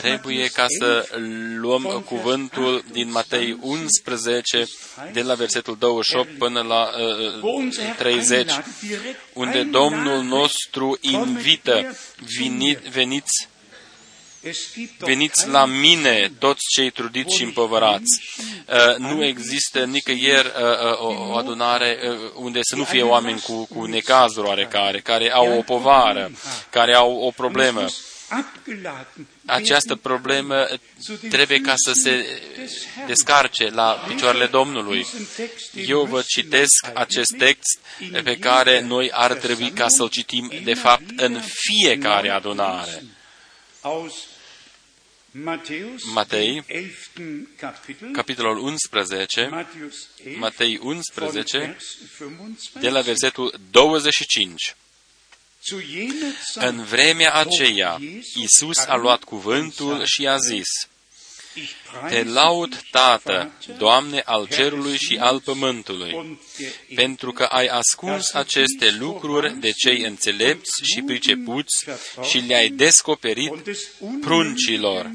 trebuie 0.02 0.48
ca 0.48 0.66
să 0.80 1.08
luăm 1.56 2.04
cuvântul 2.06 2.84
din 2.92 3.12
Matei 3.12 3.58
11, 3.62 4.68
de 5.12 5.22
la 5.22 5.34
versetul 5.34 5.78
28 5.80 6.38
până 6.38 6.62
la 6.62 6.90
uh, 7.44 7.96
30, 7.98 8.52
unde 9.34 9.64
Domnul 9.64 10.24
nostru 10.24 10.98
invită, 11.02 11.61
veniți 12.92 13.48
Veniți 14.98 15.48
la 15.48 15.66
mine, 15.66 16.32
toți 16.40 16.62
cei 16.70 16.90
trudiți 16.90 17.36
și 17.36 17.44
împovărați. 17.44 18.22
Uh, 18.68 18.96
nu 18.98 19.24
există 19.26 19.86
nicăieri 19.86 20.48
uh, 20.48 21.00
uh, 21.02 21.30
o 21.30 21.36
adunare 21.36 22.00
unde 22.36 22.60
să 22.62 22.76
nu 22.76 22.84
fie 22.84 23.02
oameni 23.02 23.40
cu, 23.40 23.66
cu 23.66 23.86
necazuri 23.86 24.48
oarecare, 24.48 25.00
care 25.00 25.32
au 25.32 25.58
o 25.58 25.62
povară, 25.62 26.32
care 26.70 26.96
au 26.96 27.14
o 27.14 27.32
problemă. 27.32 27.86
Această 29.46 29.96
problemă 29.96 30.68
trebuie 31.30 31.62
ca 31.62 31.74
să 31.76 31.92
se 31.94 32.42
descarce 33.08 33.70
la 33.70 34.06
picioarele 34.08 34.46
Domnului. 34.46 35.06
Eu 35.74 36.06
vă 36.06 36.24
citesc 36.28 36.88
acest 36.94 37.36
text 37.38 37.80
pe 38.24 38.38
care 38.38 38.82
noi 38.82 39.12
ar 39.12 39.34
trebui 39.34 39.72
ca 39.72 39.86
să-l 39.88 40.10
citim, 40.10 40.52
de 40.64 40.74
fapt, 40.74 41.04
în 41.16 41.42
fiecare 41.42 42.30
adunare. 42.30 43.04
Matei, 46.14 46.64
capitolul 48.14 48.58
11, 48.58 49.68
Matei 50.38 50.80
11, 50.82 51.78
de 52.80 52.90
la 52.90 53.02
versetul 53.02 53.60
25. 53.72 54.76
În 56.54 56.84
vremea 56.84 57.34
aceea, 57.34 57.98
Iisus 58.36 58.78
a 58.78 58.96
luat 58.96 59.24
cuvântul 59.24 60.06
și 60.06 60.28
a 60.28 60.38
zis, 60.38 60.68
Te 62.08 62.24
laud, 62.24 62.82
Tată, 62.92 63.52
Doamne 63.78 64.22
al 64.26 64.48
cerului 64.48 64.98
și 64.98 65.18
al 65.18 65.42
pământului, 65.42 66.40
pentru 66.96 67.32
că 67.32 67.44
ai 67.44 67.66
ascuns 67.68 68.34
aceste 68.34 68.92
lucruri 68.92 69.60
de 69.60 69.72
cei 69.72 70.02
înțelepți 70.04 70.72
și 70.84 71.02
pricepuți 71.02 71.86
și 72.30 72.38
le-ai 72.38 72.70
descoperit 72.70 73.52
pruncilor. 74.22 75.12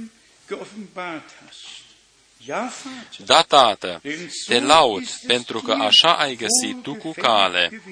Da, 3.25 3.43
Tată, 3.43 4.03
te 4.47 4.61
laud, 4.61 5.09
pentru 5.27 5.61
că 5.61 5.73
așa 5.73 6.13
ai 6.17 6.35
găsit 6.37 6.83
tu 6.83 6.95
cu 6.95 7.13
cale. 7.13 7.83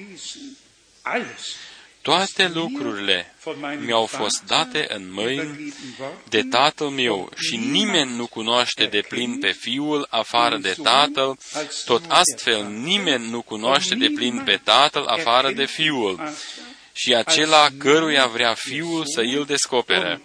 Toate 2.05 2.51
lucrurile 2.53 3.33
mi-au 3.79 4.05
fost 4.05 4.43
date 4.47 4.85
în 4.89 5.11
mâini 5.11 5.73
de 6.29 6.41
Tatăl 6.49 6.87
meu 6.87 7.29
și 7.35 7.55
nimeni 7.55 8.15
nu 8.15 8.27
cunoaște 8.27 8.85
de 8.85 9.03
plin 9.09 9.39
pe 9.39 9.51
Fiul 9.51 10.07
afară 10.09 10.57
de 10.57 10.75
Tatăl, 10.83 11.37
tot 11.85 12.03
astfel 12.07 12.65
nimeni 12.65 13.29
nu 13.29 13.41
cunoaște 13.41 13.95
de 13.95 14.07
plin 14.15 14.41
pe 14.45 14.59
Tatăl 14.63 15.05
afară 15.05 15.51
de 15.51 15.65
Fiul 15.65 16.33
și 16.93 17.15
acela 17.15 17.67
căruia 17.77 18.27
vrea 18.27 18.53
Fiul 18.53 19.05
să 19.05 19.21
îl 19.21 19.45
descopere 19.45 20.21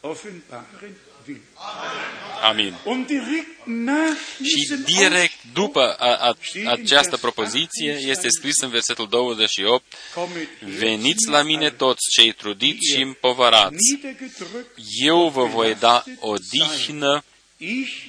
offenbaren 0.00 0.66
will. 0.80 1.07
Amin. 2.42 2.74
Und 2.84 3.06
direkt 3.06 3.66
nach 3.66 4.16
Și 4.42 4.54
diesem 4.54 4.82
direct 4.84 5.12
Ausspruch 5.12 5.52
după 5.52 5.96
a, 5.98 6.16
a, 6.16 6.36
această 6.66 7.16
propoziție 7.16 7.92
este 7.92 8.28
scris 8.28 8.60
în 8.60 8.68
versetul 8.68 9.08
28, 9.08 9.84
kommet 10.14 10.48
Veniți 10.60 11.28
la 11.28 11.42
mine 11.42 11.70
toți 11.70 12.00
cei 12.10 12.32
trudiți 12.32 12.92
și 12.94 13.02
împovărați, 13.02 13.74
niedergedrückt, 13.74 14.74
eu 15.04 15.28
vă 15.28 15.44
voi 15.44 15.74
da 15.74 16.04
odihnă, 16.18 17.24
ich 17.56 18.08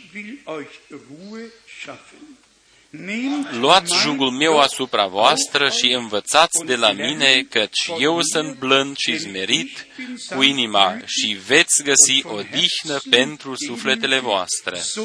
luați 3.60 3.92
mein 3.92 4.02
jugul 4.02 4.32
meu 4.32 4.60
asupra 4.60 5.08
voastră 5.08 5.70
și 5.70 5.94
învățați 5.94 6.66
de 6.66 6.76
la 6.76 6.92
mine, 6.92 7.46
căci 7.50 7.92
eu 8.00 8.22
sunt 8.22 8.58
blând 8.58 8.98
și 8.98 9.18
zmerit 9.18 9.88
cu 10.36 10.42
inima 10.42 10.98
și 11.06 11.38
veți 11.46 11.84
găsi 11.84 12.22
odihnă 12.24 13.00
pentru 13.10 13.56
sufletele 13.56 14.20
voastre. 14.20 14.80
So 14.80 15.02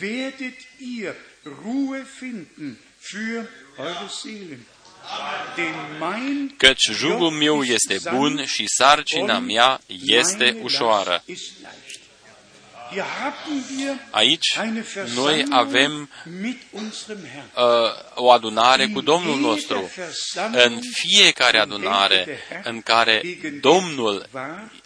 werdet 0.00 0.58
ihr 0.96 1.14
Ruhe 1.44 2.06
finden 2.18 2.78
für 3.00 3.48
eure 3.78 4.08
Seelen. 4.22 4.66
Denn 5.56 5.74
mein 5.98 6.54
Căci 6.56 6.90
jugul 6.92 7.30
meu 7.30 7.62
este 7.62 7.98
bun 8.14 8.44
și 8.44 8.64
sarcina 8.66 9.38
mea 9.38 9.80
este 10.04 10.58
ușoară. 10.62 11.22
ist 11.26 11.52
leicht. 11.62 12.00
Hier 12.18 12.34
haben 12.34 12.70
wir 12.70 12.77
Aici 14.10 14.56
eine 14.56 14.84
noi 15.14 15.34
Versammlung 15.34 15.52
avem 15.52 16.08
mit 16.40 16.62
unserem 16.70 17.22
Herrn. 17.32 17.48
uh, 17.56 17.90
o 18.14 18.30
adunare 18.30 18.86
cu 18.86 19.00
Domnul 19.00 19.34
In 19.34 19.40
nostru. 19.40 19.74
jeder 19.74 19.90
Versammlung, 19.96 20.64
În 20.64 20.80
fiecare 20.92 21.58
adunare 21.58 22.38
în 22.62 22.82
care 22.82 23.22
Domnul 23.60 24.28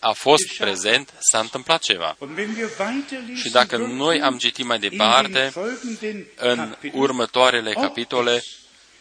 a 0.00 0.12
fost 0.12 0.57
prezent, 0.59 1.12
s-a 1.18 1.38
întâmplat 1.38 1.80
ceva. 1.82 2.16
Und 2.18 2.38
wenn 2.38 2.55
wir 2.57 2.68
weiterlesen 2.78 3.36
Și 3.36 3.50
dacă 3.50 3.76
dürfen, 3.76 3.96
noi 3.96 4.20
am 4.20 4.38
citit 4.38 4.64
mai 4.64 4.76
in 4.76 4.80
den 4.80 4.90
departe, 4.90 5.50
folgenden 5.53 6.26
în 6.36 6.57
Kapiteln, 6.57 7.03
următoarele 7.03 7.72
ob 7.74 7.82
capitole, 7.82 8.34
es 8.34 8.44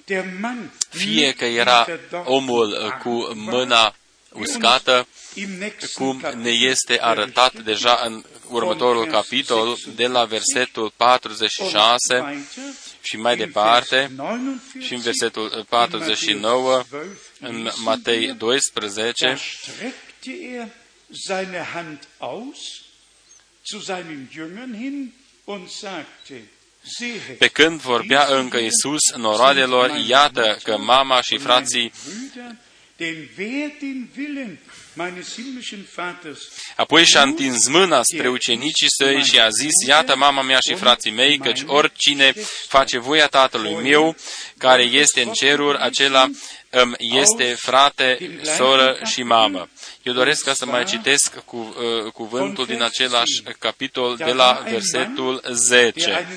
der 0.05 0.25
Mann 0.41 0.71
fie 0.89 1.31
că 1.33 1.45
mit 1.45 1.57
era 1.57 1.83
der 1.87 1.99
Dorn 2.09 2.23
omul 2.27 2.97
cu 3.03 3.31
mâna 3.35 3.95
uscată, 4.31 5.07
im 5.33 5.49
nächsten 5.49 5.89
cum 5.93 6.19
Kapitel 6.19 6.41
ne 6.41 6.49
este 6.49 6.97
arătat 7.01 7.63
deja 7.63 8.01
în 8.05 8.23
următorul 8.47 9.05
capitol, 9.05 9.77
de 9.95 10.07
la 10.07 10.25
versetul 10.25 10.93
46 10.95 12.15
und 12.15 12.27
weiter 12.27 12.63
și 13.01 13.17
mai 13.17 13.31
in 13.33 13.37
departe, 13.37 13.95
Vers 13.95 14.15
49, 14.15 14.57
și 14.79 14.93
în 14.93 14.99
versetul 14.99 15.65
49, 15.69 16.83
în 17.39 17.71
Matei 17.75 18.27
Da 18.27 18.33
12, 18.33 19.37
streckte 19.61 20.31
er 20.55 20.67
seine 21.11 21.67
Hand 21.73 22.07
aus 22.17 22.57
zu 23.63 23.79
seinen 23.79 24.29
Jüngern 24.31 24.73
hin 24.77 25.13
und 25.43 25.69
sagte, 25.69 26.41
Sehe, 26.83 27.35
pe 27.37 27.47
când 27.47 27.81
vorbea 27.81 28.25
încă 28.29 28.57
Iisus 28.57 29.15
noroadelor, 29.15 29.89
iată 30.07 30.57
că 30.63 30.77
mama 30.77 31.21
și 31.21 31.37
frații 31.37 31.91
Brüder, 33.01 33.07
denn 33.07 33.29
wer 33.37 33.69
den 33.81 34.09
Willen 34.15 34.57
meines 34.95 35.35
himmlischen 35.35 35.87
Vaters 35.95 36.39
Apoi 36.75 37.05
și-a 37.05 37.21
întins 37.21 37.67
mâna 37.67 38.01
spre 38.03 38.29
ucenicii 38.29 38.87
săi 38.97 39.23
și 39.23 39.39
a 39.39 39.49
zis, 39.49 39.87
Iată 39.87 40.15
mama 40.15 40.41
mea 40.41 40.57
și 40.67 40.75
frații 40.75 41.11
mei, 41.11 41.37
căci 41.37 41.61
oricine 41.65 42.33
face 42.67 42.99
voia 42.99 43.27
Tatălui 43.27 43.73
meu, 43.73 44.15
care 44.57 44.83
este 44.83 45.21
în 45.21 45.31
ceruri, 45.31 45.77
acela 45.77 46.29
îmi 46.69 46.95
este 46.99 47.55
frate, 47.57 48.39
soră 48.55 48.99
și 49.03 49.23
mamă. 49.23 49.69
Eu 50.03 50.13
doresc 50.13 50.43
ca 50.43 50.53
să 50.53 50.65
mai 50.65 50.83
citesc 50.83 51.37
cu, 51.37 51.57
uh, 51.57 52.11
cuvântul 52.11 52.65
din 52.65 52.81
același 52.81 53.41
capitol 53.59 54.15
de 54.15 54.31
la 54.31 54.63
versetul 54.69 55.39
der 55.43 55.53
10. 55.53 56.27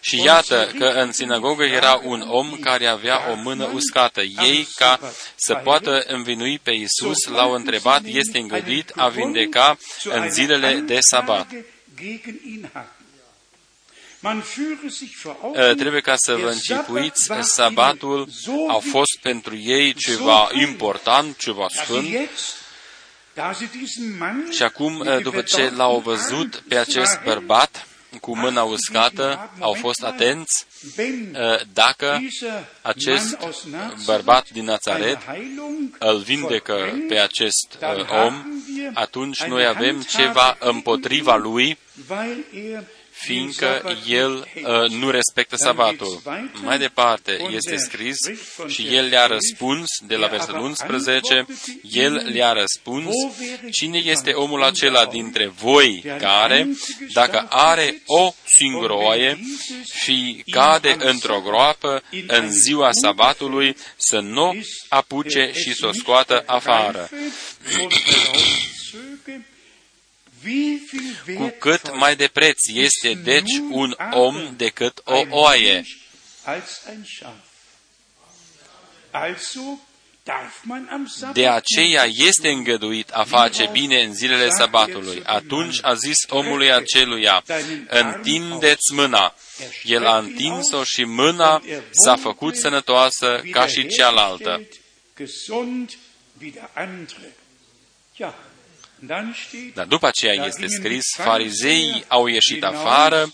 Și 0.00 0.22
iată 0.22 0.70
că 0.78 0.84
în 0.84 1.12
sinagogă 1.12 1.64
era 1.64 2.00
un 2.04 2.24
om 2.28 2.56
care 2.60 2.86
avea 2.86 3.30
o 3.30 3.34
mână 3.34 3.70
uscată. 3.74 4.20
Ei, 4.20 4.68
ca 4.76 5.00
să 5.36 5.54
poată 5.54 6.04
învinui 6.06 6.58
pe 6.58 6.70
Isus, 6.70 7.26
l-au 7.26 7.52
întrebat, 7.52 8.02
este 8.04 8.38
îngăduit 8.38 8.92
a 8.96 9.08
vindeca 9.08 9.78
în 10.04 10.30
zilele 10.30 10.74
de 10.74 10.98
sabat. 11.00 11.46
gegen 11.98 12.38
ihn 12.44 12.70
haben. 12.74 12.98
Man 14.20 14.42
führe 14.42 14.90
sich 14.90 15.16
vor 15.22 15.36
Uh, 15.42 15.56
Augen, 15.56 15.76
Trebuie 15.76 16.00
ca 16.00 16.14
să 16.16 16.34
vă 16.34 16.38
der 16.38 16.52
închipuiți, 16.52 17.24
Sabbat 17.24 17.36
war 17.36 17.44
sabatul 17.44 18.28
ihnen 18.28 18.66
so 18.66 18.76
a 18.76 18.78
fost 18.78 19.18
pentru 19.22 19.56
ei 19.56 19.94
ceva 19.94 20.48
important, 20.52 21.36
ceva 21.38 21.66
dass 21.68 21.72
sie 21.72 21.84
sfânt, 21.84 22.08
jetzt, 22.10 22.54
da 23.34 23.52
sie 23.52 23.68
diesen 23.72 24.16
Mann 24.18 24.50
și 24.50 24.62
acum, 24.62 24.92
mit 24.92 25.00
uh, 25.00 25.06
dem 25.06 25.22
după 25.22 25.42
ce 25.42 25.56
verdauten 25.56 25.76
l-au 25.76 25.94
Arm 25.94 26.02
văzut 26.02 26.62
pe 26.68 26.76
acest 26.78 27.12
sahen, 27.12 27.24
bărbat 27.24 27.87
cu 28.20 28.36
mâna 28.36 28.62
uscată, 28.62 29.50
au 29.58 29.72
fost 29.72 30.02
atenți 30.02 30.66
wenn 30.96 31.34
uh, 31.34 31.60
dacă 31.72 32.16
dieser 32.20 32.64
acest 32.82 33.30
Mann 33.32 33.44
aus 33.44 33.64
Nazareth 33.64 34.04
bărbat 34.04 34.50
din 34.50 34.62
eine 34.62 34.70
Nazaret 34.70 35.18
Heilung 35.26 35.96
îl 35.98 36.18
vindecă 36.18 36.72
vollbringt, 36.72 37.08
pe 37.08 37.18
acest 37.18 37.76
dann 37.78 38.00
uh, 38.00 38.10
om, 38.10 38.34
haben 38.34 38.62
wir 38.76 38.90
atunci 38.94 39.40
eine 39.40 39.52
noi 39.52 39.66
avem 39.66 39.94
Handhabe 39.94 40.08
ceva 40.08 40.56
gegen 40.58 40.74
împotriva 40.74 41.34
ihn, 41.34 41.42
lui, 41.42 41.78
weil 42.08 42.44
er 42.52 42.82
fiindcă 43.20 43.98
el 44.06 44.48
uh, 44.62 44.90
nu 44.90 45.10
respectă 45.10 45.56
sabatul. 45.56 46.22
Mai 46.62 46.78
departe 46.78 47.38
este 47.50 47.76
scris 47.76 48.16
și 48.66 48.94
el 48.94 49.08
le-a 49.08 49.26
răspuns, 49.26 49.86
de 50.06 50.16
la 50.16 50.26
versetul 50.26 50.60
11, 50.60 51.46
el 51.90 52.12
le-a 52.32 52.52
răspuns, 52.52 53.14
cine 53.70 53.98
este 53.98 54.30
omul 54.30 54.62
acela 54.62 55.06
dintre 55.06 55.46
voi 55.46 56.04
care, 56.18 56.68
dacă 57.12 57.46
are 57.48 58.02
o 58.06 58.34
singură 58.44 58.94
oaie 58.94 59.40
și 60.02 60.44
cade 60.50 60.96
într-o 60.98 61.40
groapă 61.40 62.02
în 62.26 62.50
ziua 62.50 62.88
sabatului, 62.92 63.76
să 63.96 64.18
nu 64.18 64.62
apuce 64.88 65.50
și 65.54 65.74
să 65.74 65.86
o 65.86 65.92
scoată 65.92 66.42
afară. 66.46 67.08
Cu 71.36 71.54
cât 71.58 71.94
mai 71.94 72.16
de 72.16 72.28
preț 72.32 72.58
este 72.66 73.12
deci 73.12 73.58
un 73.70 73.96
om 74.10 74.56
decât 74.56 75.00
o 75.04 75.22
oaie. 75.28 75.84
De 81.32 81.48
aceea 81.48 82.04
este 82.04 82.48
îngăduit 82.48 83.10
a 83.12 83.24
face 83.24 83.68
bine 83.72 84.02
în 84.02 84.14
zilele 84.14 84.48
sabatului. 84.48 85.22
Atunci 85.24 85.78
a 85.82 85.94
zis 85.94 86.16
omului 86.28 86.72
aceluia, 86.72 87.44
întindeți 87.88 88.92
mâna. 88.94 89.34
El 89.82 90.06
a 90.06 90.18
întins-o 90.18 90.84
și 90.84 91.04
mâna 91.04 91.62
s-a 91.90 92.16
făcut 92.16 92.56
sănătoasă 92.56 93.42
ca 93.50 93.66
și 93.66 93.86
cealaltă. 93.86 94.62
Dar 99.74 99.86
după 99.86 100.06
aceea 100.06 100.46
este 100.46 100.66
scris, 100.66 101.04
farizeii 101.16 102.04
au 102.08 102.26
ieșit 102.26 102.64
afară 102.64 103.32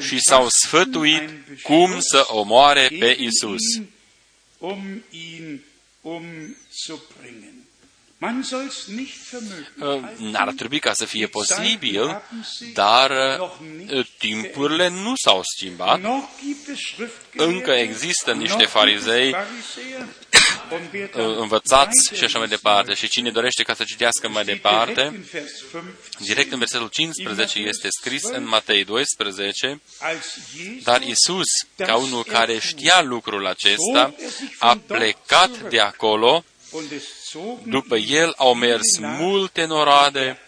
și 0.00 0.18
s-au 0.20 0.48
sfătuit 0.48 1.30
cum 1.62 2.00
să 2.00 2.24
omoare 2.28 2.88
pe 2.98 3.16
Isus. 3.20 3.82
N-ar 10.16 10.52
trebui 10.52 10.78
ca 10.78 10.92
să 10.92 11.04
fie 11.04 11.26
posibil, 11.26 12.22
dar 12.72 13.12
timpurile 14.18 14.88
nu 14.88 15.12
s-au 15.14 15.40
schimbat. 15.56 16.00
Încă 17.36 17.70
există 17.70 18.32
niște 18.32 18.64
farizei 18.64 19.34
învățați 21.14 22.14
și 22.14 22.24
așa 22.24 22.38
mai 22.38 22.48
departe. 22.48 22.94
Și 22.94 23.08
cine 23.08 23.30
dorește 23.30 23.62
ca 23.62 23.74
să 23.74 23.84
citească 23.84 24.28
mai 24.28 24.44
departe, 24.44 25.24
direct 26.18 26.52
în 26.52 26.58
versetul 26.58 26.88
15 26.88 27.58
este 27.58 27.88
scris 28.00 28.22
în 28.22 28.48
Matei 28.48 28.84
12, 28.84 29.80
dar 30.82 31.02
Isus, 31.02 31.46
ca 31.76 31.96
unul 31.96 32.24
care 32.24 32.58
știa 32.58 33.02
lucrul 33.02 33.46
acesta, 33.46 34.14
a 34.58 34.80
plecat 34.86 35.70
de 35.70 35.80
acolo 35.80 36.44
după 37.62 37.96
el 37.96 38.34
au 38.36 38.54
mers 38.54 38.98
multe 38.98 39.64
noroade, 39.64 40.38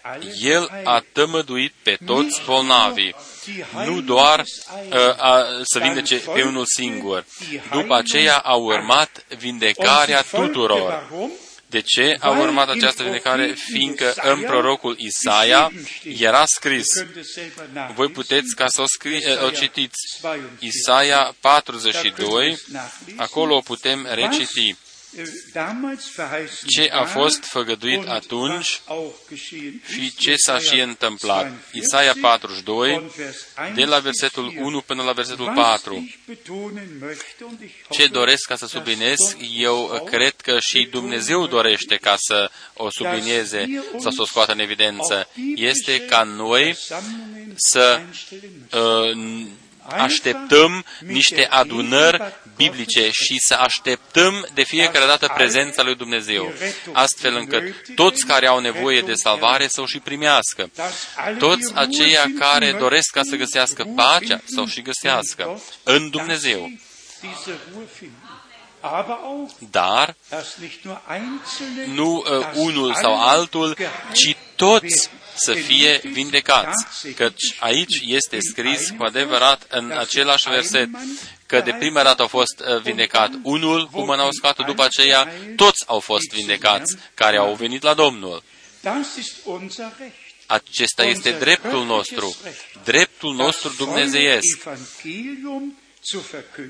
el 0.40 0.70
a 0.84 1.04
tămăduit 1.12 1.72
pe 1.82 1.98
toți 2.06 2.42
bolnavii, 2.46 3.14
nu 3.86 4.00
doar 4.00 4.40
uh, 4.40 4.98
a, 5.16 5.46
să 5.62 5.78
vindece 5.78 6.16
pe 6.34 6.42
unul 6.42 6.64
singur. 6.66 7.24
După 7.72 7.94
aceea 7.94 8.36
a 8.36 8.54
urmat 8.54 9.24
vindecarea 9.38 10.22
tuturor. 10.22 11.12
De 11.66 11.80
ce 11.80 12.16
a 12.20 12.30
urmat 12.30 12.68
această 12.68 13.02
vindecare? 13.02 13.54
Fiindcă 13.72 14.14
în 14.22 14.40
prorocul 14.40 14.96
Isaia 14.98 15.70
era 16.18 16.44
scris. 16.46 16.86
Voi 17.94 18.08
puteți 18.08 18.54
ca 18.54 18.66
să 18.66 18.80
o, 18.82 18.84
scrie, 18.86 19.38
o 19.46 19.50
citiți. 19.50 19.98
Isaia 20.58 21.34
42, 21.40 22.58
acolo 23.16 23.56
o 23.56 23.60
putem 23.60 24.08
reciti. 24.10 24.76
Ce 26.66 26.90
a 26.92 27.04
fost 27.04 27.44
făgăduit 27.44 28.08
atunci 28.08 28.80
și 29.92 30.14
ce 30.14 30.34
s-a 30.36 30.58
și 30.58 30.80
întâmplat. 30.80 31.52
Isaia 31.72 32.14
42, 32.20 33.10
de 33.74 33.84
la 33.84 33.98
versetul 33.98 34.54
1 34.58 34.80
până 34.80 35.02
la 35.02 35.12
versetul 35.12 35.52
4. 35.54 36.14
Ce 37.90 38.06
doresc 38.06 38.46
ca 38.46 38.56
să 38.56 38.66
subliniez, 38.66 39.16
eu 39.56 40.02
cred 40.10 40.34
că 40.36 40.58
și 40.60 40.88
Dumnezeu 40.90 41.46
dorește 41.46 41.96
ca 41.96 42.14
să 42.18 42.50
o 42.74 42.90
sublinieze 42.90 43.84
sau 43.98 44.10
să 44.10 44.22
o 44.22 44.24
scoată 44.24 44.52
în 44.52 44.58
evidență, 44.58 45.28
este 45.54 46.00
ca 46.00 46.22
noi 46.22 46.76
să 47.56 48.00
uh, 48.72 49.46
așteptăm 49.88 50.84
niște 51.00 51.46
adunări 51.46 52.22
biblice 52.56 53.10
și 53.10 53.36
să 53.38 53.54
așteptăm 53.54 54.46
de 54.54 54.62
fiecare 54.62 55.06
dată 55.06 55.32
prezența 55.34 55.82
lui 55.82 55.94
Dumnezeu, 55.94 56.52
astfel 56.92 57.34
încât 57.34 57.94
toți 57.94 58.26
care 58.26 58.46
au 58.46 58.60
nevoie 58.60 59.00
de 59.00 59.14
salvare 59.14 59.68
să 59.68 59.80
o 59.80 59.86
și 59.86 59.98
primească. 59.98 60.70
Toți 61.38 61.72
aceia 61.74 62.24
care 62.38 62.72
doresc 62.78 63.10
ca 63.10 63.20
să 63.22 63.36
găsească 63.36 63.84
pacea 63.96 64.40
să 64.44 64.60
o 64.60 64.66
și 64.66 64.82
găsească 64.82 65.62
în 65.82 66.10
Dumnezeu. 66.10 66.70
Dar 69.70 70.16
nu 71.86 72.16
uh, 72.16 72.46
unul 72.54 72.94
sau 72.94 73.20
altul, 73.20 73.76
ci 74.12 74.36
toți 74.56 75.10
să 75.34 75.52
fie 75.52 76.00
vindecați. 76.12 76.86
Căci 77.16 77.56
aici 77.58 78.00
este 78.06 78.38
scris 78.40 78.90
cu 78.98 79.04
adevărat 79.04 79.66
în 79.68 79.90
același 79.90 80.48
verset 80.48 80.88
că 81.46 81.60
de 81.60 81.72
prima 81.78 82.02
dată 82.02 82.22
au 82.22 82.28
fost 82.28 82.60
uh, 82.60 82.80
vindecat 82.82 83.30
unul 83.42 83.88
cu 83.92 84.04
mâna 84.04 84.24
uscată, 84.24 84.62
după 84.66 84.84
aceea 84.84 85.28
toți 85.56 85.84
au 85.86 86.00
fost 86.00 86.32
vindecați 86.32 86.96
care 87.14 87.36
au 87.36 87.54
venit 87.54 87.82
la 87.82 87.94
Domnul. 87.94 88.42
Acesta 90.46 91.04
este 91.04 91.30
dreptul 91.30 91.84
nostru, 91.84 92.36
dreptul 92.84 93.34
nostru 93.34 93.74
dumnezeiesc, 93.78 94.62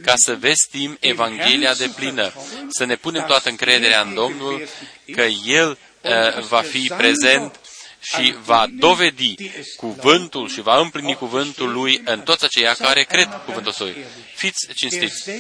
ca 0.03 0.13
să 0.17 0.35
vestim 0.35 0.97
Evanghelia 1.01 1.75
de 1.75 1.93
plină, 1.97 2.33
să 2.69 2.85
ne 2.85 2.97
punem 2.97 3.25
toată 3.27 3.49
încrederea 3.49 4.01
în 4.01 4.15
Domnul, 4.15 4.69
că 5.13 5.23
El 5.45 5.79
uh, 6.01 6.43
va 6.49 6.61
fi 6.61 6.93
prezent 6.97 7.61
și 8.01 8.35
va 8.45 8.67
dovedi 8.71 9.35
cuvântul 9.77 10.49
și 10.49 10.61
va 10.61 10.81
împlini 10.81 11.15
cuvântul 11.15 11.73
lui 11.73 12.01
în 12.05 12.21
toți 12.21 12.45
aceia 12.45 12.75
care 12.75 13.03
cred 13.03 13.41
cuvântul 13.45 13.73
său. 13.73 13.89
Fiți 14.35 14.75
cinstiți. 14.75 15.31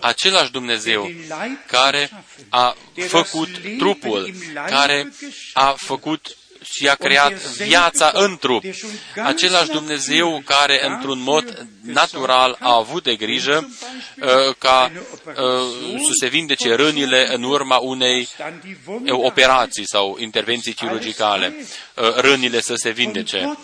Același 0.00 0.50
Dumnezeu 0.50 1.10
care 1.66 2.10
a 2.48 2.76
făcut 3.06 3.48
trupul, 3.78 4.34
care 4.68 5.12
a 5.52 5.74
făcut 5.78 6.36
și 6.70 6.88
a 6.88 6.94
creat 6.94 7.32
viața 7.42 8.10
în 8.14 8.36
trup. 8.40 8.64
Același 9.24 9.70
Dumnezeu 9.70 10.42
care, 10.44 10.86
într-un 10.86 11.20
mod 11.20 11.66
natural, 11.86 12.56
a 12.60 12.76
avut 12.76 13.02
de 13.02 13.14
grijă 13.14 13.68
uh, 14.20 14.54
ca 14.58 14.90
uh, 14.94 15.34
să 15.98 16.10
se 16.20 16.26
vindece 16.26 16.74
rănile 16.74 17.34
în 17.34 17.42
urma 17.42 17.76
unei 17.76 18.28
operații 19.06 19.86
sau 19.86 20.16
intervenții 20.20 20.72
chirurgicale, 20.72 21.56
uh, 21.94 22.14
rănile 22.14 22.60
să 22.60 22.74
se 22.76 22.90
vindece. 22.90 23.58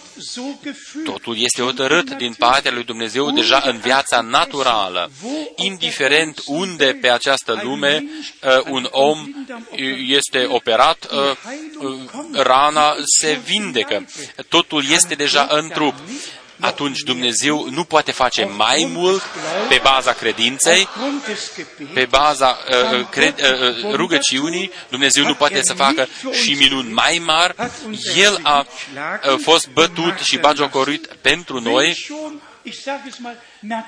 Totul 1.04 1.36
este 1.38 1.62
hotărât 1.62 2.10
din 2.10 2.34
partea 2.38 2.72
lui 2.72 2.84
Dumnezeu 2.84 3.30
deja 3.30 3.62
în 3.64 3.78
viața 3.78 4.20
naturală, 4.20 5.10
indiferent 5.56 6.42
unde 6.46 6.98
pe 7.00 7.10
această 7.10 7.60
lume 7.62 8.04
un 8.68 8.88
om 8.90 9.28
este 10.06 10.44
operat, 10.48 11.08
rana 12.32 12.91
se 13.18 13.40
vindecă. 13.44 14.04
Totul 14.48 14.84
este 14.90 15.14
deja 15.14 15.46
în 15.50 15.68
trup. 15.68 15.94
Atunci 16.60 17.00
Dumnezeu 17.00 17.68
nu 17.70 17.84
poate 17.84 18.12
face 18.12 18.44
mai 18.44 18.88
mult 18.92 19.22
pe 19.68 19.80
baza 19.82 20.12
credinței, 20.12 20.88
pe 21.94 22.06
baza 22.10 22.58
uh, 22.68 22.98
uh 22.98 23.06
cred, 23.10 23.34
uh, 23.40 23.84
uh, 23.84 23.94
rugăciunii. 23.94 24.70
Dumnezeu 24.88 25.24
nu 25.24 25.34
poate 25.34 25.62
să 25.62 25.74
facă 25.74 26.08
și 26.32 26.52
minuni 26.52 26.92
mai 26.92 27.22
mari. 27.24 27.54
El 28.16 28.38
a 28.42 28.66
uh, 28.66 29.38
fost 29.42 29.68
bătut 29.68 30.18
și 30.18 30.38
bagiocorit 30.38 31.06
pentru 31.06 31.60
noi 31.60 32.06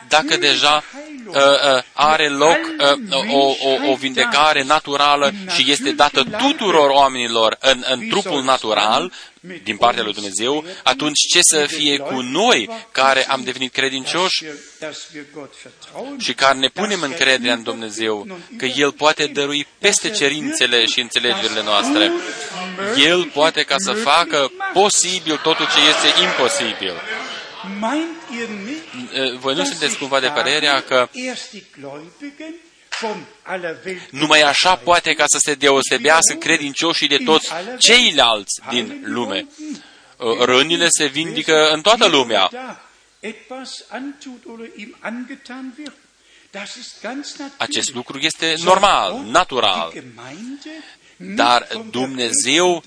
dacă 0.09 0.37
deja 0.37 0.85
uh, 1.27 1.35
uh, 1.37 1.83
are 1.93 2.29
loc 2.29 2.59
uh, 2.79 3.33
o, 3.33 3.47
o, 3.47 3.91
o 3.91 3.95
vindecare 3.95 4.63
naturală 4.63 5.33
și 5.55 5.71
este 5.71 5.91
dată 5.93 6.25
tuturor 6.25 6.89
oamenilor 6.89 7.57
în, 7.61 7.85
în 7.87 8.09
trupul 8.09 8.43
natural 8.43 9.13
din 9.63 9.77
partea 9.77 10.03
lui 10.03 10.13
Dumnezeu, 10.13 10.65
atunci 10.83 11.19
ce 11.33 11.39
să 11.43 11.67
fie 11.67 11.99
cu 11.99 12.21
noi 12.21 12.71
care 12.91 13.29
am 13.29 13.43
devenit 13.45 13.73
credincioși 13.73 14.45
și 16.19 16.35
care 16.35 16.59
ne 16.59 16.69
punem 16.69 17.01
încrederea 17.03 17.55
în 17.55 17.63
Dumnezeu, 17.63 18.27
că 18.57 18.65
El 18.65 18.93
poate 18.93 19.27
dărui 19.27 19.67
peste 19.79 20.11
cerințele 20.11 20.85
și 20.85 21.01
înțelegerile 21.01 21.63
noastre. 21.63 22.13
El 22.97 23.25
poate 23.25 23.63
ca 23.63 23.75
să 23.79 23.93
facă 23.93 24.51
posibil 24.73 25.41
totul 25.43 25.67
ce 25.67 25.89
este 25.89 26.23
imposibil. 26.23 26.93
Voi 29.39 29.55
nu 29.55 29.65
sunteți 29.65 29.99
cumva 29.99 30.21
de 30.21 30.29
părerea 30.29 30.81
că 30.81 31.09
numai 34.11 34.41
așa 34.41 34.77
poate 34.77 35.15
ca 35.15 35.25
să 35.27 35.39
se 35.39 35.55
deosebească 35.55 36.35
credincioșii 36.39 37.09
de 37.09 37.17
toți 37.17 37.53
ceilalți 37.79 38.61
din 38.71 39.01
lume. 39.05 39.47
Rănile 40.39 40.87
se 40.89 41.07
vindică 41.07 41.71
în 41.73 41.81
toată 41.81 42.07
lumea. 42.07 42.51
Acest 47.57 47.95
lucru 47.95 48.19
este 48.19 48.55
normal, 48.63 49.21
natural 49.25 49.93
dar 51.17 51.69
Dumnezeu 51.91 52.85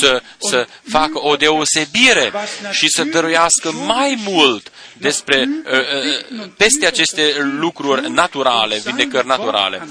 să, 0.00 0.22
să 0.38 0.66
facă 0.88 1.26
o 1.26 1.36
deosebire 1.36 2.32
și 2.70 2.88
să 2.88 3.04
dăruiască 3.04 3.72
mai 3.72 4.18
mult 4.26 4.72
despre, 4.92 5.48
uh, 5.64 5.72
uh, 6.40 6.48
peste 6.56 6.86
aceste 6.86 7.34
lucruri 7.38 8.10
naturale, 8.10 8.78
vindecări 8.84 9.26
naturale, 9.26 9.88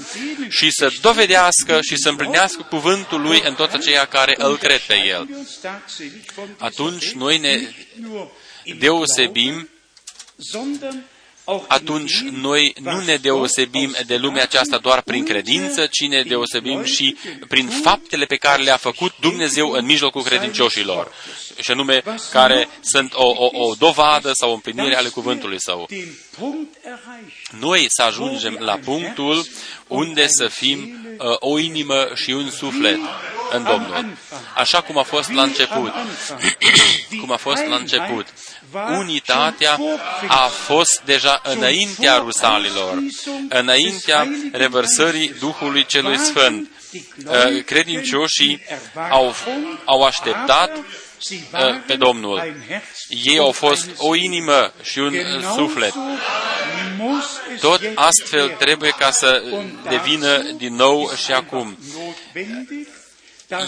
și 0.48 0.70
să 0.70 0.90
dovedească 1.00 1.78
și 1.80 1.96
să 1.96 2.08
împlinească 2.08 2.62
cuvântul 2.62 3.20
Lui 3.20 3.42
în 3.44 3.54
toți 3.54 3.74
aceia 3.74 4.04
care 4.04 4.34
îl 4.38 4.58
cred 4.58 4.80
pe 4.80 4.96
El. 5.06 5.28
Atunci 6.58 7.10
noi 7.10 7.38
ne 7.38 7.60
deosebim 8.78 9.68
atunci 11.68 12.20
noi 12.20 12.74
nu 12.80 13.00
ne 13.00 13.16
deosebim 13.16 13.96
de 14.06 14.16
lumea 14.16 14.42
aceasta 14.42 14.78
doar 14.78 15.02
prin 15.02 15.24
credință, 15.24 15.86
ci 15.86 16.08
ne 16.08 16.22
deosebim 16.22 16.84
și 16.84 17.16
prin 17.48 17.66
faptele 17.66 18.24
pe 18.24 18.36
care 18.36 18.62
le-a 18.62 18.76
făcut 18.76 19.12
Dumnezeu 19.20 19.70
în 19.70 19.84
mijlocul 19.84 20.22
credincioșilor, 20.22 21.12
și 21.60 21.70
anume 21.70 22.02
care 22.30 22.68
sunt 22.80 23.14
o, 23.14 23.26
o, 23.26 23.50
o 23.52 23.74
dovadă 23.78 24.30
sau 24.34 24.50
o 24.50 24.54
împlinire 24.54 24.96
ale 24.96 25.08
cuvântului 25.08 25.60
Său. 25.60 25.88
Noi 27.58 27.86
să 27.88 28.02
ajungem 28.02 28.56
la 28.60 28.78
punctul 28.84 29.46
unde 29.86 30.26
să 30.26 30.46
fim 30.46 30.78
uh, 31.18 31.36
o 31.38 31.58
inimă 31.58 32.08
și 32.14 32.30
un 32.30 32.50
suflet 32.50 32.98
în 33.50 33.62
Domnul. 33.62 34.06
Așa 34.54 34.80
cum 34.80 34.98
a 34.98 35.02
fost 35.02 35.32
la 35.32 35.42
început. 35.42 35.92
cum 37.20 37.32
a 37.32 37.36
fost 37.36 37.64
la 37.66 37.76
început. 37.76 38.26
Unitatea 38.98 39.78
a 40.28 40.46
fost 40.46 41.02
deja 41.04 41.40
înaintea 41.44 42.16
rusalilor, 42.16 42.98
înaintea 43.48 44.28
revărsării 44.52 45.34
Duhului 45.38 45.86
Celui 45.86 46.18
Sfânt. 46.18 46.70
Uh, 47.26 47.64
credincioșii 47.64 48.62
au, 49.10 49.34
au 49.84 50.02
așteptat 50.02 50.76
uh, 50.76 50.82
pe 51.86 51.96
Domnul. 51.96 52.54
Ei 53.08 53.38
au 53.38 53.52
fost 53.52 53.88
o 53.96 54.14
inimă 54.14 54.72
și 54.82 54.98
un 54.98 55.14
suflet. 55.54 55.94
Tot 57.60 57.80
astfel 57.94 58.48
trebuie 58.48 58.90
ca 58.90 59.10
să 59.10 59.42
devină 59.88 60.42
din 60.56 60.74
nou 60.74 61.10
și 61.24 61.32
acum 61.32 61.78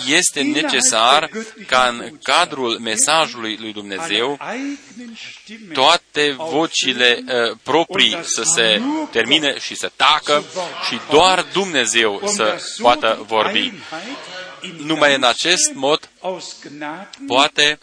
este 0.07 0.43
necesar 0.43 1.31
ca 1.67 1.87
în 1.89 2.19
cadrul 2.23 2.79
mesajului 2.79 3.57
lui 3.61 3.73
Dumnezeu 3.73 4.39
toate 5.73 6.35
vocile 6.39 7.25
uh, 7.27 7.57
proprii 7.63 8.19
să 8.23 8.43
se 8.43 8.83
termine 9.11 9.59
și 9.59 9.75
să 9.75 9.91
tacă 9.97 10.45
și 10.89 11.01
doar 11.11 11.47
Dumnezeu 11.53 12.23
să 12.25 12.63
poată 12.79 13.25
vorbi. 13.27 13.73
Numai 14.77 15.15
în 15.15 15.25
acest 15.25 15.73
mod 15.75 16.09
poate 17.27 17.79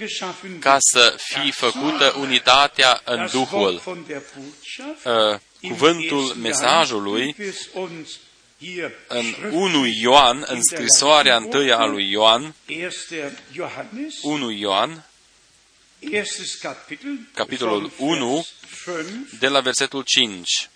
ca 0.59 0.77
să 0.79 1.15
fie 1.17 1.51
făcută 1.51 2.15
unitatea 2.19 3.01
în 3.03 3.27
Duhul. 3.31 3.81
Uh, 5.03 5.39
cuvântul 5.61 6.35
mesajului 6.41 7.35
în 9.07 9.35
1 9.51 9.85
Ioan, 9.85 10.45
în 10.47 10.59
scrisoarea 10.61 11.35
întâia 11.35 11.77
a 11.77 11.85
lui 11.85 12.11
Ioan, 12.11 12.55
1 14.21 14.51
Ioan, 14.51 15.05
capitolul 17.33 17.91
1, 17.97 18.45
de 19.39 19.47
la 19.47 19.59
versetul 19.59 20.03
5. 20.05 20.69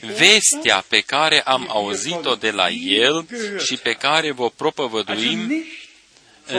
Vestea 0.00 0.84
pe 0.88 1.00
care 1.00 1.40
am 1.40 1.66
auzit-o 1.68 2.34
de 2.34 2.50
la 2.50 2.68
el 2.68 3.26
și 3.66 3.76
pe 3.76 3.92
care 3.92 4.32
vă 4.32 4.50
propovăduim 4.50 5.64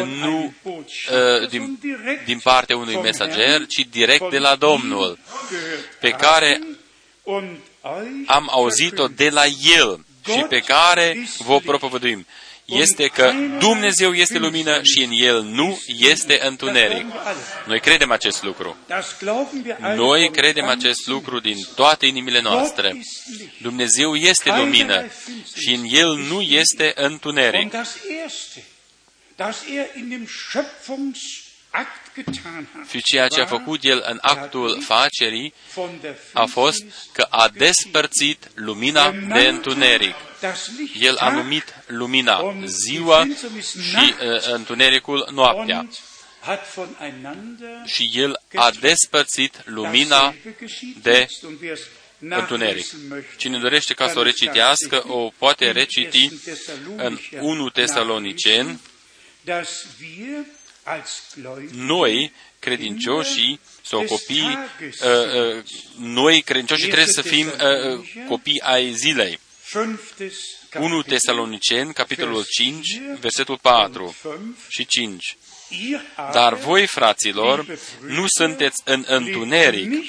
nu 0.05 0.53
uh, 0.63 1.49
din, 1.49 1.79
din 2.25 2.39
partea 2.39 2.77
unui 2.77 2.95
mesager, 2.95 3.65
ci 3.65 3.87
direct 3.89 4.29
de 4.29 4.37
la 4.37 4.55
Domnul, 4.55 5.19
pe 5.99 6.09
care 6.09 6.61
am 8.25 8.47
auzit-o 8.51 9.07
de 9.07 9.29
la 9.29 9.43
El 9.79 10.05
și 10.25 10.45
pe 10.49 10.59
care 10.59 11.27
vă 11.37 11.59
propovăduim. 11.59 12.25
Este 12.65 13.07
că 13.07 13.33
Dumnezeu 13.59 14.13
este 14.13 14.37
lumină 14.37 14.81
și 14.83 15.03
în 15.03 15.09
El 15.11 15.41
nu 15.41 15.79
este 15.85 16.39
întuneric. 16.41 17.05
Noi 17.65 17.79
credem 17.79 18.11
acest 18.11 18.43
lucru. 18.43 18.77
Noi 19.95 20.29
credem 20.29 20.65
acest 20.65 21.07
lucru 21.07 21.39
din 21.39 21.57
toate 21.75 22.05
inimile 22.05 22.41
noastre. 22.41 23.01
Dumnezeu 23.61 24.15
este 24.15 24.53
lumină 24.57 25.05
și 25.55 25.73
în 25.73 25.83
El 25.87 26.15
nu 26.15 26.41
este 26.41 26.91
întuneric. 26.95 27.73
Și 32.89 33.01
ceea 33.01 33.27
ce 33.27 33.41
a 33.41 33.45
făcut 33.45 33.83
el 33.83 34.03
în 34.07 34.17
actul 34.21 34.81
facerii 34.81 35.53
a 36.33 36.45
fost 36.45 36.83
că 37.11 37.27
a 37.29 37.49
despărțit 37.49 38.51
lumina 38.53 39.11
de 39.11 39.47
întuneric. 39.47 40.15
El 40.99 41.15
a 41.15 41.29
numit 41.29 41.75
lumina 41.87 42.55
ziua 42.65 43.25
și 43.71 44.13
uh, 44.23 44.53
întunericul 44.53 45.29
noaptea. 45.31 45.87
Și 47.85 48.11
el 48.13 48.41
a 48.55 48.71
despărțit 48.79 49.61
lumina 49.65 50.35
de 51.01 51.27
întuneric. 52.19 52.85
Cine 53.37 53.57
dorește 53.57 53.93
ca 53.93 54.09
să 54.09 54.19
o 54.19 54.23
recitească, 54.23 55.03
o 55.07 55.31
poate 55.37 55.71
reciti 55.71 56.29
în 56.95 57.19
1 57.39 57.69
Tesalonicen, 57.69 58.79
noi, 61.71 62.33
credincioșii 62.59 63.59
sau 63.85 64.03
copii, 64.03 64.57
uh, 64.79 65.57
uh, 65.57 65.63
noi, 65.97 66.41
credincioșii, 66.41 66.85
trebuie 66.85 67.13
să 67.13 67.21
fim 67.21 67.47
uh, 67.47 68.25
copii 68.27 68.61
ai 68.61 68.91
zilei. 68.93 69.39
1 70.79 71.01
Tesaloniceni, 71.01 71.93
capitolul 71.93 72.45
5, 72.49 73.01
versetul 73.19 73.57
4 73.57 74.15
și 74.67 74.85
5. 74.85 75.37
Dar 76.31 76.53
voi, 76.53 76.87
fraților, 76.87 77.79
nu 78.07 78.25
sunteți 78.27 78.81
în 78.85 79.03
întuneric, 79.07 80.05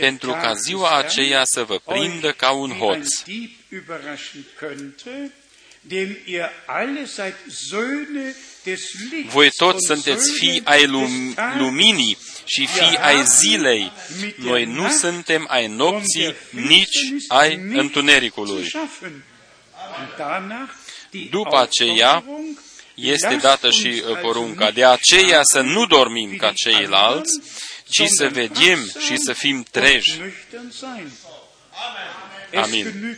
pentru 0.00 0.30
ca 0.30 0.54
ziua 0.54 0.96
aceea 0.96 1.42
să 1.44 1.64
vă 1.64 1.78
prindă 1.78 2.32
ca 2.32 2.50
un 2.50 2.70
hoț. 2.70 3.08
Voi 9.26 9.50
toți 9.56 9.86
sunteți 9.86 10.32
fii 10.38 10.60
ai 10.64 10.86
luminii 11.58 12.18
și 12.44 12.66
fii 12.66 12.96
ai 12.96 13.24
zilei. 13.24 13.92
Noi 14.36 14.64
nu 14.64 14.88
suntem 14.88 15.46
ai 15.48 15.66
nopții, 15.66 16.34
nici 16.50 16.98
ai 17.28 17.54
întunericului. 17.54 18.70
După 21.30 21.58
aceea, 21.58 22.24
este 22.94 23.36
dată 23.36 23.70
și 23.70 24.02
uh, 24.08 24.18
porunca. 24.20 24.70
De 24.70 24.84
aceea 24.84 25.40
să 25.42 25.60
nu 25.60 25.86
dormim 25.86 26.36
ca 26.36 26.52
ceilalți, 26.54 27.40
ci 27.88 28.02
să 28.06 28.28
vedem 28.28 28.90
și 29.06 29.16
să 29.16 29.32
fim 29.32 29.66
treji. 29.70 30.20
Amin 32.54 33.16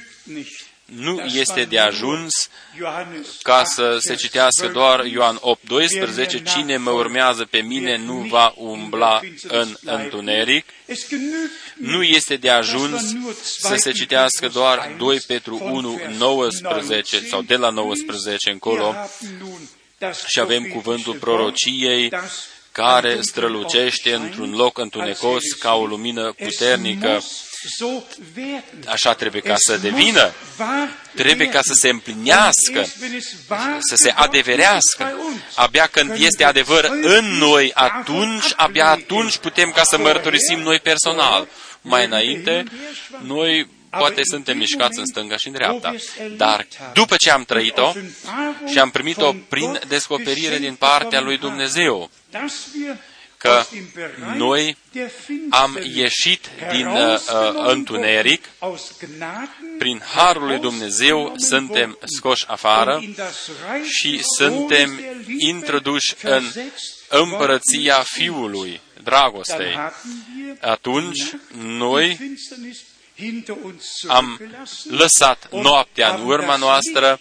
nu 0.96 1.20
este 1.20 1.64
de 1.64 1.78
ajuns 1.78 2.48
ca 3.42 3.64
să 3.64 3.96
se 4.00 4.14
citească 4.14 4.68
doar 4.68 5.04
Ioan 5.04 5.38
8, 5.40 5.68
12, 5.68 6.42
cine 6.42 6.76
mă 6.76 6.90
urmează 6.90 7.44
pe 7.44 7.58
mine 7.58 7.96
nu 7.96 8.14
va 8.14 8.54
umbla 8.56 9.20
în 9.48 9.76
întuneric. 9.84 10.64
Nu 11.76 12.02
este 12.02 12.36
de 12.36 12.50
ajuns 12.50 13.02
să 13.42 13.74
se 13.76 13.92
citească 13.92 14.48
doar 14.48 14.94
2 14.98 15.20
Petru 15.20 15.58
1, 15.62 16.00
19 16.18 17.20
sau 17.20 17.42
de 17.42 17.56
la 17.56 17.70
19 17.70 18.50
încolo. 18.50 18.94
și 20.26 20.40
avem 20.40 20.64
cuvântul 20.64 21.14
prorociei 21.14 22.12
care 22.72 23.20
strălucește 23.20 24.14
într-un 24.14 24.50
loc 24.50 24.78
întunecos 24.78 25.42
ca 25.58 25.74
o 25.74 25.86
lumină 25.86 26.32
puternică 26.32 27.22
Așa 28.86 29.14
trebuie 29.14 29.40
ca 29.40 29.54
să 29.56 29.76
devină, 29.76 30.32
trebuie 31.14 31.48
ca 31.48 31.60
să 31.62 31.72
se 31.72 31.88
împlinească, 31.88 32.86
să 33.78 33.96
se 33.96 34.10
adeverească. 34.10 35.14
Abia 35.54 35.86
când 35.86 36.14
este 36.18 36.44
adevăr 36.44 36.90
în 37.02 37.24
noi, 37.24 37.72
atunci, 37.74 38.52
abia 38.56 38.86
atunci 38.86 39.36
putem 39.36 39.70
ca 39.70 39.82
să 39.84 39.98
mărturisim 39.98 40.58
noi 40.58 40.80
personal. 40.80 41.48
Mai 41.80 42.04
înainte, 42.04 42.64
noi 43.22 43.68
poate 43.90 44.20
suntem 44.24 44.56
mișcați 44.56 44.98
în 44.98 45.06
stânga 45.06 45.36
și 45.36 45.46
în 45.46 45.52
dreapta, 45.52 45.94
dar 46.36 46.66
după 46.92 47.16
ce 47.16 47.30
am 47.30 47.44
trăit-o 47.44 47.92
și 48.70 48.78
am 48.78 48.90
primit-o 48.90 49.32
prin 49.48 49.80
descoperire 49.88 50.58
din 50.58 50.74
partea 50.74 51.20
lui 51.20 51.38
Dumnezeu, 51.38 52.10
că 53.40 53.64
noi 54.36 54.76
am 55.50 55.78
ieșit 55.94 56.48
din 56.72 56.86
uh, 56.86 57.14
uh, 57.14 57.52
întuneric, 57.54 58.44
prin 59.78 60.02
Harul 60.14 60.46
lui 60.46 60.58
Dumnezeu 60.58 61.34
suntem 61.36 61.98
scoși 62.16 62.44
afară 62.46 63.02
și 63.84 64.22
suntem 64.36 65.00
introduși 65.38 66.14
în 66.22 66.44
împărăția 67.08 68.02
Fiului, 68.02 68.80
dragostei. 69.02 69.78
Atunci, 70.60 71.34
noi 71.58 72.18
am 74.06 74.40
lăsat 74.88 75.48
noaptea 75.50 76.14
în 76.14 76.26
urma 76.26 76.56
noastră 76.56 77.20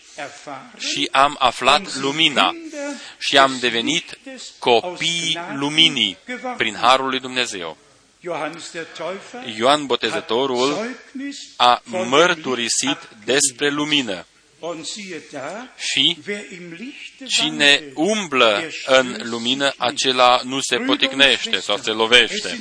și 0.77 1.09
am 1.11 1.35
aflat 1.39 1.95
lumina 1.95 2.55
și 3.17 3.37
am 3.37 3.57
devenit 3.59 4.19
copii 4.59 5.39
luminii 5.53 6.17
prin 6.57 6.75
Harul 6.75 7.09
lui 7.09 7.19
Dumnezeu. 7.19 7.77
Ioan 9.57 9.85
Botezătorul 9.85 10.95
a 11.55 11.81
mărturisit 11.83 13.09
despre 13.25 13.69
lumină. 13.69 14.25
Și 15.77 16.17
cine 17.27 17.83
umblă 17.93 18.63
în 18.85 19.17
lumină, 19.23 19.73
acela 19.77 20.41
nu 20.43 20.59
se 20.61 20.77
poticnește 20.77 21.59
sau 21.59 21.77
se 21.77 21.91
lovește. 21.91 22.59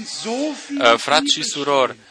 Frați 0.96 1.32
și 1.34 1.42
surori, 1.42 1.92
Uh, 1.92 2.07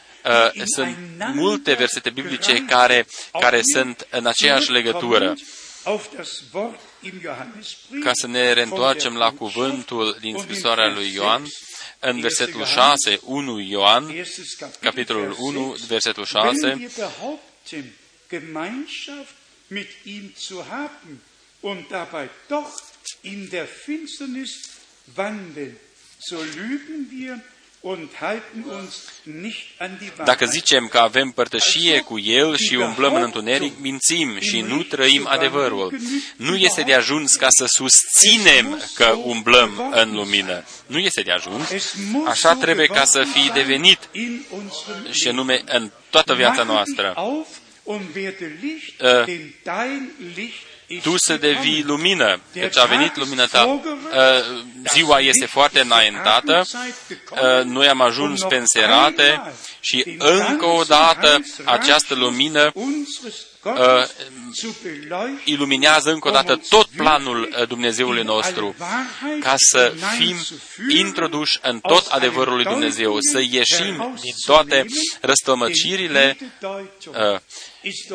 sunt 0.76 0.98
multe 1.34 1.74
versete 1.74 2.10
biblice 2.10 2.66
care, 2.66 3.08
care 3.40 3.62
sunt 3.74 4.08
în 4.10 4.26
aceeași 4.26 4.72
legătură. 4.72 5.36
Ca 8.04 8.12
să 8.14 8.28
ne 8.28 8.54
reîntoarcem 8.54 9.16
la 9.16 9.32
cuvântul 9.32 10.18
din 10.20 10.38
scrisoarea 10.38 10.94
lui 10.94 11.14
Ioan, 11.14 11.44
în 12.00 12.20
versetul 12.20 12.66
6, 12.66 13.20
1 13.24 13.60
Ioan, 13.60 14.16
capitolul 14.80 15.36
1, 15.40 15.76
versetul 15.88 16.26
6, 16.26 16.90
mit 19.68 19.90
ihm 20.06 20.34
zu 20.38 20.66
haben 20.70 21.22
und 21.60 21.88
dabei 21.90 22.30
doch 22.48 22.72
in 23.22 23.50
der 23.50 23.68
Finsternis 23.68 24.52
wandeln, 25.16 25.78
so 26.20 26.42
lügen 26.42 27.10
wir 27.12 27.42
dacă 30.26 30.46
zicem 30.46 30.88
că 30.88 30.98
avem 30.98 31.30
părtășie 31.30 32.00
cu 32.00 32.20
El 32.20 32.58
și 32.58 32.76
umblăm 32.76 33.16
în 33.16 33.22
întuneric, 33.22 33.74
mințim 33.80 34.40
și 34.40 34.62
nu 34.62 34.84
trăim 34.84 35.28
adevărul. 35.28 36.00
Nu 36.36 36.56
este 36.56 36.82
de 36.82 36.94
ajuns 36.94 37.36
ca 37.36 37.48
să 37.50 37.66
susținem 37.68 38.82
că 38.96 39.06
umblăm 39.24 39.92
în 39.92 40.14
lumină. 40.14 40.64
Nu 40.86 41.00
este 41.00 41.22
de 41.22 41.32
ajuns. 41.32 41.70
Așa 42.26 42.56
trebuie 42.56 42.88
ca 42.88 43.04
să 43.06 43.24
fie 43.34 43.52
devenit 43.54 44.10
și 45.12 45.28
anume 45.28 45.62
în 45.66 45.92
toată 46.10 46.34
viața 46.34 46.64
noastră. 46.64 47.14
Uh, 50.90 51.02
tu 51.02 51.18
să 51.18 51.38
devii 51.38 51.84
lumină, 51.84 52.40
căci 52.54 52.78
a 52.78 52.86
venit 52.86 53.16
lumina 53.16 53.46
ta. 53.46 53.64
Uh, 53.64 53.82
ziua 54.94 55.20
este 55.20 55.46
foarte 55.46 55.80
înaintată, 55.80 56.66
uh, 57.32 57.64
noi 57.64 57.88
am 57.88 58.02
ajuns 58.02 58.44
pe 58.44 58.56
înserate 58.56 59.54
și 59.80 60.16
încă 60.18 60.66
o 60.66 60.84
dată 60.84 61.40
această 61.66 62.16
lumină 62.16 62.72
uh, 63.64 64.08
iluminează 65.44 66.12
încă 66.12 66.28
o 66.28 66.32
dată 66.32 66.62
tot 66.70 66.88
planul 66.96 67.56
uh, 67.60 67.68
Dumnezeului 67.68 68.24
nostru, 68.24 68.76
ca 69.40 69.54
să 69.58 69.94
fim 70.18 70.36
introduși 70.90 71.60
în 71.62 71.80
tot 71.80 72.06
adevărul 72.06 72.56
lui 72.56 72.64
Dumnezeu, 72.64 73.18
să 73.20 73.40
ieșim 73.50 74.18
din 74.22 74.34
toate 74.46 74.86
răstămăcirile. 75.22 76.38
Uh, 77.08 77.40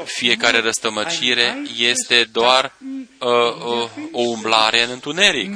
fiecare 0.04 0.60
răstămăcire 0.60 1.62
este 1.76 2.28
doar 2.32 2.74
uh, 3.18 3.28
uh, 3.28 3.90
o 4.12 4.20
umblare 4.20 4.82
în 4.82 4.90
întuneric. 4.90 5.50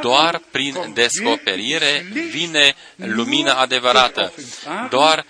Doar 0.00 0.40
prin 0.50 0.90
descoperire 0.94 2.06
vine 2.30 2.74
lumina 2.94 3.54
adevărată. 3.54 4.32
Doar, 4.90 5.24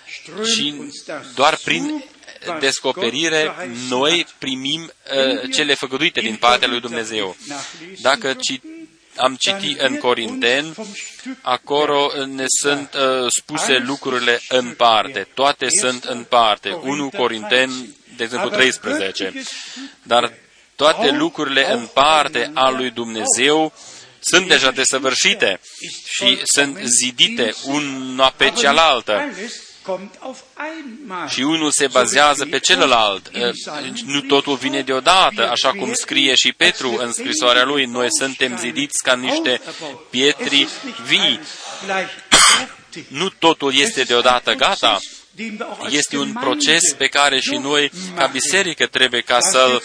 și, 0.54 0.74
doar 1.34 1.58
prin 1.64 2.04
descoperire 2.60 3.54
noi 3.88 4.26
primim 4.38 4.80
uh, 4.82 5.52
cele 5.52 5.74
făgăduite 5.74 6.20
din 6.20 6.36
partea 6.36 6.68
lui 6.68 6.80
Dumnezeu. 6.80 7.36
Dacă 8.00 8.34
ci, 8.40 8.60
am 9.16 9.34
citit 9.34 9.80
în 9.80 9.98
Corinten, 9.98 10.74
acolo 11.40 12.12
ne 12.26 12.44
sunt 12.60 12.94
uh, 12.94 13.26
spuse 13.28 13.76
lucrurile 13.76 14.40
în 14.48 14.74
parte. 14.76 15.28
Toate 15.34 15.66
sunt 15.80 16.04
în 16.04 16.24
parte. 16.28 16.72
1 16.82 17.10
Corinten, 17.16 17.70
de 18.16 18.24
exemplu, 18.24 18.48
13. 18.48 19.32
Dar 20.02 20.32
toate 20.76 21.10
lucrurile 21.10 21.72
în 21.72 21.88
parte 21.94 22.50
a 22.54 22.70
lui 22.70 22.90
Dumnezeu 22.90 23.72
sunt 24.20 24.48
deja 24.48 24.70
desăvârșite 24.70 25.60
și 26.08 26.40
sunt 26.44 26.78
zidite 26.84 27.54
una 27.64 28.30
pe 28.36 28.50
cealaltă. 28.50 29.32
Și 31.28 31.40
unul 31.40 31.70
se 31.70 31.86
bazează 31.86 32.46
pe 32.50 32.58
celălalt. 32.58 33.30
Nu 34.06 34.20
totul 34.20 34.56
vine 34.56 34.82
deodată, 34.82 35.48
așa 35.50 35.70
cum 35.70 35.92
scrie 35.92 36.34
și 36.34 36.52
Petru 36.52 36.96
în 36.98 37.12
scrisoarea 37.12 37.64
lui. 37.64 37.84
Noi 37.84 38.06
suntem 38.18 38.58
zidiți 38.58 39.02
ca 39.02 39.14
niște 39.14 39.60
pietri 40.10 40.68
vii. 41.06 41.40
Nu 43.08 43.28
totul 43.28 43.74
este 43.74 44.02
deodată 44.02 44.54
gata. 44.54 44.98
Este 45.88 46.16
un 46.16 46.32
proces 46.32 46.82
pe 46.96 47.06
care 47.06 47.40
și 47.40 47.56
noi, 47.56 47.90
ca 48.14 48.26
biserică, 48.26 48.86
trebuie 48.86 49.20
ca 49.20 49.40
să-l, 49.40 49.82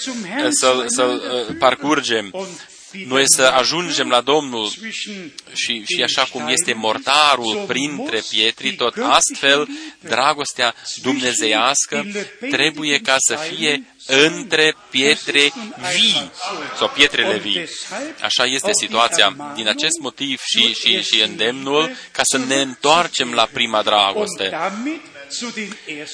să-l, 0.49 0.85
să-l 0.87 1.45
uh, 1.49 1.55
parcurgem 1.59 2.31
noi 2.91 3.23
să 3.25 3.43
ajungem 3.43 4.09
la 4.09 4.21
Domnul 4.21 4.69
și, 5.53 5.83
și 5.85 6.03
așa 6.03 6.23
cum 6.23 6.47
este 6.47 6.73
mortarul 6.73 7.63
printre 7.67 8.21
pietri, 8.29 8.75
tot 8.75 8.97
astfel 9.01 9.67
dragostea 9.99 10.75
dumnezeiască 11.01 12.05
trebuie 12.49 12.99
ca 12.99 13.15
să 13.17 13.35
fie 13.35 13.83
între 14.05 14.75
pietre 14.89 15.51
vii 15.95 16.31
sau 16.77 16.89
pietrele 16.89 17.37
vii. 17.37 17.65
Așa 18.21 18.45
este 18.45 18.71
situația. 18.73 19.53
Din 19.55 19.67
acest 19.67 19.99
motiv 19.99 20.39
și, 20.43 20.73
și, 20.73 21.03
și 21.03 21.21
îndemnul 21.21 21.91
ca 22.11 22.21
să 22.23 22.37
ne 22.37 22.61
întoarcem 22.61 23.33
la 23.33 23.49
prima 23.53 23.81
dragoste 23.81 24.57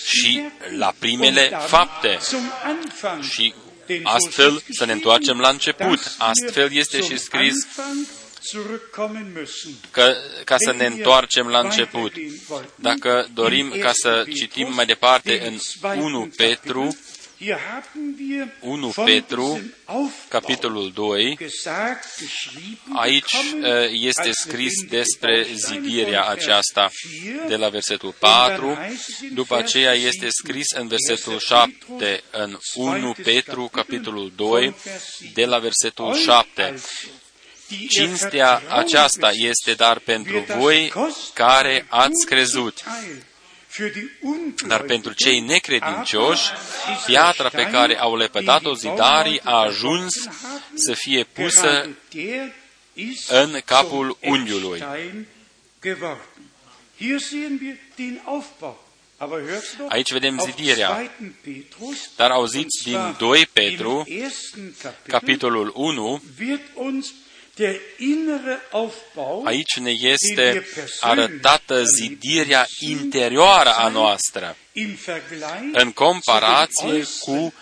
și 0.04 0.42
la 0.78 0.94
primele 1.00 1.52
fapte 1.68 2.20
și 3.32 3.54
astfel 4.04 4.64
să 4.70 4.86
ne 4.86 4.92
întoarcem 4.92 5.40
la 5.40 5.50
început. 5.50 6.16
Astfel 6.18 6.74
este 6.74 7.02
și 7.02 7.18
scris 7.18 7.56
că, 9.92 10.14
ca 10.44 10.56
să 10.58 10.72
ne 10.72 10.86
întoarcem 10.86 11.48
la 11.48 11.60
început. 11.60 12.14
Dacă 12.76 13.28
dorim 13.34 13.74
ca 13.80 13.92
să 13.94 14.26
citim 14.36 14.74
mai 14.74 14.86
departe 14.86 15.48
în 15.48 15.60
1 16.02 16.32
Petru, 16.36 16.98
1 18.60 18.94
Petru, 19.06 19.62
capitolul 20.28 20.92
2, 20.94 21.38
aici 22.96 23.34
uh, 23.34 23.90
este 23.92 24.32
scris 24.32 24.84
despre 24.90 25.48
zidirea 25.54 26.24
aceasta 26.26 26.90
de 27.48 27.56
la 27.56 27.70
versetul 27.70 28.16
4, 28.20 28.78
după 29.34 29.56
aceea 29.56 29.94
este 29.94 30.28
scris 30.30 30.66
în 30.76 30.88
versetul 30.88 31.40
7, 31.40 32.24
în 32.32 32.58
1 32.74 33.16
Petru, 33.24 33.70
capitolul 33.72 34.32
2, 34.36 34.76
de 35.34 35.46
la 35.46 35.58
versetul 35.58 36.16
7. 36.16 36.82
Cinstea 37.90 38.62
aceasta 38.70 39.32
este 39.34 39.74
dar 39.74 40.00
pentru 40.00 40.46
voi 40.58 40.94
care 41.34 41.86
ați 41.90 42.26
crezut. 42.26 42.84
Dar 44.68 44.82
pentru 44.82 45.14
cei 45.14 45.40
necredincioși, 45.40 46.52
piatra 47.06 47.50
pe 47.50 47.68
care 47.68 48.00
au 48.00 48.16
lepădat-o 48.16 48.74
zidarii 48.74 49.42
a 49.44 49.56
ajuns 49.56 50.14
să 50.74 50.94
fie 50.94 51.24
pusă 51.24 51.90
în 53.28 53.60
capul 53.66 54.18
unghiului. 54.22 54.84
Aici 59.88 60.12
vedem 60.12 60.40
zidirea. 60.40 61.12
Dar 62.16 62.32
auziți 62.32 62.84
din 62.84 63.16
2 63.18 63.46
Petru, 63.46 64.08
capitolul 65.08 65.72
1, 65.76 66.22
Aici 69.44 69.78
ne 69.78 69.92
este 69.92 70.68
arătată 71.00 71.84
zidirea 71.84 72.68
interioară 72.80 73.70
a 73.70 73.88
noastră 73.88 74.56
în 75.72 75.92
comparație 75.92 77.04
cu 77.20 77.32
uh, 77.32 77.54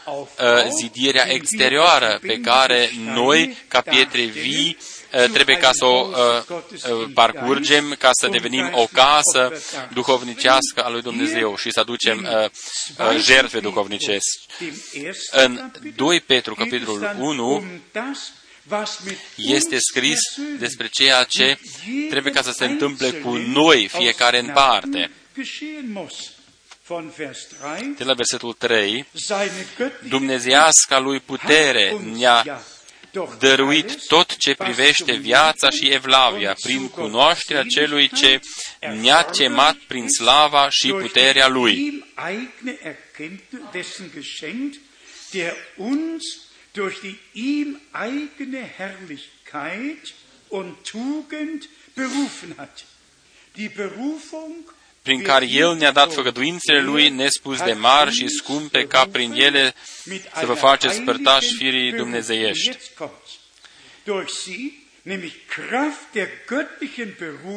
zidirea 0.78 1.32
exterioară 1.32 2.20
pe 2.22 2.40
care 2.40 2.92
noi, 2.98 3.58
ca 3.68 3.82
pietre 3.82 4.24
vii, 4.24 4.78
uh, 5.14 5.30
trebuie 5.34 5.58
ca 5.58 5.70
să 5.74 5.86
o 5.86 6.08
uh, 6.10 6.58
uh, 6.92 7.10
parcurgem, 7.14 7.96
ca 8.00 8.10
să 8.12 8.28
devenim 8.28 8.72
o 8.74 8.88
casă 8.92 9.62
duhovnicească 9.94 10.84
a 10.84 10.90
lui 10.90 11.02
Dumnezeu 11.02 11.56
și 11.56 11.72
să 11.72 11.80
aducem 11.80 12.28
uh, 12.32 12.50
uh, 13.10 13.22
jertfe 13.22 13.60
duhovnicești. 13.60 14.40
În 15.32 15.72
2 15.96 16.20
Petru, 16.20 16.56
capitolul 16.56 17.16
1, 17.20 17.64
este 19.36 19.78
scris 19.80 20.20
despre 20.60 20.88
ceea 20.88 21.24
ce 21.24 21.60
trebuie 22.10 22.34
ca 22.34 22.42
să 22.42 22.52
se 22.52 22.66
întâmple 22.66 23.12
cu 23.12 23.30
noi, 23.30 23.88
fiecare 23.88 24.40
în 24.40 24.52
parte. 24.54 25.12
De 27.98 28.04
la 28.04 28.14
versetul 28.14 28.54
3, 28.54 29.06
Dumnezeiasca 30.08 31.00
lui 31.00 31.20
putere 31.20 31.98
ne-a 32.14 32.64
dăruit 33.40 34.08
tot 34.08 34.36
ce 34.36 34.54
privește 34.54 35.14
viața 35.14 35.70
și 35.70 35.88
evlavia 35.88 36.56
prin 36.62 36.90
cunoașterea 36.90 37.64
celui 37.64 38.10
ce 38.10 38.40
ne-a 39.02 39.24
chemat 39.24 39.76
prin 39.88 40.10
slava 40.10 40.70
și 40.70 40.88
puterea 40.88 41.48
lui 41.48 42.04
durch 46.76 47.00
die 47.02 47.18
ihm 47.34 47.80
eigene 47.94 48.62
Herrlichkeit 48.78 50.14
und 50.50 50.84
Tugend 50.84 51.70
berufen 51.96 52.56
hat. 52.58 52.86
Die 53.56 53.70
Berufung 53.70 54.66
prin 55.02 55.22
care 55.22 55.46
El 55.46 55.76
ne-a 55.76 55.92
dat 55.92 56.14
făgăduințele 56.14 56.82
Lui 56.82 57.10
nespus 57.10 57.62
de 57.62 57.74
mari 57.74 58.12
și 58.12 58.28
scumpe, 58.28 58.88
ca 58.88 59.08
prin 59.12 59.32
ele 59.32 59.74
să 60.38 60.46
vă 60.46 60.54
faceți 60.54 61.02
părtași 61.02 61.56
firii 61.58 61.92
dumnezeiești. 61.92 62.78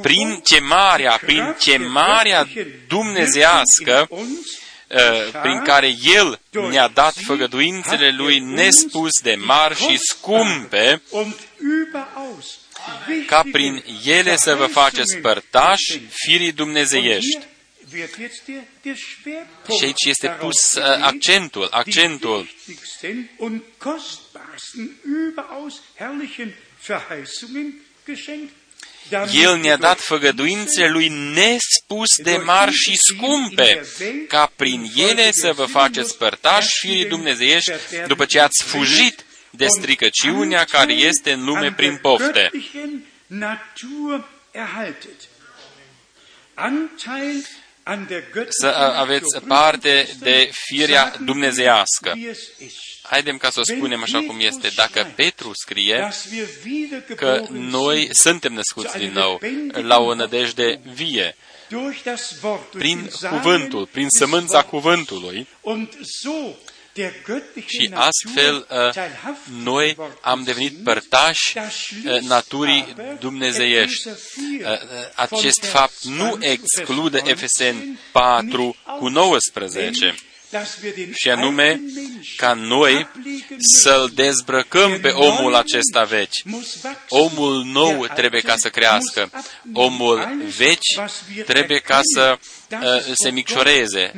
Prin 0.03 0.41
chemarea, 0.41 1.19
prin 1.21 1.55
chemarea 1.59 2.49
dumnezească, 2.89 4.09
Uh, 4.11 4.19
prin 5.43 5.63
care 5.65 5.95
El 6.03 6.41
ne-a 6.71 6.89
dat 6.89 7.15
făgăduințele 7.15 8.11
Lui 8.11 8.39
nespus 8.39 9.21
de 9.23 9.35
mari 9.35 9.77
și 9.77 9.99
scumpe, 9.99 11.03
ca 13.27 13.43
prin 13.53 13.85
ele 14.05 14.37
să 14.37 14.55
vă 14.55 14.67
faceți 14.67 15.17
părtași 15.17 16.01
firii 16.13 16.53
dumnezeiești. 16.53 17.39
Și 19.79 19.85
aici 19.85 20.05
este 20.05 20.29
pus 20.29 20.73
uh, 20.73 20.83
accentul, 21.01 21.69
accentul. 21.71 22.49
El 29.33 29.57
ne-a 29.57 29.77
dat 29.77 30.01
făgăduințele 30.01 30.89
lui 30.89 31.09
nespus 31.09 32.17
de 32.17 32.37
mari 32.37 32.73
și 32.73 32.97
scumpe, 32.97 33.87
ca 34.29 34.53
prin 34.57 34.93
ele 34.97 35.31
să 35.33 35.53
vă 35.53 35.65
faceți 35.65 36.17
părtași 36.17 36.79
firii 36.81 37.05
dumnezeiești 37.05 37.73
după 38.07 38.25
ce 38.25 38.41
ați 38.41 38.63
fugit 38.63 39.25
de 39.51 39.67
stricăciunea 39.67 40.65
care 40.65 40.93
este 40.93 41.33
în 41.33 41.45
lume 41.45 41.73
prin 41.73 41.97
pofte. 41.97 42.51
Să 48.49 48.67
aveți 48.97 49.41
parte 49.47 50.09
de 50.19 50.51
firea 50.53 51.15
dumnezeiască. 51.21 52.15
Haidem 53.11 53.37
ca 53.37 53.51
să 53.51 53.61
o 53.61 53.63
spunem 53.63 54.03
așa 54.03 54.19
cum 54.27 54.41
este. 54.41 54.69
Dacă 54.75 55.13
Petru 55.15 55.51
scrie 55.55 56.09
că 57.17 57.45
noi 57.51 58.09
suntem 58.13 58.53
născuți 58.53 58.99
din 58.99 59.13
nou 59.13 59.41
la 59.73 59.99
o 59.99 60.15
nădejde 60.15 60.81
vie, 60.93 61.37
prin 62.71 63.11
cuvântul, 63.31 63.87
prin 63.87 64.09
sămânța 64.09 64.63
cuvântului, 64.63 65.49
și 67.67 67.91
astfel 67.95 68.67
uh, 68.71 69.05
noi 69.63 69.97
am 70.21 70.43
devenit 70.43 70.83
părtași 70.85 71.59
uh, 71.59 72.21
naturii 72.21 72.95
dumnezeiești. 73.19 74.09
Uh, 74.09 74.15
acest 75.15 75.65
fapt 75.65 76.03
nu 76.03 76.37
exclude 76.41 77.21
Efeseni 77.25 77.99
4 78.13 78.77
cu 78.99 79.09
19 79.09 80.15
și 81.15 81.31
anume 81.31 81.81
ca 82.37 82.53
noi 82.53 83.09
să-l 83.59 84.11
dezbrăcăm 84.15 85.01
pe 85.01 85.09
omul 85.09 85.55
acesta 85.55 86.03
veci. 86.03 86.43
Omul 87.09 87.63
nou 87.65 88.07
trebuie 88.15 88.41
ca 88.41 88.55
să 88.57 88.69
crească. 88.69 89.31
Omul 89.73 90.29
veci 90.57 91.01
trebuie 91.47 91.79
ca 91.79 92.01
să 92.15 92.39
uh, 92.71 93.13
se 93.15 93.31
micșoreze. 93.31 94.13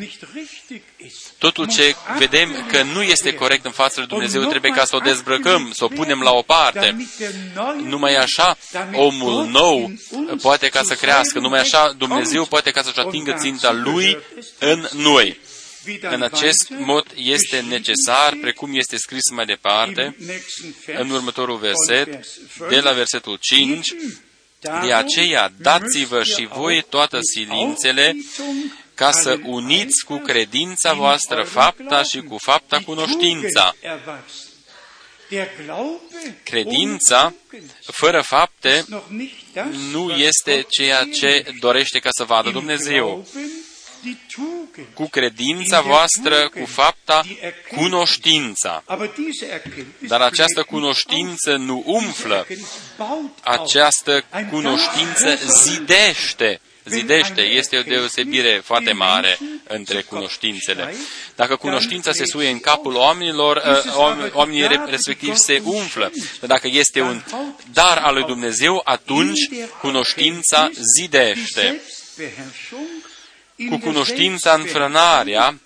Totul 1.38 1.66
ce 1.66 1.94
vedem 2.18 2.66
că 2.70 2.82
nu 2.82 3.02
este 3.02 3.34
corect 3.34 3.64
în 3.64 3.70
fața 3.70 3.94
lui 3.96 4.06
Dumnezeu, 4.06 4.44
trebuie 4.44 4.72
ca 4.72 4.84
să 4.84 4.96
o 4.96 4.98
dezbrăcăm, 4.98 5.70
să 5.74 5.84
o 5.84 5.88
punem 5.88 6.20
la 6.20 6.30
o 6.30 6.42
parte. 6.42 6.96
Numai 7.82 8.14
așa, 8.14 8.56
omul 8.92 9.46
nou 9.46 9.92
poate 10.42 10.68
ca 10.68 10.82
să 10.82 10.94
crească. 10.94 11.38
Numai 11.38 11.60
așa, 11.60 11.94
Dumnezeu 11.98 12.44
poate 12.44 12.70
ca 12.70 12.82
să-și 12.82 12.98
atingă 12.98 13.34
ținta 13.38 13.72
lui 13.72 14.18
în 14.58 14.88
noi. 14.92 15.40
În 16.00 16.22
acest 16.22 16.68
mod 16.68 17.06
este 17.14 17.60
necesar, 17.60 18.36
precum 18.40 18.70
este 18.76 18.96
scris 18.96 19.30
mai 19.30 19.44
departe, 19.44 20.16
în 20.86 21.10
următorul 21.10 21.56
verset, 21.56 22.26
de 22.68 22.80
la 22.80 22.92
versetul 22.92 23.38
5, 23.40 23.94
de 24.60 24.92
aceea 24.92 25.52
dați-vă 25.58 26.22
și 26.22 26.48
voi 26.52 26.84
toată 26.88 27.18
silințele 27.34 28.16
ca 28.94 29.10
să 29.10 29.38
uniți 29.44 30.04
cu 30.04 30.16
credința 30.16 30.92
voastră 30.92 31.42
fapta 31.42 32.02
și 32.02 32.20
cu 32.20 32.36
fapta 32.38 32.80
cunoștința. 32.84 33.74
Credința, 36.42 37.34
fără 37.82 38.20
fapte, 38.20 38.84
nu 39.90 40.10
este 40.10 40.66
ceea 40.68 41.04
ce 41.20 41.44
dorește 41.60 41.98
ca 41.98 42.08
să 42.12 42.24
vadă 42.24 42.50
Dumnezeu 42.50 43.26
cu 44.94 45.08
credința 45.08 45.80
voastră, 45.80 46.48
cu 46.48 46.66
fapta, 46.66 47.22
cunoștința. 47.76 48.84
Dar 49.98 50.20
această 50.20 50.62
cunoștință 50.62 51.56
nu 51.56 51.82
umflă, 51.86 52.46
această 53.42 54.24
cunoștință 54.50 55.38
zidește. 55.64 56.60
Zidește, 56.84 57.40
este 57.40 57.78
o 57.78 57.82
deosebire 57.82 58.60
foarte 58.64 58.92
mare 58.92 59.38
între 59.68 60.02
cunoștințele. 60.02 60.94
Dacă 61.34 61.56
cunoștința 61.56 62.12
se 62.12 62.24
suie 62.24 62.48
în 62.48 62.60
capul 62.60 62.94
oamenilor, 62.94 63.56
uh, 63.56 64.32
oamenii 64.32 64.68
respectiv 64.86 65.34
se 65.34 65.62
umflă. 65.64 66.12
Dar 66.40 66.48
dacă 66.48 66.68
este 66.70 67.00
un 67.00 67.22
dar 67.72 67.98
al 67.98 68.14
lui 68.14 68.24
Dumnezeu, 68.24 68.80
atunci 68.84 69.48
cunoștința 69.80 70.70
zidește 70.96 71.80
cu 73.68 73.78
cunoștința 73.78 74.52
înfrânarea, 74.54 75.60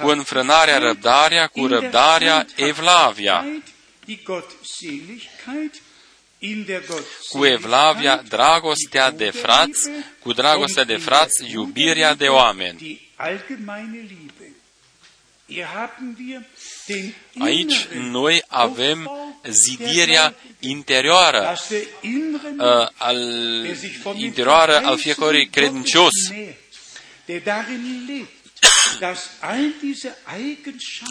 cu 0.00 0.08
înfrânarea 0.08 0.78
răbdarea, 0.78 1.46
cu 1.46 1.66
răbdarea 1.66 2.46
evlavia, 2.56 3.46
cu 7.28 7.44
evlavia 7.44 8.22
dragostea 8.28 9.10
de 9.10 9.30
frați, 9.30 9.90
cu 10.18 10.32
dragostea 10.32 10.84
de 10.84 10.96
frați 10.96 11.50
iubirea 11.52 12.14
de 12.14 12.26
oameni. 12.26 13.10
Aici 17.38 17.86
noi 17.92 18.42
avem 18.46 19.10
zidirea 19.48 20.34
interioară, 20.60 21.56
uh, 22.02 22.88
al, 22.96 23.18
interioară 24.14 24.80
al 24.84 24.98
fiecărui 24.98 25.48
credincios 25.48 26.12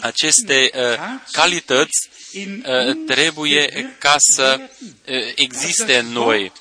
aceste 0.00 0.70
uh, 0.74 0.98
calități 1.32 2.08
uh, 2.34 2.96
trebuie 3.06 3.94
ca 3.98 4.14
să 4.18 4.60
uh, 4.60 5.16
existe 5.34 5.96
în 5.96 6.06
noi. 6.06 6.52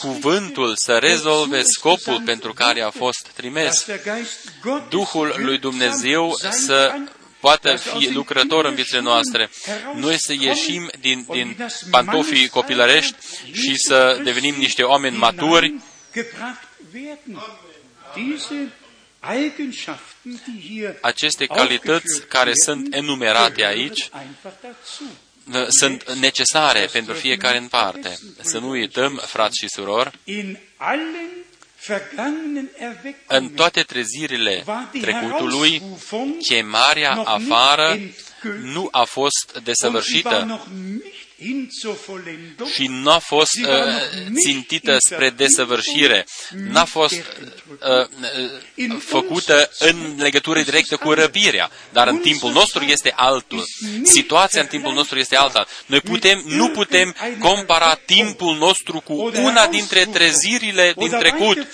Cuvântul 0.00 0.72
să 0.76 0.98
rezolve 0.98 1.62
scopul 1.62 2.22
pentru 2.24 2.52
care 2.52 2.82
a 2.82 2.90
fost 2.90 3.28
trimis. 3.34 3.86
Duhul 4.88 5.34
lui 5.38 5.58
Dumnezeu 5.58 6.36
să 6.50 6.94
poată 7.40 7.76
fi 7.76 8.12
lucrător 8.12 8.64
în 8.64 8.74
viețile 8.74 9.00
noastre. 9.00 9.50
Noi 9.94 10.16
să 10.18 10.32
ieșim 10.32 10.90
din, 11.00 11.26
din 11.30 11.56
pantofii 11.90 12.48
copilărești 12.48 13.14
și 13.52 13.76
să 13.76 14.20
devenim 14.24 14.54
niște 14.54 14.82
oameni 14.82 15.16
maturi 15.16 15.74
aceste 21.00 21.46
calități 21.46 22.26
care 22.28 22.52
sunt 22.54 22.94
enumerate 22.94 23.64
aici 23.64 24.08
sunt 25.68 26.12
necesare 26.12 26.88
pentru 26.92 27.14
fiecare 27.14 27.58
în 27.58 27.66
parte. 27.66 28.18
Să 28.40 28.58
nu 28.58 28.68
uităm, 28.68 29.20
frați 29.26 29.58
și 29.58 29.68
surori, 29.68 30.18
în 33.26 33.48
toate 33.48 33.82
trezirile 33.82 34.64
trecutului, 35.00 35.82
chemarea 36.48 37.12
afară 37.12 37.98
nu 38.62 38.88
a 38.90 39.04
fost 39.04 39.60
desăvârșită 39.64 40.66
și 42.74 42.86
nu 42.86 43.10
a 43.10 43.18
fost 43.18 43.58
uh, 43.62 44.30
țintită 44.46 44.96
spre 44.98 45.30
desăvârșire, 45.30 46.26
n-a 46.70 46.84
fost 46.84 47.14
uh, 47.14 48.06
uh, 48.76 48.96
făcută 48.98 49.70
în 49.78 50.14
legătură 50.18 50.62
directă 50.62 50.96
cu 50.96 51.12
răpirea, 51.12 51.70
dar 51.92 52.08
în 52.08 52.18
timpul 52.18 52.52
nostru 52.52 52.84
este 52.84 53.12
altul. 53.16 53.64
Situația 54.02 54.60
în 54.60 54.66
timpul 54.66 54.92
nostru 54.92 55.18
este 55.18 55.36
alta. 55.36 55.66
Noi 55.86 56.00
putem, 56.00 56.42
nu 56.46 56.68
putem 56.68 57.14
compara 57.38 57.94
timpul 57.94 58.56
nostru 58.56 59.00
cu 59.00 59.32
una 59.34 59.66
dintre 59.66 60.04
trezirile 60.04 60.94
din 60.96 61.10
trecut. 61.10 61.66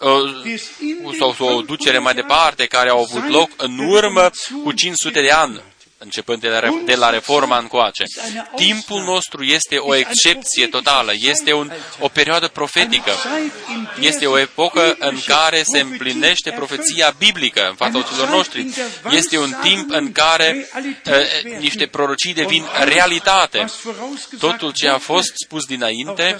uh, 0.00 1.14
sau 1.18 1.34
o 1.38 1.60
ducere 1.62 1.98
mai 1.98 2.14
departe 2.14 2.66
care 2.66 2.88
au 2.88 3.02
avut 3.02 3.28
loc 3.28 3.50
în 3.56 3.78
urmă 3.78 4.30
cu 4.62 4.72
500 4.72 5.20
de 5.20 5.30
ani 5.30 5.62
începând 6.02 6.40
de 6.40 6.48
la, 6.48 6.60
de 6.84 6.94
la 6.94 7.10
reforma 7.10 7.58
încoace. 7.58 8.04
Timpul 8.54 9.02
nostru 9.02 9.42
este 9.42 9.76
o 9.76 9.94
excepție 9.94 10.66
totală, 10.66 11.12
este 11.14 11.52
un, 11.52 11.72
o 11.98 12.08
perioadă 12.08 12.48
profetică, 12.48 13.12
este 14.00 14.26
o 14.26 14.38
epocă 14.38 14.96
în 14.98 15.18
care 15.26 15.62
se 15.62 15.80
împlinește 15.80 16.50
profeția 16.50 17.14
biblică 17.18 17.66
în 17.68 17.74
fața 17.74 17.98
ochilor 17.98 18.28
noștri. 18.28 18.66
Este 19.10 19.38
un 19.38 19.54
timp 19.62 19.90
în 19.90 20.12
care 20.12 20.68
uh, 21.06 21.58
niște 21.58 21.86
prorocii 21.86 22.34
devin 22.34 22.64
realitate. 22.84 23.64
Totul 24.38 24.72
ce 24.72 24.88
a 24.88 24.98
fost 24.98 25.32
spus 25.34 25.64
dinainte, 25.64 26.36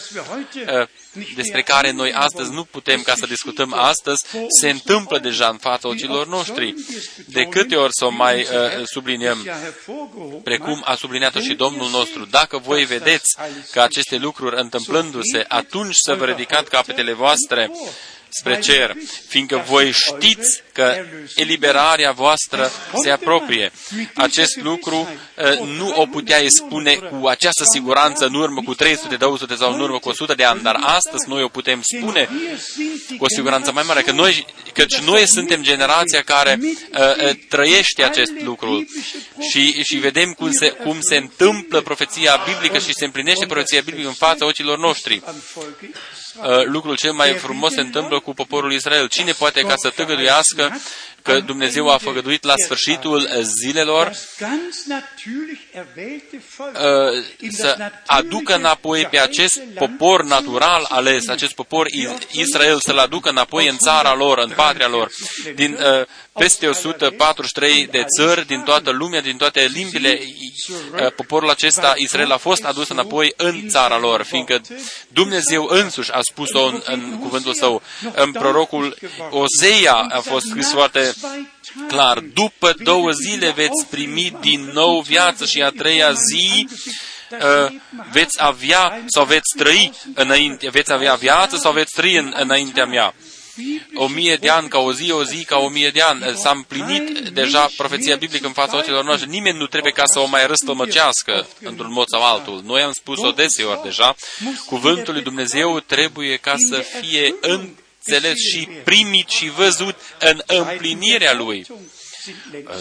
uh, 0.55 0.87
despre 1.35 1.63
care 1.63 1.91
noi 1.91 2.13
astăzi 2.13 2.53
nu 2.53 2.65
putem 2.65 3.03
ca 3.03 3.15
să 3.15 3.27
discutăm 3.27 3.73
astăzi, 3.73 4.25
se 4.61 4.71
întâmplă 4.71 5.19
deja 5.19 5.49
în 5.49 5.57
fața 5.57 5.89
ochilor 5.89 6.27
noștri. 6.27 6.75
De 7.27 7.43
câte 7.43 7.77
ori 7.77 7.93
să 7.93 8.05
o 8.05 8.11
mai 8.11 8.41
uh, 8.41 8.49
subliniem, 8.85 9.47
precum 10.43 10.83
a 10.85 10.95
subliniat-o 10.95 11.41
și 11.41 11.55
Domnul 11.55 11.91
nostru, 11.91 12.25
dacă 12.25 12.59
voi 12.59 12.85
vedeți 12.85 13.37
că 13.71 13.81
aceste 13.81 14.17
lucruri 14.17 14.61
întâmplându-se, 14.61 15.45
atunci 15.49 15.95
să 15.95 16.15
vă 16.15 16.25
ridicați 16.25 16.71
capetele 16.71 17.13
voastre 17.13 17.71
spre 18.39 18.59
cer, 18.59 18.97
fiindcă 19.29 19.65
voi 19.67 19.93
știți 19.93 20.63
că 20.73 21.05
eliberarea 21.35 22.13
voastră 22.13 22.71
se 23.03 23.11
apropie. 23.11 23.73
Acest 24.15 24.57
lucru 24.57 25.09
uh, 25.37 25.59
nu 25.77 25.95
o 25.97 26.07
puteai 26.07 26.47
spune 26.49 26.95
cu 26.95 27.27
această 27.27 27.65
siguranță 27.73 28.27
în 28.27 28.35
urmă 28.35 28.63
cu 28.63 28.75
300, 28.75 29.17
200 29.17 29.55
sau 29.55 29.73
în 29.73 29.81
urmă 29.81 29.99
cu 29.99 30.09
100 30.09 30.35
de 30.35 30.45
ani, 30.45 30.63
dar 30.63 30.77
astăzi 30.81 31.29
noi 31.29 31.43
o 31.43 31.49
putem 31.49 31.81
spune 31.83 32.29
cu 33.19 33.25
o 33.25 33.29
siguranță 33.29 33.73
mai 33.73 33.85
mare, 33.87 34.03
că 34.03 34.13
noi, 34.13 34.47
căci 34.73 34.99
noi 34.99 35.29
suntem 35.29 35.63
generația 35.63 36.23
care 36.23 36.59
uh, 36.61 36.69
uh, 37.01 37.31
trăiește 37.49 38.03
acest 38.03 38.33
lucru 38.43 38.87
și, 39.51 39.83
și 39.83 39.97
vedem 39.97 40.33
cum 40.33 40.51
se, 40.53 40.69
cum 40.69 40.99
se 41.01 41.17
întâmplă 41.17 41.81
profeția 41.81 42.43
biblică 42.47 42.79
și 42.79 42.95
se 42.95 43.05
împlinește 43.05 43.47
profeția 43.47 43.81
biblică 43.81 44.09
în 44.09 44.15
fața 44.15 44.47
ochilor 44.47 44.79
noștri. 44.79 45.23
Uh, 46.37 46.65
lucrul 46.65 46.97
cel 46.97 47.13
mai 47.13 47.33
frumos 47.33 47.73
se 47.73 47.81
întâmplă 47.81 48.21
cu 48.23 48.35
poporul 48.35 48.73
Israel. 48.73 49.09
Cine 49.09 49.33
poate 49.33 49.61
ca 49.61 49.75
să 49.77 49.91
tăgăduiască 49.91 50.81
că 51.23 51.41
Dumnezeu 51.41 51.89
a 51.89 51.99
făgăduit 51.99 52.45
la 52.45 52.55
sfârșitul 52.65 53.29
zilelor 53.43 54.07
uh, 54.07 54.15
să 57.51 57.91
aducă 58.07 58.55
înapoi 58.55 59.07
pe 59.11 59.19
acest 59.19 59.61
popor 59.75 60.25
natural 60.25 60.87
ales, 60.89 61.29
acest 61.29 61.53
popor 61.53 61.87
Israel, 62.31 62.81
să-l 62.81 62.99
aducă 62.99 63.29
înapoi 63.29 63.69
în 63.69 63.77
țara 63.77 64.15
lor, 64.15 64.39
în 64.39 64.53
patria 64.57 64.89
lor, 64.89 65.11
din 65.55 65.73
uh, 65.73 66.07
peste 66.33 66.67
143 66.67 67.87
de 67.87 68.05
țări 68.17 68.47
din 68.47 68.61
toată 68.61 68.91
lumea, 68.91 69.21
din 69.21 69.37
toate 69.37 69.71
limbile, 69.73 70.21
uh, 70.93 71.13
poporul 71.17 71.51
acesta, 71.51 71.95
Israel, 71.97 72.33
a 72.33 72.37
fost 72.37 72.65
adus 72.65 72.89
înapoi 72.89 73.33
în 73.37 73.69
țara 73.69 73.99
lor, 73.99 74.23
fiindcă 74.23 74.61
Dumnezeu 75.09 75.67
însuși 75.69 76.13
a 76.13 76.21
spus-o 76.21 76.67
în, 76.67 76.83
în 76.85 77.19
cuvântul 77.19 77.55
său. 77.55 77.83
În 78.15 78.33
prorocul 78.33 78.97
Ozeia 79.31 80.07
a 80.11 80.21
fost 80.21 80.47
scris 80.47 80.71
foarte 80.71 81.12
clar, 81.89 82.19
după 82.19 82.75
două 82.83 83.11
zile 83.11 83.51
veți 83.51 83.87
primi 83.91 84.37
din 84.41 84.71
nou 84.73 85.01
viață 85.01 85.45
și 85.45 85.63
a 85.63 85.71
treia 85.71 86.13
zi 86.13 86.69
uh, 87.31 87.73
veți 88.13 88.43
avea 88.43 89.03
sau 89.07 89.25
veți 89.25 89.57
trăi 89.57 89.93
înainte, 90.15 90.71
veți 90.71 90.93
avea 90.93 91.15
viață 91.15 91.57
sau 91.57 91.73
veți 91.73 91.95
trăi 91.95 92.17
în, 92.17 92.35
înaintea 92.37 92.87
mea 92.87 93.15
o 93.95 94.07
mie 94.07 94.37
de 94.37 94.49
ani 94.49 94.69
ca 94.69 94.79
o 94.79 94.93
zi, 94.93 95.11
o 95.11 95.25
zi 95.25 95.45
ca 95.45 95.57
o 95.59 95.69
mie 95.69 95.91
de 95.91 96.01
ani. 96.01 96.37
S-a 96.37 96.51
împlinit 96.51 97.29
deja 97.29 97.71
profeția 97.77 98.17
biblică 98.17 98.47
în 98.47 98.53
fața 98.53 98.77
ochilor 98.77 99.05
noastre. 99.05 99.29
Nimeni 99.29 99.59
nu 99.59 99.67
trebuie 99.67 99.93
ca 99.93 100.03
să 100.05 100.19
o 100.19 100.27
mai 100.27 100.47
răstămăcească 100.47 101.49
într-un 101.63 101.93
mod 101.93 102.09
sau 102.09 102.23
altul. 102.23 102.63
Noi 102.65 102.83
am 102.83 102.93
spus-o 102.93 103.31
deseori 103.31 103.83
deja. 103.83 104.15
Cuvântul 104.67 105.13
lui 105.13 105.23
Dumnezeu 105.23 105.81
trebuie 105.81 106.37
ca 106.37 106.55
să 106.71 106.85
fie 107.01 107.35
înțeles 108.05 108.37
și 108.37 108.69
primit 108.85 109.29
și 109.29 109.51
văzut 109.51 109.97
în 110.19 110.43
împlinirea 110.47 111.35
lui 111.35 111.67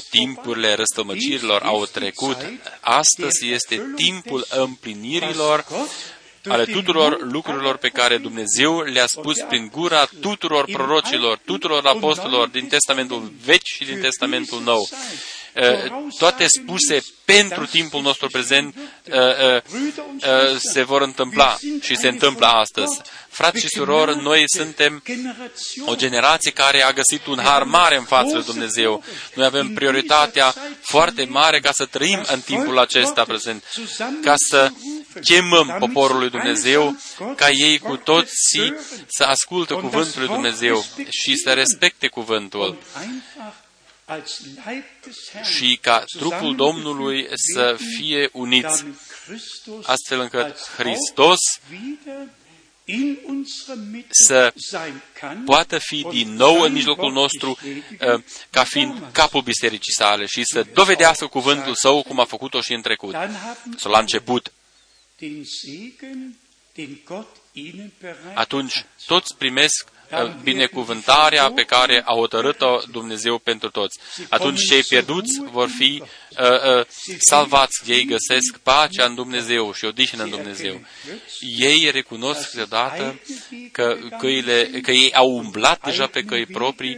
timpurile 0.10 0.74
răstămăcirilor 0.74 1.62
au 1.62 1.86
trecut. 1.86 2.38
Astăzi 2.80 3.52
este 3.52 3.82
timpul 3.96 4.46
împlinirilor 4.50 5.66
ale 6.48 6.66
tuturor 6.66 7.18
lucrurilor 7.22 7.78
pe 7.78 7.90
care 7.90 8.18
Dumnezeu 8.18 8.82
le-a 8.82 9.06
spus 9.06 9.40
prin 9.48 9.70
gura 9.72 10.06
tuturor 10.06 10.66
prorocilor, 10.72 11.40
tuturor 11.46 11.86
apostolilor 11.86 12.48
din 12.48 12.68
Testamentul 12.68 13.34
Vechi 13.46 13.66
și 13.66 13.84
din 13.84 14.00
Testamentul 14.00 14.62
Nou. 14.62 14.90
Toate 16.18 16.46
spuse 16.48 17.04
pentru 17.26 17.66
timpul 17.66 18.02
nostru 18.02 18.28
prezent 18.28 18.76
se 20.58 20.84
vor 20.84 21.02
întâmpla 21.02 21.58
și 21.82 21.96
se 21.96 22.08
întâmplă 22.08 22.46
astăzi. 22.46 23.02
Frați 23.30 23.60
și 23.60 23.68
surori, 23.68 24.22
noi 24.22 24.44
suntem 24.46 25.04
o 25.86 25.96
generație 25.96 26.52
care 26.52 26.82
a 26.82 26.92
găsit 26.92 27.26
un 27.26 27.40
har 27.44 27.64
mare 27.64 27.98
în 27.98 28.04
fața 28.04 28.34
lui 28.34 28.44
Dumnezeu. 28.44 29.04
Noi 29.34 29.46
avem 29.46 29.74
prioritatea 29.74 30.54
foarte 30.82 31.26
mare 31.26 31.60
ca 31.60 31.72
să 31.72 31.86
trăim 31.86 32.24
în 32.32 32.40
timpul 32.40 32.80
acesta 32.80 33.24
prezent, 33.24 33.64
ca 34.24 34.34
să 34.38 34.72
chemăm 35.24 35.76
poporul 35.80 36.20
lui 36.20 36.30
Dumnezeu 36.30 36.96
ca 37.36 37.50
ei 37.50 37.80
cu 37.80 37.98
toții 37.98 38.76
să 39.08 39.24
asculte 39.24 39.74
cuvântul 39.74 40.20
lui 40.20 40.28
Dumnezeu 40.28 40.86
și 41.10 41.36
să 41.36 41.54
respecte 41.54 42.08
cuvântul 42.08 42.78
și 45.44 45.78
ca 45.82 46.04
trupul 46.18 46.56
Domnului 46.56 47.28
să 47.54 47.78
fie 47.98 48.30
uniți, 48.32 48.86
astfel 49.84 50.20
încât 50.20 50.58
Hristos 50.78 51.40
să 54.10 54.54
poată 55.46 55.78
fi 55.78 56.06
din 56.10 56.34
nou 56.34 56.62
în 56.62 56.74
mijlocul 56.74 57.12
nostru 57.12 57.58
uh, 57.60 58.24
ca 58.50 58.64
fiind 58.64 59.04
capul 59.12 59.42
bisericii 59.42 59.94
sale 59.94 60.26
și 60.26 60.44
să 60.44 60.66
dovedească 60.74 61.28
cuvântul 61.28 61.76
său 61.76 62.04
cum 62.04 62.20
a 62.20 62.26
făcut-o 62.26 62.62
și 62.62 62.74
în 62.74 62.82
trecut, 62.82 63.16
sau 63.78 63.92
la 63.92 64.00
început. 64.00 64.52
Atunci 68.34 68.86
toți 69.06 69.36
primesc 69.38 69.90
binecuvântarea 70.44 71.52
pe 71.52 71.64
care 71.64 72.02
a 72.06 72.14
hotărât-o 72.14 72.80
Dumnezeu 72.92 73.38
pentru 73.38 73.70
toți. 73.70 74.00
Atunci 74.30 74.60
cei 74.70 74.84
pierduți 74.84 75.42
vor 75.52 75.70
fi 75.78 76.04
uh, 76.04 76.78
uh, 76.78 76.86
salvați, 77.18 77.92
ei 77.92 78.06
găsesc 78.06 78.58
pacea 78.58 79.06
în 79.06 79.16
Dumnezeu 79.16 79.74
și 79.74 79.86
odihnă 79.86 80.24
în 80.24 80.30
Dumnezeu. 80.30 80.82
Ei 81.58 81.90
recunosc 81.92 82.52
deodată 82.52 83.20
că, 83.72 83.98
căile, 84.20 84.70
că 84.82 84.92
ei 84.92 85.14
au 85.14 85.30
umblat 85.30 85.86
deja 85.86 86.08
pe 86.08 86.24
căi 86.24 86.46
proprii 86.46 86.98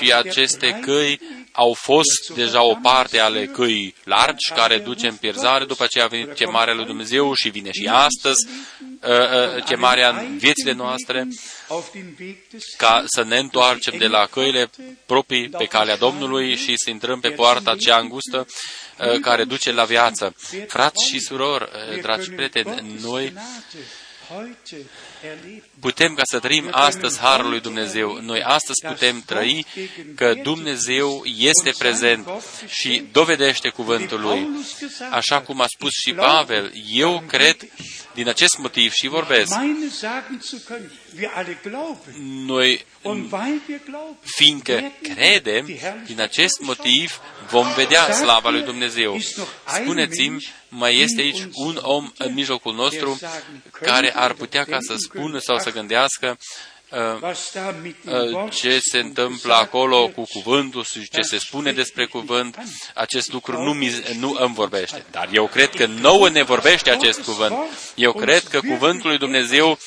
și 0.00 0.12
aceste 0.12 0.78
căi 0.80 1.20
au 1.52 1.72
fost 1.72 2.28
deja 2.34 2.62
o 2.62 2.74
parte 2.82 3.18
ale 3.18 3.46
căii 3.46 3.94
largi 4.04 4.52
care 4.54 4.78
duce 4.78 5.06
în 5.06 5.14
pierzare, 5.14 5.64
după 5.64 5.82
aceea 5.82 6.04
a 6.04 6.08
venit 6.08 6.34
chemarea 6.34 6.74
lui 6.74 6.84
Dumnezeu 6.84 7.34
și 7.34 7.48
vine 7.48 7.70
și 7.70 7.88
astăzi 7.92 8.46
uh, 9.02 9.10
uh, 9.10 9.64
chemarea 9.64 10.08
în 10.08 10.38
viețile 10.38 10.72
noastre 10.72 11.28
ca 12.76 13.04
să 13.06 13.24
ne 13.24 13.38
întoarcem 13.38 13.98
de 13.98 14.06
la 14.06 14.26
căile 14.26 14.70
proprii 15.06 15.48
pe 15.48 15.64
calea 15.64 15.96
Domnului 15.96 16.56
și 16.56 16.72
să 16.76 16.90
intrăm 16.90 17.20
pe 17.20 17.30
poarta 17.30 17.76
cea 17.76 17.98
îngustă 17.98 18.46
uh, 18.98 19.20
care 19.20 19.44
duce 19.44 19.72
la 19.72 19.84
viață. 19.84 20.34
Frați 20.66 21.08
și 21.08 21.20
surori, 21.20 21.68
dragi 22.00 22.30
prieteni, 22.30 22.98
noi 23.02 23.32
putem 25.80 26.14
ca 26.14 26.22
să 26.24 26.38
trăim 26.38 26.68
astăzi 26.70 27.18
Harul 27.18 27.50
lui 27.50 27.60
Dumnezeu. 27.60 28.20
Noi 28.20 28.42
astăzi 28.42 28.86
putem 28.86 29.22
trăi 29.26 29.66
că 30.14 30.34
Dumnezeu 30.42 31.22
este 31.24 31.72
prezent 31.78 32.28
și 32.66 33.04
dovedește 33.12 33.68
cuvântul 33.68 34.20
Lui. 34.20 34.48
Așa 35.10 35.40
cum 35.40 35.60
a 35.60 35.66
spus 35.66 35.90
și 36.06 36.12
Pavel, 36.12 36.72
eu 36.92 37.22
cred 37.26 37.56
din 38.14 38.28
acest 38.28 38.58
motiv 38.58 38.92
și 38.92 39.08
vorbesc. 39.08 39.52
Noi, 42.46 42.84
fiindcă 44.24 44.92
credem, 45.02 45.66
din 46.06 46.20
acest 46.20 46.60
motiv 46.60 47.20
vom 47.48 47.72
vedea 47.74 48.12
slava 48.12 48.50
lui 48.50 48.62
Dumnezeu. 48.62 49.18
Spuneți-mi, 49.66 50.52
mai 50.70 50.98
este 50.98 51.20
aici 51.20 51.46
un 51.52 51.78
om 51.82 52.12
în 52.18 52.34
mijlocul 52.34 52.74
nostru 52.74 53.18
care 53.70 54.16
ar 54.16 54.32
putea 54.32 54.64
ca 54.64 54.78
să 54.80 54.94
spună 54.96 55.38
sau 55.38 55.58
să 55.58 55.70
gândească 55.70 56.38
uh, 56.90 57.34
uh, 58.04 58.50
ce 58.50 58.78
se 58.78 58.98
întâmplă 58.98 59.54
acolo 59.54 60.08
cu 60.08 60.22
cuvântul 60.22 60.84
și 60.84 61.08
ce 61.08 61.20
se 61.20 61.38
spune 61.38 61.72
despre 61.72 62.06
cuvânt, 62.06 62.58
acest 62.94 63.32
lucru 63.32 63.62
nu, 63.62 63.72
mi, 63.72 64.04
nu 64.18 64.36
îmi 64.38 64.54
vorbește. 64.54 65.04
Dar 65.10 65.28
eu 65.32 65.46
cred 65.46 65.70
că 65.70 65.86
nouă 65.86 66.28
ne 66.28 66.42
vorbește 66.42 66.90
acest 66.90 67.20
cuvânt. 67.20 67.54
Eu 67.94 68.12
cred 68.12 68.42
că 68.42 68.60
cuvântul 68.60 69.08
lui 69.08 69.18
Dumnezeu 69.18 69.78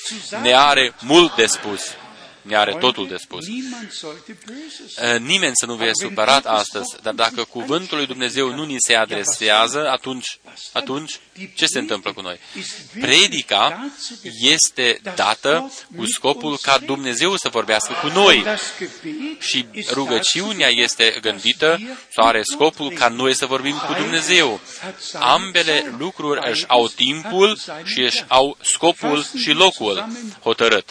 ne 0.42 0.54
are 0.54 0.96
mult 1.02 1.36
de 1.36 1.46
spus 1.46 1.96
ne 2.44 2.56
are 2.56 2.74
totul 2.80 3.08
de 3.08 3.16
spus. 3.18 3.46
Eh, 3.48 5.20
nimeni 5.20 5.56
să 5.56 5.66
nu 5.66 5.78
fie 5.78 5.92
supărat 5.94 6.46
astăzi, 6.46 6.96
dar 7.02 7.14
dacă 7.14 7.44
cuvântul 7.44 7.98
lui 7.98 8.06
Dumnezeu 8.06 8.56
nu 8.56 8.64
ni 8.64 8.76
se 8.78 8.96
adresează, 8.96 9.90
atunci, 9.90 10.40
atunci 10.72 11.20
ce 11.56 11.66
se 11.66 11.80
întâmplă 11.80 12.14
cu 12.14 12.22
noi? 12.22 12.40
Predica 13.00 13.92
este 14.40 15.00
dată 15.16 15.72
cu 15.96 16.06
scopul 16.06 16.58
ca 16.62 16.78
Dumnezeu 16.78 17.36
să 17.36 17.50
vorbească 17.50 17.94
cu 18.02 18.08
noi. 18.08 18.46
Și 19.40 19.66
rugăciunea 19.92 20.68
este 20.68 21.18
gândită 21.22 21.80
sau 22.16 22.28
are 22.28 22.42
scopul 22.44 22.92
ca 22.92 23.08
noi 23.08 23.36
să 23.36 23.46
vorbim 23.46 23.76
cu 23.88 23.94
Dumnezeu. 23.94 24.60
Ambele 25.14 25.96
lucruri 25.98 26.50
își 26.52 26.68
au 26.68 26.88
timpul 26.88 27.60
și 27.84 28.02
își 28.02 28.24
au 28.28 28.58
scopul 28.62 29.26
și 29.38 29.52
locul 29.52 30.08
hotărât. 30.42 30.90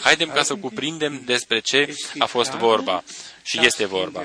Haidem 0.00 0.30
ca 0.30 0.42
să 0.42 0.54
cuprindem 0.54 0.74
despre 1.24 1.60
ce 1.60 1.94
a 2.18 2.26
fost 2.26 2.50
vorba 2.50 3.04
și 3.42 3.64
este 3.64 3.84
vorba. 3.84 4.24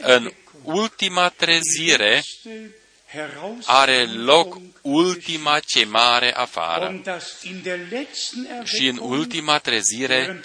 În 0.00 0.32
ultima 0.62 1.28
trezire, 1.28 2.22
are 3.64 4.04
loc 4.04 4.60
ultima 4.80 5.58
chemare 5.58 6.34
afară. 6.34 7.02
Și 8.64 8.86
în 8.86 8.98
ultima 9.02 9.58
trezire, 9.58 10.40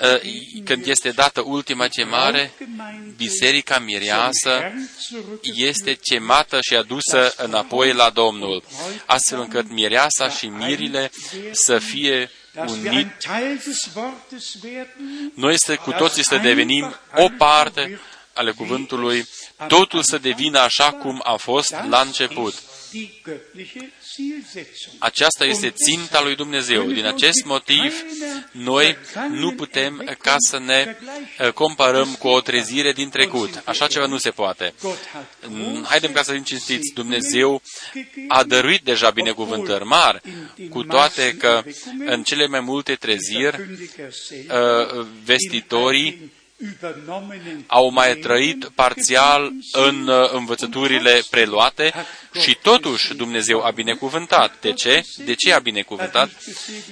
ă, 0.00 0.20
când 0.64 0.86
este 0.86 1.10
dată 1.10 1.40
ultima 1.40 1.86
chemare, 1.86 2.52
biserica 3.16 3.78
mireasă 3.78 4.72
este 5.54 5.94
chemată 5.94 6.58
și 6.60 6.74
adusă 6.74 7.34
înapoi 7.36 7.92
la 7.92 8.10
Domnul, 8.10 8.62
astfel 9.06 9.40
încât 9.40 9.70
mireasa 9.70 10.28
și 10.28 10.46
mirile 10.46 11.10
să 11.52 11.78
fie 11.78 12.30
unit. 12.54 13.06
Noi 15.34 15.54
să 15.58 15.76
cu 15.76 15.92
toții 15.92 16.24
să 16.24 16.36
devenim 16.36 16.94
o 17.14 17.28
parte 17.38 18.00
ale 18.32 18.50
cuvântului, 18.50 19.28
totul 19.68 20.02
să 20.02 20.18
devină 20.18 20.58
așa 20.58 20.92
cum 20.92 21.20
a 21.24 21.36
fost 21.36 21.74
la 21.88 22.00
început. 22.00 22.54
Aceasta 24.98 25.44
este 25.44 25.70
ținta 25.70 26.22
lui 26.22 26.34
Dumnezeu. 26.34 26.90
Din 26.90 27.04
acest 27.04 27.44
motiv, 27.44 27.94
noi 28.52 28.96
nu 29.30 29.52
putem 29.52 30.16
ca 30.18 30.34
să 30.38 30.58
ne 30.58 30.96
eh, 31.38 31.52
comparăm 31.52 32.14
cu 32.14 32.28
o 32.28 32.40
trezire 32.40 32.92
din 32.92 33.08
trecut. 33.08 33.62
Așa 33.64 33.86
ceva 33.86 34.06
nu 34.06 34.18
se 34.18 34.30
poate. 34.30 34.74
Mm, 35.48 35.84
haidem 35.88 36.12
ca 36.12 36.22
să 36.22 36.32
fim 36.32 36.42
cinstiți. 36.42 36.92
Dumnezeu 36.94 37.62
a 38.28 38.42
dăruit 38.42 38.82
deja 38.82 39.10
binecuvântări 39.10 39.84
mari, 39.84 40.20
cu 40.70 40.82
toate 40.82 41.36
că 41.36 41.62
în 42.06 42.22
cele 42.22 42.46
mai 42.46 42.60
multe 42.60 42.94
treziri, 42.94 43.78
eh, 43.98 45.06
vestitorii 45.24 46.36
au 47.66 47.90
mai 47.90 48.14
trăit 48.14 48.70
parțial 48.74 49.52
în 49.72 50.08
uh, 50.08 50.30
învățăturile 50.32 51.22
preluate 51.30 51.92
și 52.40 52.58
totuși 52.62 53.14
Dumnezeu 53.14 53.64
a 53.64 53.70
binecuvântat. 53.70 54.52
De 54.60 54.72
ce? 54.72 55.04
De 55.24 55.34
ce 55.34 55.52
a 55.52 55.58
binecuvântat? 55.58 56.30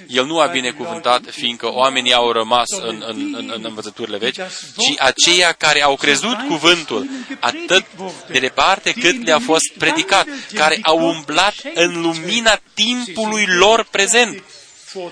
El 0.07 0.25
nu 0.25 0.39
a 0.39 0.45
binecuvântat 0.45 1.21
fiindcă 1.29 1.71
oamenii 1.71 2.13
au 2.13 2.31
rămas 2.31 2.69
în, 2.69 3.03
în, 3.07 3.35
în, 3.37 3.51
în 3.55 3.65
învățăturile 3.65 4.17
vechi, 4.17 4.47
ci 4.77 4.99
aceia 4.99 5.51
care 5.51 5.83
au 5.83 5.95
crezut 5.95 6.37
cuvântul 6.47 7.09
atât 7.39 7.85
de 8.31 8.39
departe 8.39 8.91
cât 8.91 9.25
le-a 9.25 9.39
fost 9.39 9.73
predicat, 9.77 10.27
care 10.53 10.79
au 10.81 10.99
umblat 10.99 11.55
în 11.73 12.01
lumina 12.01 12.59
timpului 12.73 13.45
lor 13.45 13.87
prezent 13.91 14.43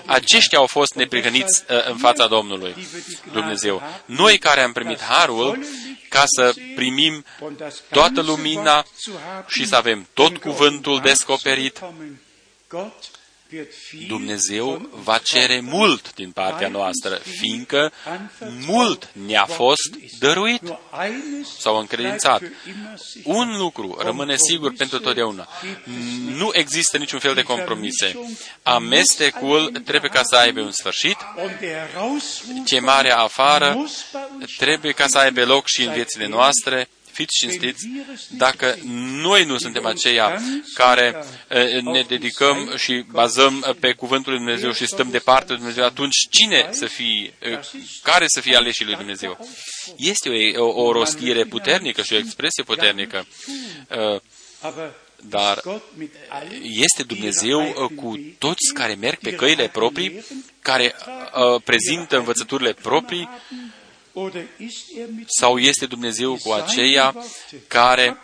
aceștia 0.06 0.58
au 0.58 0.66
fost 0.66 0.94
neprihăniți 0.94 1.64
uh, 1.70 1.86
în 1.88 1.96
fața 1.96 2.26
Domnului 2.26 2.74
Dumnezeu. 3.32 3.82
Noi 4.04 4.38
care 4.38 4.60
am 4.60 4.72
primit 4.72 5.00
harul 5.00 5.58
ca 6.08 6.22
să 6.26 6.54
primim 6.74 7.24
toată 7.90 8.22
lumina 8.22 8.84
și 9.46 9.66
să 9.66 9.76
avem 9.76 10.08
tot 10.14 10.36
cuvântul 10.36 11.00
descoperit, 11.00 11.80
Dumnezeu 14.06 14.88
va 15.02 15.18
cere 15.18 15.60
mult 15.60 16.14
din 16.14 16.30
partea 16.30 16.68
noastră, 16.68 17.20
fiindcă 17.38 17.92
mult 18.66 19.10
ne-a 19.26 19.44
fost 19.44 19.96
dăruit 20.18 20.62
sau 21.58 21.78
încredințat. 21.78 22.42
Un 23.22 23.56
lucru 23.58 23.98
rămâne 24.02 24.36
sigur 24.36 24.72
pentru 24.72 24.98
totdeauna. 24.98 25.48
Nu 26.26 26.50
există 26.52 26.96
niciun 26.98 27.18
fel 27.18 27.34
de 27.34 27.42
compromise. 27.42 28.18
Amestecul 28.62 29.82
trebuie 29.84 30.10
ca 30.10 30.22
să 30.22 30.36
aibă 30.36 30.60
un 30.60 30.72
sfârșit. 30.72 31.16
Chemarea 32.64 33.16
afară 33.16 33.86
trebuie 34.56 34.92
ca 34.92 35.06
să 35.06 35.18
aibă 35.18 35.44
loc 35.44 35.66
și 35.66 35.82
în 35.82 35.92
viețile 35.92 36.26
noastre 36.26 36.88
fiți 37.16 37.36
cinstiți, 37.36 37.88
dacă 38.28 38.78
noi 39.22 39.44
nu 39.44 39.58
suntem 39.58 39.86
aceia 39.86 40.40
care 40.74 41.24
eh, 41.48 41.80
ne 41.82 42.02
dedicăm 42.08 42.72
și 42.76 43.04
bazăm 43.10 43.76
pe 43.80 43.92
Cuvântul 43.92 44.32
lui 44.32 44.40
Dumnezeu 44.40 44.72
și 44.72 44.86
stăm 44.86 45.10
departe 45.10 45.46
de 45.46 45.54
Dumnezeu, 45.54 45.84
atunci 45.84 46.16
cine 46.30 46.68
să 46.70 46.86
fie, 46.86 47.32
eh, 47.38 47.58
care 48.02 48.24
să 48.28 48.40
fie 48.40 48.56
aleșii 48.56 48.84
lui 48.84 48.94
Dumnezeu? 48.94 49.48
Este 49.96 50.28
o, 50.56 50.84
o 50.84 50.92
rostire 50.92 51.44
puternică 51.44 52.02
și 52.02 52.12
o 52.12 52.16
expresie 52.16 52.62
puternică. 52.62 53.26
Eh, 53.88 54.20
dar 55.28 55.62
este 56.62 57.02
Dumnezeu 57.02 57.90
cu 57.96 58.18
toți 58.38 58.72
care 58.74 58.94
merg 58.94 59.18
pe 59.18 59.34
căile 59.34 59.68
proprii, 59.68 60.24
care 60.60 60.94
uh, 60.94 61.62
prezintă 61.64 62.16
învățăturile 62.16 62.72
proprii, 62.72 63.28
sau 65.26 65.58
este 65.58 65.86
Dumnezeu 65.86 66.38
cu 66.44 66.52
aceia 66.52 67.14
care 67.66 68.18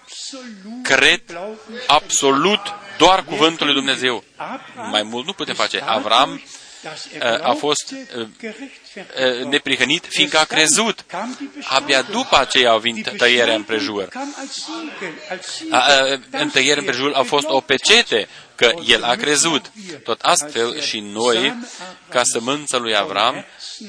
cred 0.82 1.22
absolut 1.86 2.60
doar 2.98 3.24
cuvântul 3.24 3.66
lui 3.66 3.74
Dumnezeu? 3.74 4.24
Mai 4.90 5.02
mult 5.02 5.26
nu 5.26 5.32
putem 5.32 5.54
face. 5.54 5.80
Avram 5.80 6.40
a 7.42 7.52
fost 7.52 7.94
neprihănit, 9.48 10.06
fiindcă 10.08 10.38
a 10.38 10.44
crezut. 10.44 11.04
Abia 11.62 12.02
după 12.02 12.38
aceea 12.38 12.70
au 12.70 12.78
venit 12.78 13.16
tăierea 13.16 13.54
împrejur. 13.54 14.08
În 16.30 16.50
tăierea 16.50 16.78
împrejur 16.78 17.12
a 17.12 17.22
fost 17.22 17.46
o 17.48 17.60
pecete 17.60 18.28
că 18.54 18.72
el 18.86 19.02
a 19.02 19.14
crezut. 19.14 19.72
Tot 20.04 20.20
astfel 20.20 20.80
și 20.80 21.00
noi, 21.00 21.54
ca 22.08 22.22
sămânța 22.24 22.78
lui 22.78 22.96
Avram, 22.96 23.44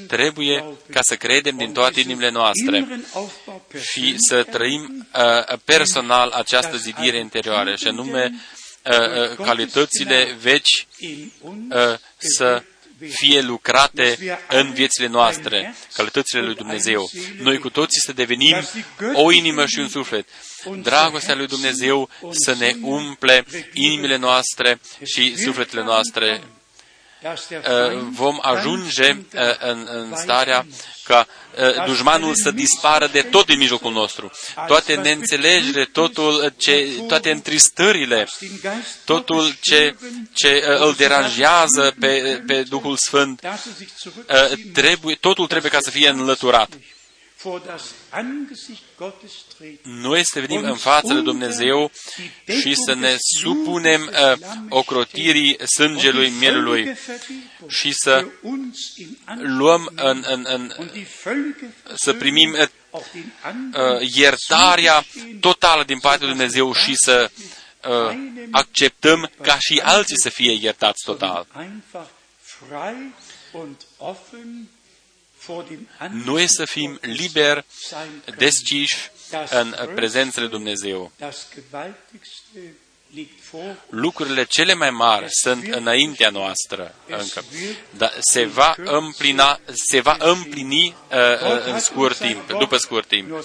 trebuie 0.07 0.63
ca 0.91 0.99
să 1.01 1.15
credem 1.15 1.57
din 1.57 1.73
toate 1.73 1.99
inimile 1.99 2.29
noastre 2.29 3.01
și 3.91 4.15
să 4.17 4.43
trăim 4.43 5.07
uh, 5.15 5.57
personal 5.65 6.29
această 6.29 6.77
zidire 6.77 7.17
interioară, 7.17 7.75
și 7.75 7.87
anume 7.87 8.33
uh, 8.85 8.93
uh, 8.93 9.45
calitățile 9.45 10.37
veci 10.41 10.87
uh, 11.41 11.97
să 12.17 12.63
fie 13.09 13.41
lucrate 13.41 14.17
în 14.47 14.73
viețile 14.73 15.07
noastre, 15.07 15.75
calitățile 15.93 16.41
lui 16.41 16.55
Dumnezeu. 16.55 17.09
Noi 17.41 17.57
cu 17.57 17.69
toții 17.69 18.01
să 18.05 18.13
devenim 18.13 18.55
o 19.13 19.31
inimă 19.31 19.65
și 19.65 19.79
un 19.79 19.87
suflet. 19.89 20.27
Dragostea 20.81 21.35
lui 21.35 21.47
Dumnezeu 21.47 22.09
să 22.31 22.55
ne 22.59 22.75
umple 22.81 23.45
inimile 23.73 24.15
noastre 24.15 24.79
și 25.03 25.37
sufletele 25.37 25.83
noastre 25.83 26.41
Uh, 26.43 26.62
vom 28.11 28.39
ajunge 28.41 29.09
uh, 29.11 29.41
în, 29.59 29.87
în 29.91 30.15
starea 30.15 30.65
ca 31.03 31.27
uh, 31.77 31.85
dușmanul 31.85 32.35
să 32.35 32.51
dispară 32.51 33.07
de 33.07 33.21
tot 33.21 33.45
din 33.45 33.57
mijlocul 33.57 33.91
nostru. 33.91 34.31
Toate 34.67 34.95
neînțelegerile, 34.95 35.85
totul 35.85 36.53
ce, 36.57 36.89
toate 37.07 37.31
întristările, 37.31 38.27
totul 39.05 39.55
ce, 39.61 39.95
ce 40.33 40.63
îl 40.79 40.93
deranjează 40.93 41.95
pe, 41.99 42.43
pe 42.47 42.63
Duhul 42.63 42.97
Sfânt, 42.97 43.41
trebuie, 44.73 45.15
totul 45.15 45.47
trebuie 45.47 45.71
ca 45.71 45.77
să 45.81 45.89
fie 45.89 46.09
înlăturat. 46.09 46.69
Noi 49.83 50.25
să 50.25 50.39
venim 50.39 50.63
în 50.63 50.75
fața 50.75 51.13
lui 51.13 51.23
Dumnezeu 51.23 51.91
și 52.61 52.75
să 52.75 52.93
ne 52.93 53.15
supunem 53.41 54.01
uh, 54.01 54.37
ocrotirii 54.69 55.57
sângelui 55.67 56.29
mielului 56.29 56.97
și 57.67 57.91
să 57.91 58.25
luăm 59.37 59.91
în, 59.95 60.23
în, 60.27 60.45
în, 60.49 60.71
să 61.95 62.13
primim 62.13 62.55
uh, 62.59 62.67
uh, 62.91 64.13
iertarea 64.15 65.05
totală 65.39 65.83
din 65.83 65.99
partea 65.99 66.27
lui 66.27 66.35
Dumnezeu 66.35 66.73
și 66.73 66.95
să 66.95 67.31
uh, 67.87 68.17
acceptăm 68.51 69.31
ca 69.41 69.57
și 69.59 69.81
alții 69.83 70.19
să 70.19 70.29
fie 70.29 70.57
iertați 70.61 71.03
total 71.05 71.47
noi 76.23 76.47
să 76.47 76.65
fim 76.65 76.99
liberi, 77.01 77.65
deschiși 78.37 79.11
în 79.49 79.75
prezența 79.95 80.41
lui 80.41 80.49
Dumnezeu. 80.49 81.11
Lucrurile 83.89 84.43
cele 84.43 84.73
mai 84.73 84.89
mari 84.89 85.25
sunt 85.29 85.73
înaintea 85.73 86.29
noastră 86.29 86.95
încă. 87.07 87.43
Dar 87.97 88.13
se 88.19 88.45
va 88.45 88.75
împlina, 88.77 89.59
se 89.89 89.99
va 89.99 90.15
împlini 90.19 90.95
uh, 91.11 91.17
uh 91.17 91.65
în 91.65 91.79
scurt 91.79 92.17
timp, 92.17 92.47
după 92.47 92.77
scurt 92.77 93.07
timp. 93.07 93.43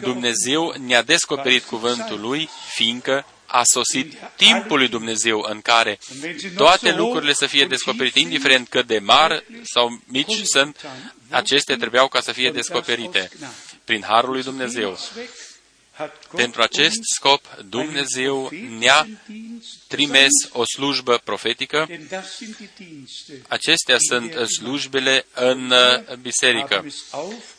Dumnezeu 0.00 0.74
ne-a 0.78 1.02
descoperit 1.02 1.64
cuvântul 1.64 2.20
Lui, 2.20 2.48
fiindcă 2.74 3.24
a 3.50 3.62
sosit 3.64 4.16
timpul 4.36 4.78
lui 4.78 4.88
Dumnezeu 4.88 5.40
în 5.48 5.60
care 5.60 5.98
toate 6.56 6.92
lucrurile 6.92 7.32
să 7.32 7.46
fie 7.46 7.66
descoperite, 7.66 8.18
indiferent 8.18 8.68
cât 8.68 8.86
de 8.86 8.98
mari 8.98 9.44
sau 9.62 10.00
mici 10.06 10.42
sunt, 10.42 10.86
acestea 11.30 11.76
trebuiau 11.76 12.08
ca 12.08 12.20
să 12.20 12.32
fie 12.32 12.50
descoperite 12.50 13.30
prin 13.84 14.04
Harul 14.06 14.32
lui 14.32 14.42
Dumnezeu. 14.42 14.98
Pentru 16.34 16.62
acest 16.62 16.98
scop, 17.16 17.44
Dumnezeu 17.68 18.50
ne-a 18.78 19.06
trimis 19.86 20.32
o 20.52 20.64
slujbă 20.64 21.20
profetică. 21.24 21.88
Acestea 23.48 23.96
sunt 23.98 24.48
slujbele 24.48 25.26
în 25.34 25.72
biserică. 26.20 26.84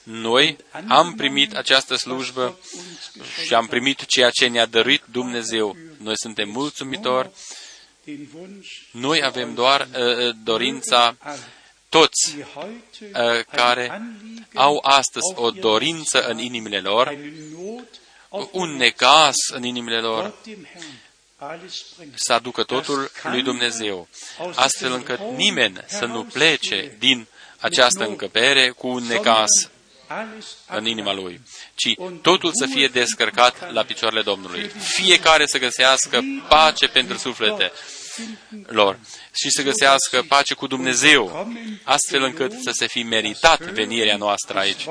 Noi 0.04 0.58
am 0.88 1.16
primit 1.16 1.56
această 1.56 1.96
slujbă 1.96 2.60
și 3.46 3.54
am 3.54 3.68
primit 3.68 4.06
ceea 4.06 4.30
ce 4.30 4.48
ne-a 4.48 4.66
dăruit 4.66 5.04
Dumnezeu. 5.12 5.78
Noi 5.98 6.18
suntem 6.18 6.50
mulțumitori. 6.50 7.30
Noi 8.92 9.24
avem 9.24 9.54
doar 9.54 9.88
uh, 9.98 10.36
dorința 10.44 11.18
toți 11.90 12.36
uh, 12.38 13.46
care 13.52 14.02
au 14.54 14.80
astăzi 14.84 15.34
o 15.36 15.52
dorință 15.52 16.28
în 16.28 16.38
inimile 16.38 16.80
lor, 16.80 17.18
un 18.52 18.76
necas 18.76 19.36
în 19.52 19.64
inimile 19.64 20.00
lor, 20.00 20.34
să 22.16 22.34
aducă 22.34 22.64
totul 22.64 23.12
lui 23.24 23.42
Dumnezeu, 23.42 24.08
astfel 24.56 24.92
încât 24.92 25.20
nimeni 25.20 25.84
să 25.88 26.06
nu 26.06 26.24
plece 26.24 26.96
din 27.00 27.28
această 27.60 28.06
încăpere 28.06 28.70
cu 28.70 28.88
un 28.88 29.04
necas 29.04 29.70
în 30.68 30.86
inima 30.86 31.14
lui, 31.14 31.42
ci 31.76 31.94
totul 32.22 32.52
să 32.54 32.66
fie 32.66 32.88
descărcat 32.88 33.72
la 33.72 33.84
picioarele 33.84 34.22
Domnului. 34.22 34.68
Fiecare 34.68 35.46
să 35.46 35.58
găsească 35.58 36.24
pace 36.48 36.88
pentru 36.88 37.18
suflete 37.18 37.72
lor 38.66 39.00
și 39.34 39.50
să 39.50 39.62
găsească 39.62 40.26
pace 40.28 40.54
cu 40.54 40.68
Dumnezeu, 40.68 41.48
astfel 41.84 42.24
încât 42.24 42.52
să 42.52 42.72
se 42.74 42.88
fi 42.88 43.04
meritat 43.04 43.62
venirea 43.62 44.18
noastră 44.18 44.60
aici 44.60 44.86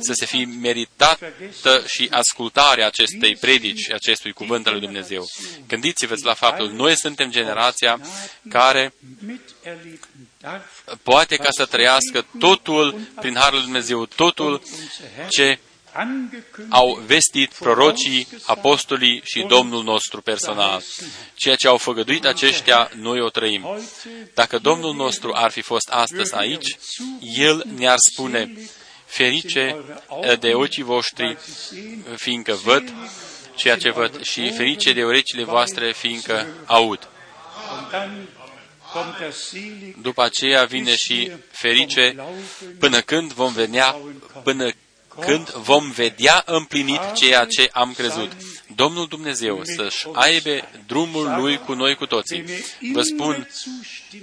să 0.00 0.12
se 0.12 0.26
fi 0.26 0.44
meritată 0.44 1.84
și 1.86 2.08
ascultarea 2.10 2.86
acestei 2.86 3.36
predici, 3.36 3.90
acestui 3.92 4.32
cuvânt 4.32 4.66
al 4.66 4.72
lui 4.72 4.82
Dumnezeu. 4.82 5.24
Gândiți-vă 5.66 6.14
la 6.22 6.34
faptul, 6.34 6.72
noi 6.72 6.96
suntem 6.96 7.30
generația 7.30 8.00
care 8.48 8.92
poate 11.02 11.36
ca 11.36 11.48
să 11.50 11.64
trăiască 11.64 12.26
totul 12.38 13.00
prin 13.20 13.34
Harul 13.34 13.56
lui 13.56 13.64
Dumnezeu, 13.64 14.06
totul 14.06 14.62
ce 15.28 15.58
au 16.68 17.02
vestit 17.06 17.52
prorocii, 17.52 18.28
apostolii 18.46 19.22
și 19.24 19.44
Domnul 19.48 19.82
nostru 19.82 20.20
personal. 20.20 20.82
Ceea 21.34 21.56
ce 21.56 21.68
au 21.68 21.76
făgăduit 21.76 22.24
aceștia, 22.24 22.90
noi 22.94 23.20
o 23.20 23.28
trăim. 23.28 23.66
Dacă 24.34 24.58
Domnul 24.58 24.94
nostru 24.94 25.30
ar 25.34 25.50
fi 25.50 25.60
fost 25.60 25.88
astăzi 25.88 26.34
aici, 26.34 26.78
El 27.20 27.64
ne-ar 27.76 27.96
spune, 27.98 28.52
ferice 29.08 29.76
de 30.40 30.54
ochii 30.54 30.82
voștri, 30.82 31.36
fiindcă 32.16 32.54
văd 32.64 32.92
ceea 33.58 33.76
ce 33.76 33.90
văd, 33.90 34.22
și 34.22 34.50
ferice 34.50 34.92
de 34.92 35.04
urechile 35.04 35.44
voastre, 35.44 35.92
fiindcă 35.92 36.46
aud. 36.64 37.08
După 40.02 40.22
aceea 40.22 40.64
vine 40.64 40.96
și 40.96 41.30
ferice 41.50 42.16
până 42.78 43.00
când 43.00 43.32
vom 43.32 43.52
venea, 43.52 43.96
până 44.42 44.70
când 45.20 45.50
vom 45.50 45.90
vedea 45.90 46.42
împlinit 46.46 47.00
ceea 47.14 47.44
ce 47.44 47.68
am 47.72 47.92
crezut. 47.92 48.32
Domnul 48.82 49.06
Dumnezeu 49.06 49.60
să-și 49.64 50.06
aibă 50.12 50.50
drumul 50.86 51.34
Lui 51.40 51.58
cu 51.58 51.72
noi 51.72 51.94
cu 51.94 52.06
toții. 52.06 52.44
Vă 52.92 53.02
spun, 53.02 53.48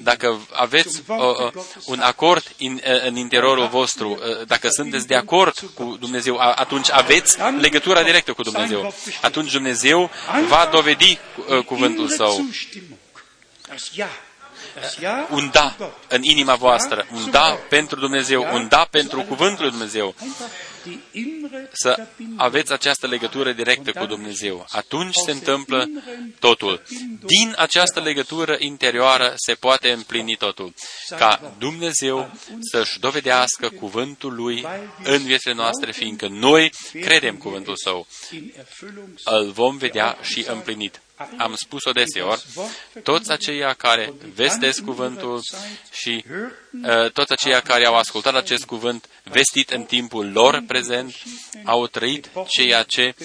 dacă 0.01 0.47
aveți 0.51 1.01
uh, 1.07 1.17
uh, 1.17 1.63
un 1.85 1.99
acord 1.99 2.43
in, 2.57 2.73
uh, 2.73 3.05
în 3.05 3.15
interiorul 3.15 3.67
vostru, 3.67 4.09
uh, 4.09 4.45
dacă 4.47 4.67
sunteți 4.69 5.07
de 5.07 5.15
acord 5.15 5.53
cu 5.73 5.97
Dumnezeu, 5.99 6.37
atunci 6.37 6.91
aveți 6.91 7.37
legătura 7.59 8.03
directă 8.03 8.33
cu 8.33 8.41
Dumnezeu. 8.41 8.93
Atunci 9.21 9.51
Dumnezeu 9.51 10.09
va 10.47 10.69
dovedi 10.71 11.19
uh, 11.47 11.63
cuvântul 11.63 12.07
Său. 12.07 12.45
Un 15.29 15.49
da 15.51 15.75
în 16.07 16.23
inima 16.23 16.55
voastră, 16.55 17.07
un 17.13 17.31
da 17.31 17.59
pentru 17.69 17.99
Dumnezeu, 17.99 18.47
un 18.53 18.67
da 18.67 18.87
pentru 18.91 19.21
cuvântul 19.21 19.63
lui 19.63 19.71
Dumnezeu 19.71 20.15
să 21.71 22.07
aveți 22.35 22.73
această 22.73 23.07
legătură 23.07 23.51
directă 23.51 23.91
cu 23.91 24.05
Dumnezeu. 24.05 24.65
Atunci 24.69 25.15
se 25.25 25.31
întâmplă 25.31 25.89
totul. 26.39 26.81
Din 27.25 27.53
această 27.57 27.99
legătură 27.99 28.55
interioară 28.59 29.33
se 29.35 29.53
poate 29.53 29.91
împlini 29.91 30.35
totul. 30.35 30.73
Ca 31.17 31.55
Dumnezeu 31.57 32.31
să-și 32.71 32.99
dovedească 32.99 33.69
cuvântul 33.69 34.33
Lui 34.35 34.65
în 35.03 35.23
viețile 35.23 35.53
noastre, 35.53 35.91
fiindcă 35.91 36.27
noi 36.27 36.71
credem 36.91 37.35
cuvântul 37.35 37.75
Său. 37.75 38.07
Îl 39.23 39.51
vom 39.51 39.77
vedea 39.77 40.17
și 40.21 40.45
împlinit. 40.47 40.99
Am 41.37 41.55
spus-o 41.55 41.91
deseori, 41.91 42.45
toți 43.03 43.31
aceia 43.31 43.73
care 43.73 44.13
vestesc 44.33 44.83
cuvântul 44.83 45.41
și 45.91 46.25
uh, 46.27 47.11
toți 47.11 47.31
aceia 47.31 47.59
care 47.59 47.85
au 47.85 47.95
ascultat 47.95 48.35
acest 48.35 48.65
cuvânt 48.65 49.09
vestit 49.23 49.69
în 49.69 49.83
timpul 49.83 50.31
lor 50.31 50.63
prezent, 50.67 51.15
au 51.63 51.87
trăit 51.87 52.29
ceea 52.47 52.83
ce 52.83 53.15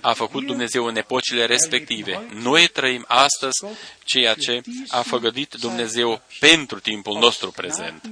a 0.00 0.12
făcut 0.12 0.46
Dumnezeu 0.46 0.84
în 0.84 0.96
epocile 0.96 1.44
respective. 1.44 2.28
Noi 2.34 2.68
trăim 2.68 3.04
astăzi 3.08 3.64
ceea 4.04 4.34
ce 4.34 4.60
a 4.88 5.02
făgădit 5.02 5.54
Dumnezeu 5.60 6.22
pentru 6.40 6.80
timpul 6.80 7.18
nostru 7.18 7.50
prezent. 7.50 8.10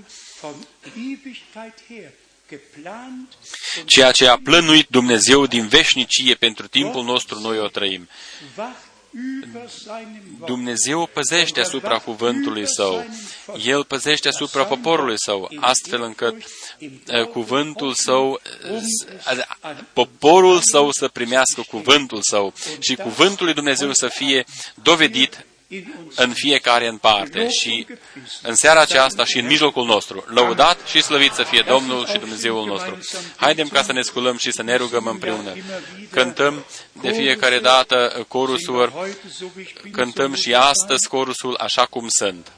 Ceea 3.84 4.10
ce 4.10 4.26
a 4.26 4.38
plănuit 4.38 4.88
Dumnezeu 4.88 5.46
din 5.46 5.68
veșnicie 5.68 6.34
pentru 6.34 6.68
timpul 6.68 7.04
nostru, 7.04 7.38
noi 7.40 7.58
o 7.58 7.68
trăim. 7.68 8.08
Dumnezeu 10.46 11.06
păzește 11.12 11.60
asupra 11.60 11.98
cuvântului 11.98 12.64
său. 12.66 13.04
El 13.64 13.84
păzește 13.84 14.28
asupra 14.28 14.64
poporului 14.64 15.14
său, 15.16 15.50
astfel 15.60 16.02
încât 16.02 16.34
uh, 16.80 17.26
cuvântul 17.26 17.94
său, 17.94 18.40
uh, 18.70 19.44
poporul 19.92 20.60
său 20.60 20.90
să 20.90 21.08
primească 21.08 21.62
cuvântul 21.68 22.20
său 22.22 22.52
și 22.78 22.94
cuvântul 22.94 23.44
lui 23.44 23.54
Dumnezeu 23.54 23.92
să 23.92 24.08
fie 24.08 24.44
dovedit 24.82 25.44
în 26.14 26.32
fiecare 26.32 26.86
în 26.86 26.96
parte 26.96 27.48
și 27.48 27.86
în 28.42 28.54
seara 28.54 28.80
aceasta 28.80 29.24
și 29.24 29.38
în 29.38 29.46
mijlocul 29.46 29.84
nostru. 29.84 30.24
Lăudat 30.26 30.78
și 30.86 31.02
slăvit 31.02 31.32
să 31.32 31.42
fie 31.42 31.64
Domnul 31.68 32.06
și 32.06 32.18
Dumnezeul 32.18 32.66
nostru. 32.66 32.98
Haidem 33.36 33.68
ca 33.68 33.82
să 33.82 33.92
ne 33.92 34.02
sculăm 34.02 34.36
și 34.36 34.50
să 34.50 34.62
ne 34.62 34.76
rugăm 34.76 35.06
împreună. 35.06 35.54
Cântăm 36.10 36.64
de 36.92 37.10
fiecare 37.10 37.58
dată 37.58 38.24
corusul, 38.28 38.92
cântăm 39.92 40.34
și 40.34 40.54
astăzi 40.54 41.08
corusul 41.08 41.56
așa 41.58 41.86
cum 41.86 42.06
sunt. 42.08 42.52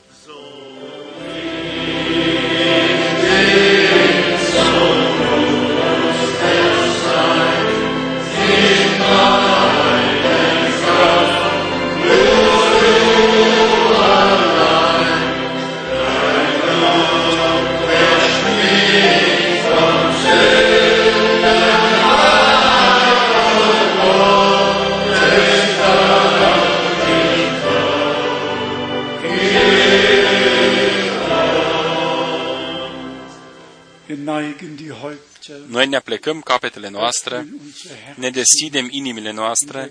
Noi 35.67 35.87
ne 35.87 35.97
aplecăm 35.97 36.41
capetele 36.41 36.89
noastre, 36.89 37.47
ne 38.15 38.31
deschidem 38.31 38.89
inimile 38.91 39.31
noastre 39.31 39.91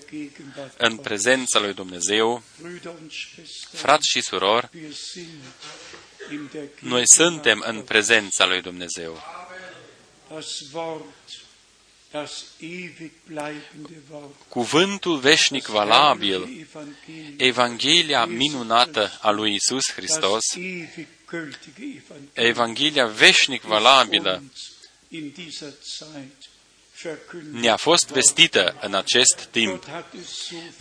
în 0.77 0.97
prezența 0.97 1.59
lui 1.59 1.73
Dumnezeu. 1.73 2.43
Frați 3.71 4.09
și 4.09 4.21
surori, 4.21 4.69
noi 6.79 7.03
suntem 7.05 7.63
în 7.67 7.81
prezența 7.81 8.45
lui 8.45 8.61
Dumnezeu. 8.61 9.23
Cuvântul 14.47 15.17
veșnic 15.17 15.65
valabil, 15.65 16.67
Evanghelia 17.37 18.25
minunată 18.25 19.17
a 19.21 19.29
lui 19.29 19.53
Isus 19.53 19.91
Hristos, 19.91 20.43
Evanghelia 22.33 23.05
veșnic 23.05 23.61
valabilă 23.61 24.43
ne-a 27.51 27.75
fost 27.75 28.07
vestită 28.07 28.77
în 28.81 28.93
acest 28.93 29.47
timp. 29.51 29.85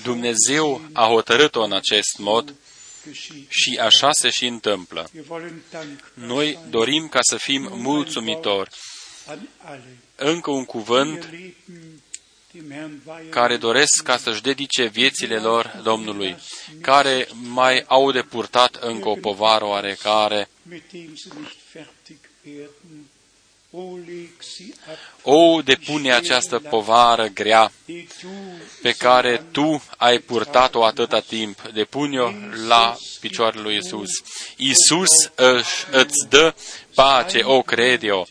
Dumnezeu 0.03 0.81
a 0.93 1.07
hotărât-o 1.07 1.63
în 1.63 1.73
acest 1.73 2.19
mod 2.19 2.55
și 3.49 3.79
așa 3.81 4.13
se 4.13 4.31
și 4.31 4.47
întâmplă. 4.47 5.11
Noi 6.15 6.59
dorim 6.71 7.09
ca 7.09 7.19
să 7.23 7.37
fim 7.37 7.69
mulțumitori. 7.73 8.71
Încă 10.17 10.51
un 10.51 10.65
cuvânt 10.65 11.29
care 13.29 13.57
doresc 13.57 14.03
ca 14.03 14.17
să-și 14.17 14.43
dedice 14.43 14.87
viețile 14.87 15.37
lor 15.37 15.81
Domnului, 15.83 16.37
care 16.81 17.29
mai 17.33 17.85
au 17.87 18.13
de 18.13 18.23
purtat 18.23 18.75
încă 18.75 19.09
o 19.09 19.15
povară 19.15 19.65
oarecare, 19.65 20.49
o, 25.23 25.63
depune 25.63 26.13
această 26.13 26.59
povară 26.59 27.27
grea 27.27 27.73
pe 28.83 28.93
care 28.93 29.45
tu 29.51 29.83
ai 29.97 30.19
purtat-o 30.19 30.85
atâta 30.85 31.21
timp. 31.21 31.69
Depune-o 31.73 32.31
la 32.67 32.97
picioarele 33.21 33.63
lui 33.63 33.77
Isus. 33.77 34.11
Isus 34.57 35.31
îți 35.91 36.29
dă 36.29 36.55
pace, 36.95 37.43
o 37.43 37.63
cred 37.63 38.03
eu. 38.03 38.27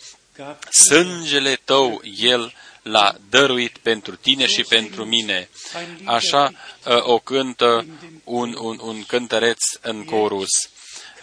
Sângele 0.70 1.60
tău, 1.64 2.02
El 2.18 2.54
l-a 2.82 3.16
dăruit 3.30 3.78
pentru 3.78 4.16
tine 4.16 4.46
și 4.46 4.64
pentru 4.64 5.06
mine. 5.06 5.50
Așa 6.04 6.52
ă, 6.86 7.02
o 7.04 7.20
cântă 7.20 7.86
un, 8.24 8.56
un, 8.60 8.80
un 8.82 9.04
cântăreț 9.04 9.60
în 9.82 10.04
corus. 10.06 10.50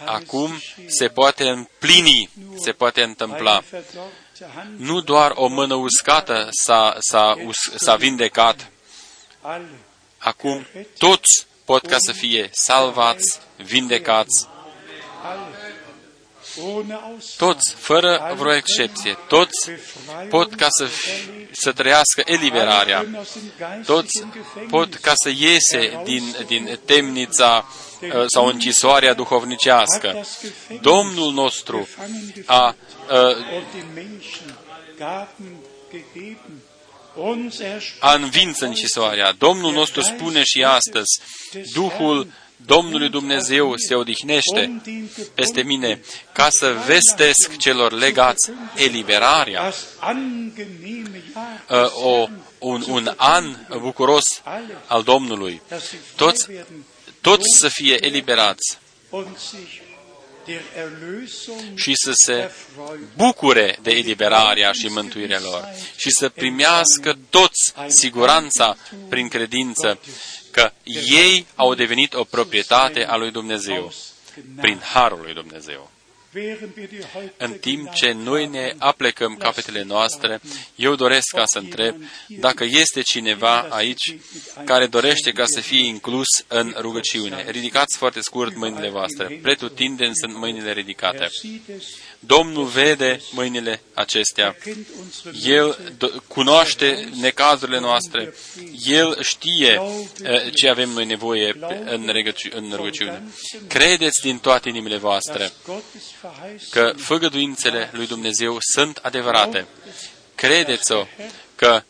Acum 0.05 0.61
se 0.87 1.07
poate 1.07 1.49
împlini, 1.49 2.29
se 2.59 2.71
poate 2.71 3.03
întâmpla. 3.03 3.63
Nu 4.77 5.01
doar 5.01 5.31
o 5.35 5.47
mână 5.47 5.73
uscată 5.73 6.47
s-a, 6.51 6.97
s-a, 6.99 7.35
s-a 7.75 7.95
vindecat. 7.95 8.71
Acum 10.17 10.67
toți 10.97 11.47
pot 11.65 11.85
ca 11.85 11.97
să 11.99 12.11
fie 12.11 12.49
salvați, 12.51 13.39
vindecați. 13.55 14.47
Toți, 17.37 17.73
fără 17.73 18.33
vreo 18.37 18.55
excepție, 18.55 19.17
toți 19.27 19.71
pot 20.29 20.55
ca 20.55 20.67
să, 20.69 20.87
să 21.51 21.71
trăiască 21.71 22.21
eliberarea. 22.25 23.05
Toți 23.85 24.25
pot 24.69 24.95
ca 24.95 25.11
să 25.15 25.29
iese 25.29 26.01
din, 26.03 26.35
din 26.47 26.79
temnița 26.85 27.65
uh, 28.01 28.23
sau 28.27 28.45
închisoarea 28.45 29.13
duhovnicească. 29.13 30.25
Domnul 30.81 31.33
nostru 31.33 31.87
a, 32.45 32.75
a 33.07 33.35
a 37.99 38.13
învins 38.13 38.59
închisoarea. 38.59 39.31
Domnul 39.31 39.73
nostru 39.73 40.01
spune 40.01 40.43
și 40.43 40.63
astăzi, 40.63 41.19
Duhul 41.73 42.27
Domnului 42.65 43.09
Dumnezeu 43.09 43.73
se 43.87 43.95
odihnește 43.95 44.81
peste 45.33 45.61
mine 45.61 46.01
ca 46.31 46.49
să 46.49 46.75
vestesc 46.85 47.57
celor 47.57 47.91
legați 47.91 48.51
eliberarea, 48.75 49.73
uh, 51.69 52.03
o, 52.03 52.27
un, 52.57 52.83
un 52.87 53.13
an 53.15 53.67
bucuros 53.79 54.41
al 54.87 55.03
Domnului. 55.03 55.61
Toți, 56.15 56.47
toți 57.21 57.45
să 57.59 57.67
fie 57.67 58.05
eliberați 58.05 58.77
și 61.75 61.93
să 61.95 62.11
se 62.13 62.51
bucure 63.15 63.77
de 63.81 63.91
eliberarea 63.91 64.71
și 64.71 64.87
mântuirea 64.87 65.39
lor 65.39 65.69
și 65.95 66.09
să 66.09 66.29
primească 66.29 67.17
toți 67.29 67.73
siguranța 67.87 68.77
prin 69.09 69.27
credință 69.27 69.99
că 70.57 70.71
ei 71.09 71.45
au 71.55 71.73
devenit 71.73 72.13
o 72.13 72.23
proprietate 72.23 73.05
a 73.05 73.15
lui 73.15 73.31
Dumnezeu 73.31 73.93
prin 74.61 74.79
harul 74.93 75.21
lui 75.23 75.33
Dumnezeu. 75.33 75.91
În 77.37 77.53
timp 77.53 77.93
ce 77.93 78.11
noi 78.11 78.47
ne 78.47 78.73
aplecăm 78.77 79.35
capetele 79.35 79.83
noastre, 79.83 80.41
eu 80.75 80.95
doresc 80.95 81.35
ca 81.35 81.45
să 81.45 81.57
întreb 81.57 81.95
dacă 82.27 82.63
este 82.63 83.01
cineva 83.01 83.59
aici 83.59 84.15
care 84.65 84.87
dorește 84.87 85.31
ca 85.31 85.45
să 85.45 85.59
fie 85.59 85.85
inclus 85.85 86.27
în 86.47 86.75
rugăciune. 86.77 87.45
Ridicați 87.49 87.97
foarte 87.97 88.21
scurt 88.21 88.55
mâinile 88.55 88.89
voastre. 88.89 89.39
Pretutindeni 89.41 90.15
sunt 90.15 90.35
mâinile 90.35 90.71
ridicate. 90.71 91.29
Domnul 92.27 92.65
vede 92.65 93.21
mâinile 93.31 93.81
acestea. 93.93 94.55
El 95.43 95.77
cunoaște 96.27 97.09
necazurile 97.19 97.79
noastre. 97.79 98.33
El 98.85 99.17
știe 99.21 99.81
eh, 100.23 100.51
ce 100.53 100.69
avem 100.69 100.89
noi 100.89 101.05
nevoie 101.05 101.55
în 102.59 102.75
rugăciune. 102.75 103.23
Credeți 103.67 104.21
din 104.21 104.37
toate 104.37 104.69
inimile 104.69 104.97
voastre 104.97 105.51
că 106.69 106.93
făgăduințele 106.97 107.89
lui 107.93 108.07
Dumnezeu 108.07 108.57
sunt 108.59 108.99
adevărate. 109.01 109.65
Credeți-o 110.35 111.05
că 111.55 111.83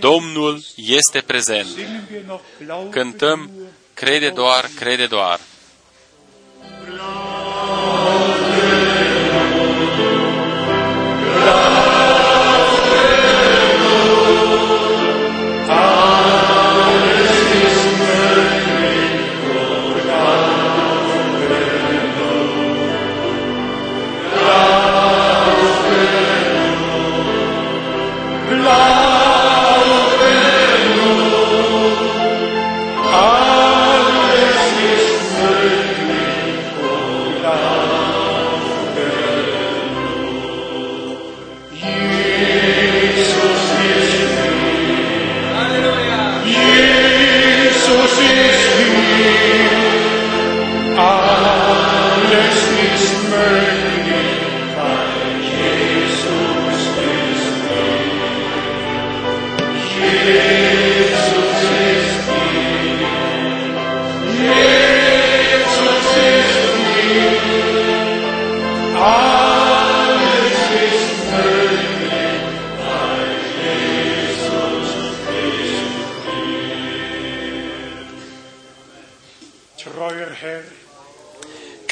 Domnul 0.00 0.62
este 0.76 1.20
prezent. 1.20 1.68
Cântăm, 2.90 3.50
crede 3.94 4.28
doar, 4.28 4.70
crede 4.76 5.06
doar. 5.06 5.40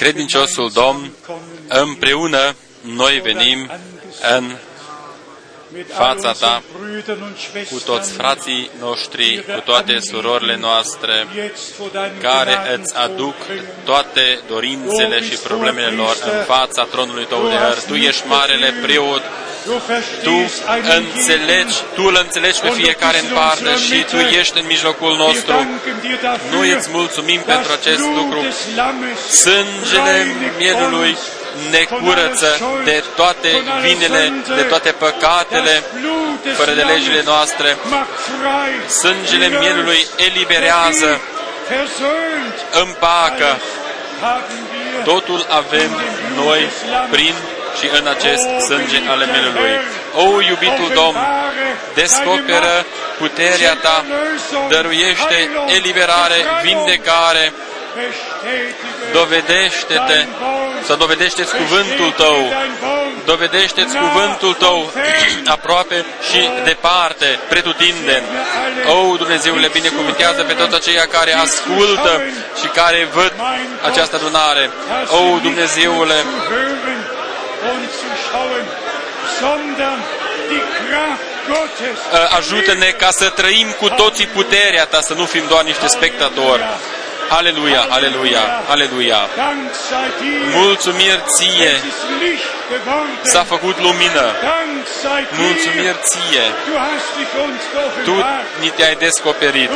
Credinciosul 0.02 0.70
Domn, 0.74 1.12
împreună 1.68 2.54
noi 2.80 3.20
venim 3.20 3.70
în 4.36 4.56
fața 5.88 6.32
ta 6.32 6.62
cu 7.70 7.80
toți 7.84 8.12
frații 8.12 8.70
noștri, 8.80 9.44
cu 9.54 9.60
toate 9.64 9.98
surorile 10.00 10.56
noastre, 10.56 11.26
care 12.20 12.78
îți 12.78 12.96
aduc 12.96 13.34
toate 13.84 14.40
dorințele 14.48 15.22
și 15.22 15.36
problemele 15.36 15.90
lor 15.96 16.16
în 16.24 16.44
fața 16.44 16.84
tronului 16.84 17.24
tău 17.24 17.48
de 17.48 17.54
hăr. 17.54 17.78
Tu 17.86 17.94
ești 17.94 18.26
marele 18.26 18.74
preot 18.82 19.22
tu 20.22 20.50
înțelegi, 20.96 21.76
Tu 21.94 22.02
îl 22.02 22.18
înțelegi 22.20 22.60
pe 22.60 22.68
fiecare 22.68 23.18
în 23.18 23.34
parte 23.34 23.76
și 23.76 24.04
Tu 24.10 24.16
ești 24.16 24.58
în 24.58 24.66
mijlocul 24.66 25.16
nostru. 25.16 25.66
Noi 26.50 26.70
îți 26.70 26.88
mulțumim 26.90 27.40
pentru 27.40 27.72
acest 27.72 28.00
lucru. 28.00 28.44
Sângele 29.28 30.34
mielului 30.58 31.16
ne 31.70 31.84
curăță 31.84 32.60
de 32.84 33.04
toate 33.16 33.48
vinele, 33.80 34.32
de 34.56 34.62
toate 34.62 34.90
păcatele, 34.90 35.82
fără 36.54 36.72
de 36.72 36.82
legile 36.82 37.22
noastre. 37.24 37.76
Sângele 38.88 39.48
mielului 39.58 40.06
eliberează, 40.16 41.20
împacă. 42.72 43.60
Totul 45.04 45.46
avem 45.48 45.90
noi 46.34 46.70
prin 47.10 47.34
și 47.78 47.86
în 47.98 48.06
acest 48.06 48.46
sânge 48.66 49.00
ale 49.08 49.24
melului. 49.24 49.72
O, 50.14 50.40
iubitul 50.40 50.90
Domn, 50.94 51.18
descoperă 51.94 52.86
puterea 53.18 53.74
Ta, 53.74 54.04
dăruiește 54.68 55.50
eliberare, 55.76 56.38
vindecare, 56.62 57.52
dovedește-te, 59.12 60.26
să 60.86 60.94
dovedește 60.94 61.42
cuvântul 61.42 62.10
Tău, 62.10 62.52
Dovedește-ți 63.24 63.96
cuvântul 63.96 64.54
tău 64.54 64.92
aproape 65.56 66.04
și 66.30 66.50
departe, 66.64 67.38
pretutindeni. 67.48 68.26
O, 68.86 69.16
Dumnezeule, 69.16 69.68
binecuvintează 69.72 70.42
pe 70.42 70.52
toți 70.52 70.74
aceia 70.74 71.06
care 71.06 71.32
ascultă 71.34 72.22
și 72.60 72.66
care 72.66 73.08
văd 73.12 73.32
această 73.90 74.16
adunare. 74.16 74.70
O, 75.06 75.38
Dumnezeule, 75.38 76.14
ajută-ne 82.36 82.90
ca 83.02 83.08
să 83.10 83.28
trăim 83.28 83.68
cu 83.80 83.88
toții 83.88 84.26
puterea 84.26 84.84
Ta, 84.84 85.00
să 85.00 85.14
nu 85.14 85.24
fim 85.24 85.44
doar 85.48 85.64
niște 85.64 85.86
spectatori. 85.86 86.62
Aleluia, 87.28 87.86
aleluia, 87.88 88.62
aleluia. 88.68 89.20
Mulțumiri 90.54 91.22
ție. 91.36 91.72
S-a 93.22 93.44
făcut 93.44 93.80
lumină. 93.80 94.26
Mulțumiri 95.38 95.98
ție. 96.02 96.44
Tu 98.04 98.24
ni 98.60 98.68
te-ai 98.68 98.94
descoperit. 98.94 99.70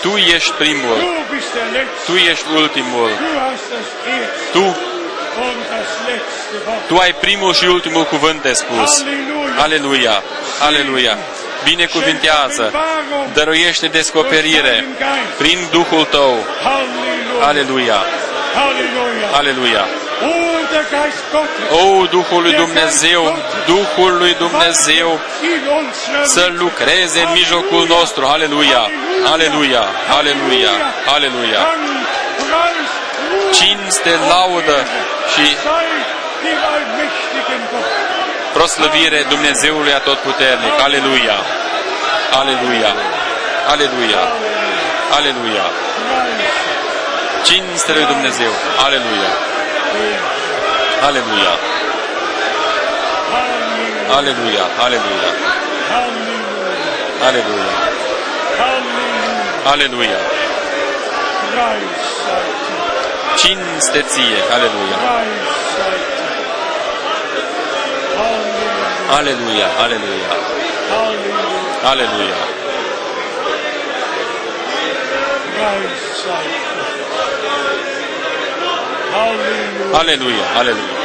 Tu 0.00 0.16
ești 0.16 0.52
primul. 0.52 0.96
Tu 2.06 2.14
ești 2.16 2.44
ultimul. 2.54 3.10
Tu 4.52 4.76
tu 6.86 6.96
ai 6.96 7.14
primul 7.20 7.54
și 7.54 7.64
ultimul 7.64 8.04
cuvânt 8.04 8.42
de 8.42 8.52
spus. 8.52 9.04
Aleluia! 9.58 10.22
Aleluia! 10.60 11.18
Binecuvintează, 11.64 12.72
dăruiește 13.32 13.86
descoperire 13.86 14.84
prin 15.38 15.58
Duhul 15.70 16.04
Tău. 16.04 16.44
Aleluia! 17.40 18.02
Aleluia! 19.32 19.86
O, 21.70 22.06
Duhul 22.06 22.42
lui 22.42 22.52
Dumnezeu, 22.52 23.36
Duhul 23.66 24.16
lui 24.18 24.34
Dumnezeu 24.34 25.20
să 26.24 26.52
lucreze 26.58 27.20
în 27.20 27.32
mijlocul 27.32 27.86
nostru. 27.88 28.24
Aleluia! 28.24 28.90
Aleluia! 29.32 29.84
Aleluia! 30.18 30.70
Aleluia! 31.14 31.66
Cinste, 33.52 34.10
laudă 34.28 34.86
și 35.34 35.56
proslăvire 38.52 39.24
Dumnezeului 39.28 39.92
Atotputernic. 39.92 40.74
Aleluia! 40.86 41.38
Aleluia! 42.40 42.92
Aleluia! 43.72 44.22
Aleluia! 45.16 45.66
Cinste 47.42 47.92
lui 47.92 48.04
Dumnezeu! 48.04 48.52
Aleluia! 48.84 49.32
Aleluia! 51.08 51.54
Aleluia! 54.18 54.64
Aleluia! 54.84 55.30
Aleluia! 57.28 57.72
Aleluia! 59.72 60.18
Cinste 63.38 64.00
ție! 64.12 64.40
Aleluia! 64.54 64.98
Aleluia! 69.18 69.68
Aleluia! 69.84 70.30
Aleluia! 71.90 72.38
Aleluia! 79.92 80.44
Aleluia! 80.58 80.98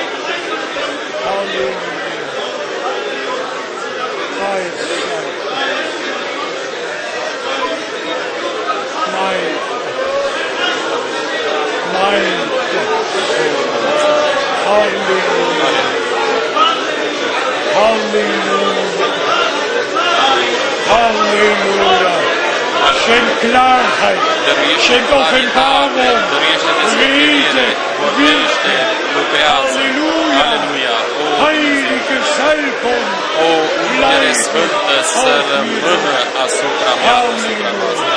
Halleluja. 20.89 22.13
Schenk 23.03 23.29
Klarheit. 23.41 24.21
Schenk 24.83 25.09
Offenbarung. 25.19 26.21
Rede. 26.99 27.67
Wirke. 28.17 28.77
Halleluja. 29.49 30.49
Heilige 31.41 32.19
Salbung. 32.35 33.07
O 33.43 33.49
ungere 33.83 34.31
sfântă 34.43 34.97
să 35.03 35.33
rămână 35.49 36.17
asupra 36.43 36.91
mea, 37.01 37.17
asupra 37.33 37.71
noastră. 37.79 38.11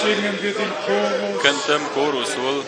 Singen 0.00 0.38
wir 0.42 0.54
den 0.54 0.72
Chorus. 0.86 1.42
Cântăm 1.42 1.80
corusul. 1.94 2.64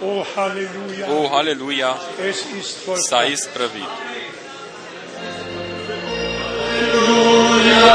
Oh 0.00 0.26
Halleluja. 0.36 1.06
O, 1.10 1.34
aleluia, 1.36 1.96
Es 2.30 2.38
ist 2.58 2.76
s-a 2.76 2.86
vollbracht. 2.86 3.28
isprăvit. 3.32 3.90
Halleluja, 6.70 7.94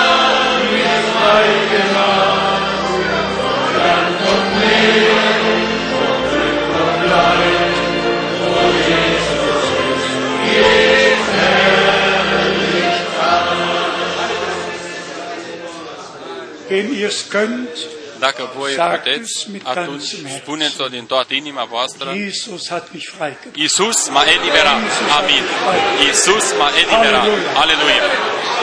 Dacă 18.27 18.43
voi 18.57 18.71
Sagt 18.73 19.03
puteți, 19.03 19.31
es 19.37 19.45
mit 19.55 19.63
atunci 19.73 19.87
ganzem 19.87 20.21
Herzen. 20.23 20.41
spuneți-o 20.41 20.87
din 20.95 21.05
toată 21.11 21.31
inima 21.41 21.63
voastră. 21.75 22.07
Jesus 22.23 22.63
hat 22.73 22.85
mich 22.95 23.07
freigemacht. 23.15 23.55
Iisus 23.63 23.99
m-a 24.13 24.23
eliberat. 24.35 24.81
Amin. 25.19 25.43
Iisus 26.05 26.45
m-a 26.59 26.69
eliberat. 26.81 27.23
Aleluia. 27.23 27.49
Aleluia. 27.63 28.03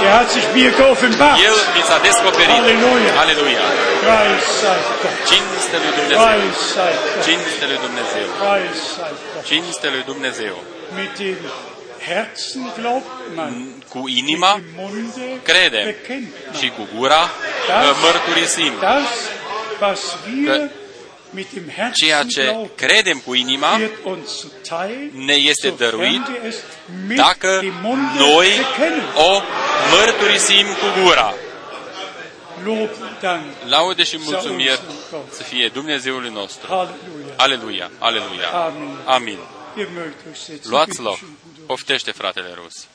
Er 0.06 0.12
hat 0.18 0.28
sich 0.36 0.46
mir 0.56 0.70
geoffenbart. 0.80 1.36
El 1.48 1.56
mi 1.74 1.82
s-a 1.88 1.98
descoperit. 2.08 2.60
Aleluia. 2.64 3.12
Aleluia. 3.24 3.64
Preis 4.04 4.44
sei 4.60 4.80
Gott. 5.02 5.16
Cinste 5.30 5.76
lui 5.82 5.92
Dumnezeu. 5.98 6.18
Preis 6.24 6.58
sei 6.74 6.94
Gott. 7.12 7.24
Cinste 7.28 7.64
lui 7.70 7.78
Dumnezeu. 7.86 8.26
Preis 8.42 8.78
sei 8.96 9.12
Gott. 9.32 9.44
Cinste 9.50 9.86
lui 9.94 10.02
Dumnezeu. 10.10 10.54
Mit 12.08 12.16
dem 12.16 12.16
Herzen 12.16 12.72
glaubt 12.76 13.06
man, 13.36 13.82
Cu 13.88 13.98
mit 13.98 14.16
inima 14.16 14.52
dem 14.54 14.64
Munde 14.76 15.40
crede 15.42 15.82
bekennt 15.84 16.28
man. 16.50 16.60
și 16.60 16.68
cu 16.76 16.88
gura 16.96 17.22
uh, 17.22 17.98
mărturisim. 18.02 18.72
Das, 18.80 19.08
was 19.80 20.16
wir 20.26 20.70
mit 21.30 21.50
dem 21.52 21.64
Ceea 21.92 22.16
Herzen 22.16 22.28
ce 22.28 22.42
glauben, 22.50 22.70
credem 22.74 23.18
cu 23.18 23.34
inima 23.34 23.76
wird 23.76 23.92
uns 24.04 24.40
zuteil, 24.40 25.10
ne 25.12 25.32
este 25.34 25.68
sofern 25.68 25.76
dăruit 25.90 26.26
wir 26.28 26.40
es 26.44 26.56
mit 27.06 27.16
dacă 27.16 27.58
dem 27.60 27.74
Munde 27.82 28.18
noi 28.18 28.46
bekennen. 28.56 29.02
o 29.16 29.40
mărturisim 29.90 30.66
cu 30.66 31.02
gura. 31.02 31.34
Lob, 32.64 32.88
Dank. 33.20 33.42
Laude 33.68 34.02
și 34.02 34.18
mulțumiri 34.24 34.80
să 35.30 35.42
fie 35.42 35.70
Dumnezeului 35.72 36.30
nostru. 36.30 36.66
Halleluja. 36.68 37.34
Aleluia, 37.36 37.90
aleluia. 37.98 38.48
Amin. 38.48 38.96
Amin. 39.04 39.38
Ihr 39.76 39.86
mögt 39.86 40.26
euch 40.26 40.36
setzen. 40.38 40.70
Luați 40.70 40.88
Bitte 40.88 41.02
loc. 41.02 41.18
Schön, 41.68 41.76
Bruder. 41.76 41.76
Poftește, 41.76 42.10
fratele 42.10 42.54
Rus. 42.54 42.86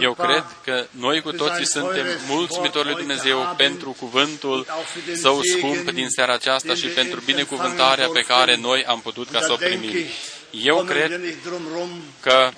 Eu 0.00 0.14
cred 0.14 0.44
că 0.64 0.86
noi 0.90 1.20
cu 1.20 1.32
toții 1.32 1.66
suntem 1.66 2.06
mulțumitori 2.28 2.86
lui 2.86 2.94
Dumnezeu 2.94 3.54
pentru 3.56 3.90
cuvântul 3.98 4.66
său 5.14 5.42
scump 5.42 5.90
din 5.90 6.08
seara 6.08 6.32
aceasta 6.32 6.74
și 6.74 6.86
pentru 6.86 7.20
binecuvântarea 7.20 8.08
pe 8.08 8.20
care 8.20 8.56
noi 8.56 8.84
am 8.84 9.00
putut 9.00 9.30
ca 9.30 9.40
să 9.40 9.52
o 9.52 9.56
primim. 9.56 9.92
Eu 10.62 10.84
cred 10.84 11.20
că 12.20 12.50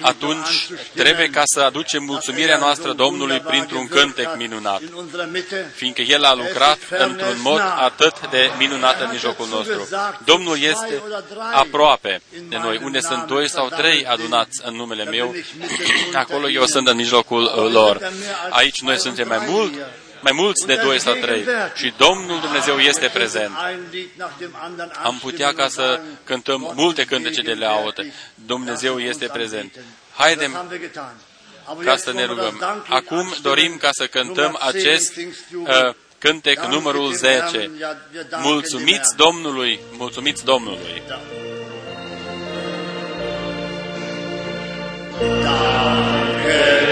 atunci 0.00 0.68
trebuie 0.94 1.30
ca 1.30 1.42
să 1.44 1.60
aducem 1.60 2.02
mulțumirea 2.02 2.58
noastră 2.58 2.92
Domnului 2.92 3.40
printr-un 3.40 3.88
cântec 3.88 4.36
minunat, 4.36 4.82
fiindcă 5.74 6.02
El 6.02 6.24
a 6.24 6.34
lucrat 6.34 6.78
într-un 6.90 7.36
mod 7.42 7.60
atât 7.76 8.30
de 8.30 8.50
minunat 8.58 9.00
în 9.00 9.08
mijlocul 9.10 9.48
nostru. 9.48 9.88
Domnul 10.24 10.58
este 10.60 11.02
aproape 11.52 12.22
de 12.48 12.56
noi. 12.56 12.80
Unde 12.82 13.00
sunt 13.00 13.26
doi 13.26 13.48
sau 13.48 13.68
trei 13.68 14.06
adunați 14.06 14.60
în 14.64 14.74
numele 14.74 15.04
meu, 15.04 15.34
acolo 16.12 16.50
eu 16.50 16.64
sunt 16.66 16.88
în 16.88 16.96
mijlocul 16.96 17.68
lor. 17.72 18.12
Aici 18.50 18.80
noi 18.80 18.98
suntem 18.98 19.28
mai 19.28 19.44
mult 19.48 19.72
mai 20.20 20.32
mulți 20.34 20.66
de 20.66 20.80
doi 20.82 21.00
sau 21.00 21.14
trei 21.14 21.44
și 21.74 21.92
Domnul 21.96 22.40
Dumnezeu 22.40 22.78
este 22.78 23.10
prezent. 23.14 23.52
Am 25.02 25.18
putea 25.22 25.52
ca 25.52 25.68
să 25.68 26.00
cântăm 26.24 26.72
multe 26.74 27.04
cântece 27.04 27.40
de 27.40 27.54
laudă. 27.54 28.06
Dumnezeu 28.34 28.98
este 28.98 29.26
prezent. 29.26 29.78
Haidem 30.14 30.68
ca 31.84 31.96
să 31.96 32.12
ne 32.12 32.24
rugăm. 32.24 32.84
Acum 32.88 33.34
dorim 33.42 33.76
ca 33.76 33.88
să 33.92 34.06
cântăm 34.06 34.58
acest 34.60 35.16
uh, 35.16 35.94
cântec 36.18 36.64
numărul 36.64 37.12
10. 37.12 37.70
Mulțumiți 38.42 39.16
Domnului, 39.16 39.80
mulțumiți 39.96 40.44
Domnului. 40.44 41.02
Danke, 45.42 46.87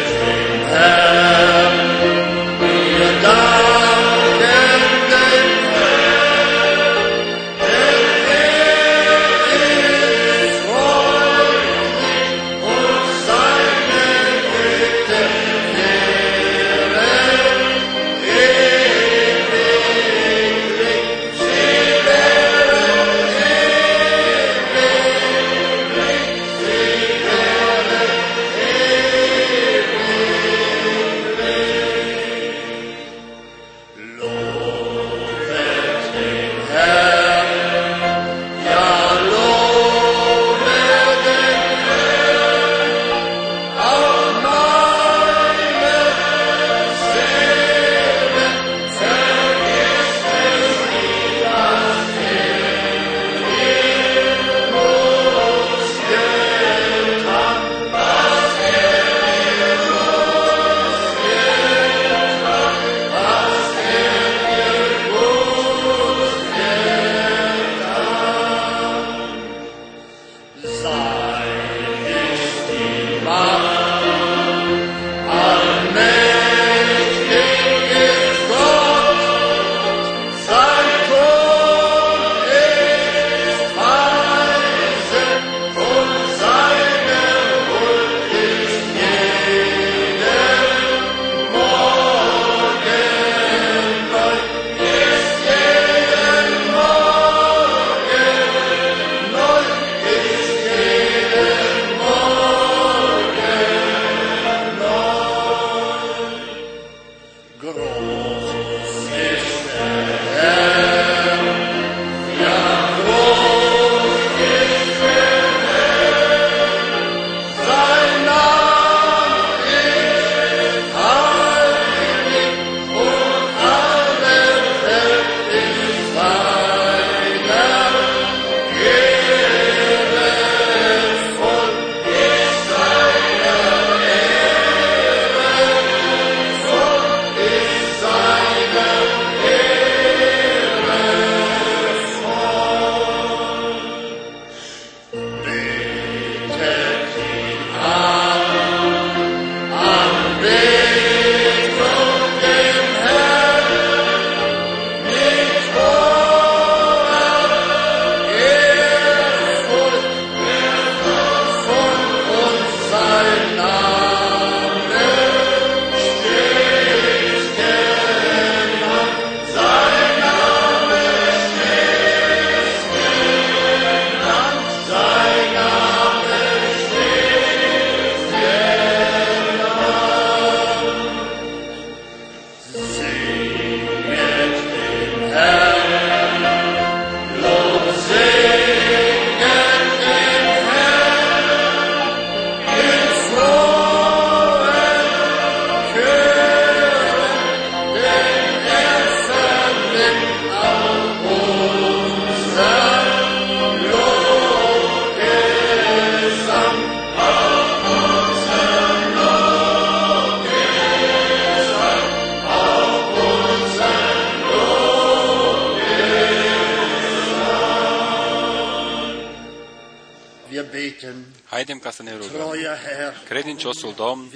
credinciosul 223.57 223.95
Domn, 223.97 224.31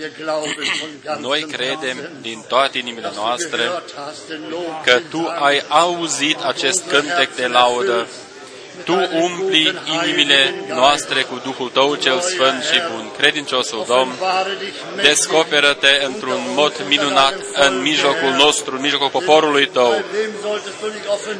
noi 1.21 1.41
credem 1.41 2.11
din 2.21 2.45
toate 2.49 2.79
inimile 2.79 3.13
noastre 3.15 3.71
că 4.85 5.01
Tu 5.11 5.27
ai 5.39 5.63
auzit 5.69 6.41
acest 6.43 6.89
cântec 6.89 7.35
de 7.35 7.47
laudă 7.47 8.07
Tu 8.85 8.93
umpli 9.13 9.81
inimile 10.03 10.55
noastre 10.75 11.23
cu 11.23 11.41
Duhul 11.45 11.69
Tău 11.69 11.95
cel 11.95 12.21
Sfânt 12.21 12.63
și 12.73 12.81
Bun. 12.91 13.11
Credinciosul 13.19 13.85
Domn, 13.89 14.13
descoperă-te 15.03 16.03
într-un 16.05 16.41
mod 16.55 16.73
minunat 16.89 17.35
în 17.55 17.81
mijlocul 17.83 18.33
nostru, 18.37 18.75
în 18.75 18.81
mijlocul 18.81 19.09
poporului 19.09 19.67
Tău. 19.67 20.03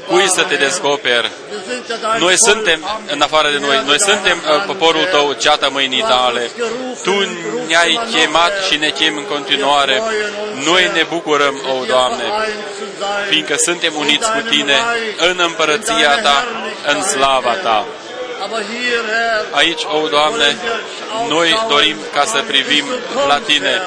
Cui 0.07 0.28
să 0.28 0.43
te 0.43 0.55
descoperi? 0.55 1.31
Noi 2.19 2.35
suntem, 2.36 2.81
în 3.12 3.20
afară 3.20 3.51
de 3.51 3.59
noi, 3.59 3.82
noi 3.86 4.01
suntem 4.01 4.39
uh, 4.39 4.65
poporul 4.66 5.05
Tău, 5.11 5.32
ceata 5.32 5.69
mâinii 5.69 6.02
tale. 6.02 6.51
Tu 7.02 7.15
ne-ai 7.66 8.01
chemat 8.12 8.52
și 8.70 8.77
ne 8.77 8.89
chem 8.89 9.16
în 9.16 9.24
continuare. 9.24 10.02
Noi 10.65 10.90
ne 10.94 11.07
bucurăm, 11.09 11.55
o 11.81 11.85
Doamne, 11.85 12.24
fiindcă 13.28 13.55
suntem 13.59 13.93
uniți 13.97 14.31
cu 14.31 14.40
Tine 14.51 14.77
în 15.28 15.40
împărăția 15.44 16.20
Ta, 16.23 16.47
în 16.86 17.02
slava 17.20 17.55
Ta. 17.62 17.86
Aici, 19.51 19.82
o 19.84 20.09
Doamne, 20.09 20.56
noi 21.28 21.66
dorim 21.68 21.97
ca 22.12 22.24
să 22.24 22.42
privim 22.47 22.84
la 23.28 23.38
Tine 23.38 23.82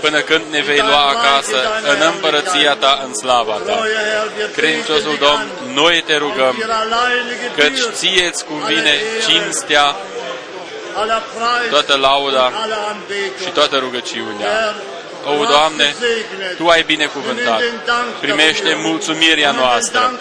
până 0.00 0.20
când 0.20 0.42
ne 0.50 0.60
vei 0.60 0.78
lua 0.78 1.04
acasă 1.08 1.56
în 1.82 2.06
împărăția 2.14 2.74
Ta, 2.74 3.02
în 3.06 3.14
slava 3.14 3.60
Ta. 3.66 3.78
Credinciosul 4.56 5.16
Domn, 5.18 5.48
noi 5.74 6.02
te 6.06 6.16
rugăm, 6.16 6.64
căci 7.56 7.80
ție 7.92 8.26
îți 8.26 8.44
cuvine 8.44 8.94
cinstea, 9.26 9.96
toată 11.70 11.96
lauda 11.96 12.52
și 13.42 13.48
toată 13.48 13.76
rugăciunea. 13.76 14.74
O, 15.24 15.44
Doamne, 15.44 15.94
Tu 16.56 16.68
ai 16.68 16.82
binecuvântat. 16.82 17.60
Primește 18.20 18.76
mulțumirea 18.82 19.50
noastră. 19.50 20.18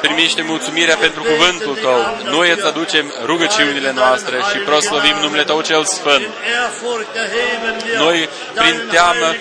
Primește 0.00 0.42
mulțumirea 0.42 0.96
pentru 0.96 1.22
cuvântul 1.22 1.78
Tău. 1.82 2.18
Noi 2.30 2.50
îți 2.50 2.66
aducem 2.66 3.12
rugăciunile 3.24 3.92
noastre 3.92 4.36
și 4.50 4.58
proslăvim 4.58 5.16
numele 5.20 5.44
Tău 5.44 5.60
cel 5.60 5.84
Sfânt. 5.84 6.26
Noi, 7.98 8.28
prin 8.54 8.88
teamă 8.90 9.34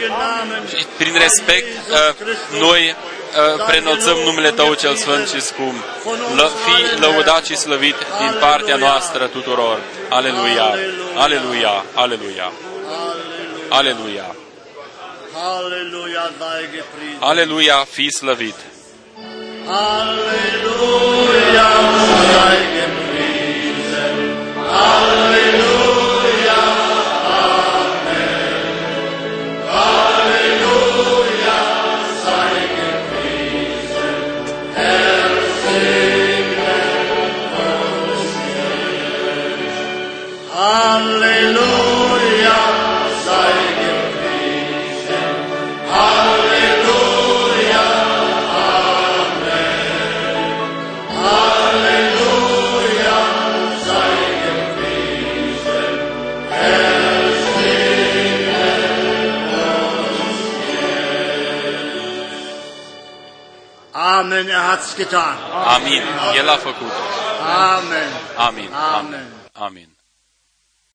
și 0.77 0.85
prin 0.97 1.13
respect, 1.17 1.67
uh, 1.89 2.59
noi 2.59 2.95
uh, 2.95 3.65
prenoțăm 3.67 4.17
numele 4.17 4.51
Tău 4.51 4.73
cel 4.73 4.95
Sfânt 4.95 5.27
și 5.27 5.41
scump. 5.41 5.84
Fii 6.65 6.99
lăudat 6.99 7.45
și 7.45 7.55
slăvit 7.55 7.95
din 8.19 8.38
partea 8.39 8.76
noastră 8.76 9.26
tuturor. 9.26 9.80
Aleluia! 10.09 10.63
Aleluia! 10.63 11.13
Aleluia! 11.15 11.84
Aleluia! 11.93 12.51
Aleluia, 17.20 17.86
fi 17.90 18.12
slăvit! 18.12 18.56
Aleluia, 19.68 21.70
sei 22.32 22.62
gepriesen. 22.76 24.18
Aleluia, 24.72 25.85
Amen, 64.26 64.49
er 64.49 64.60
hat's 64.60 64.95
getan. 64.95 65.38
Amin. 65.52 66.02
El 66.35 66.49
a 66.49 66.57
făcut. 66.57 66.91
Amen. 67.41 68.10
Amin. 68.38 68.73
Amin. 68.73 68.73
Amen. 68.73 69.27
Amin. 69.53 69.94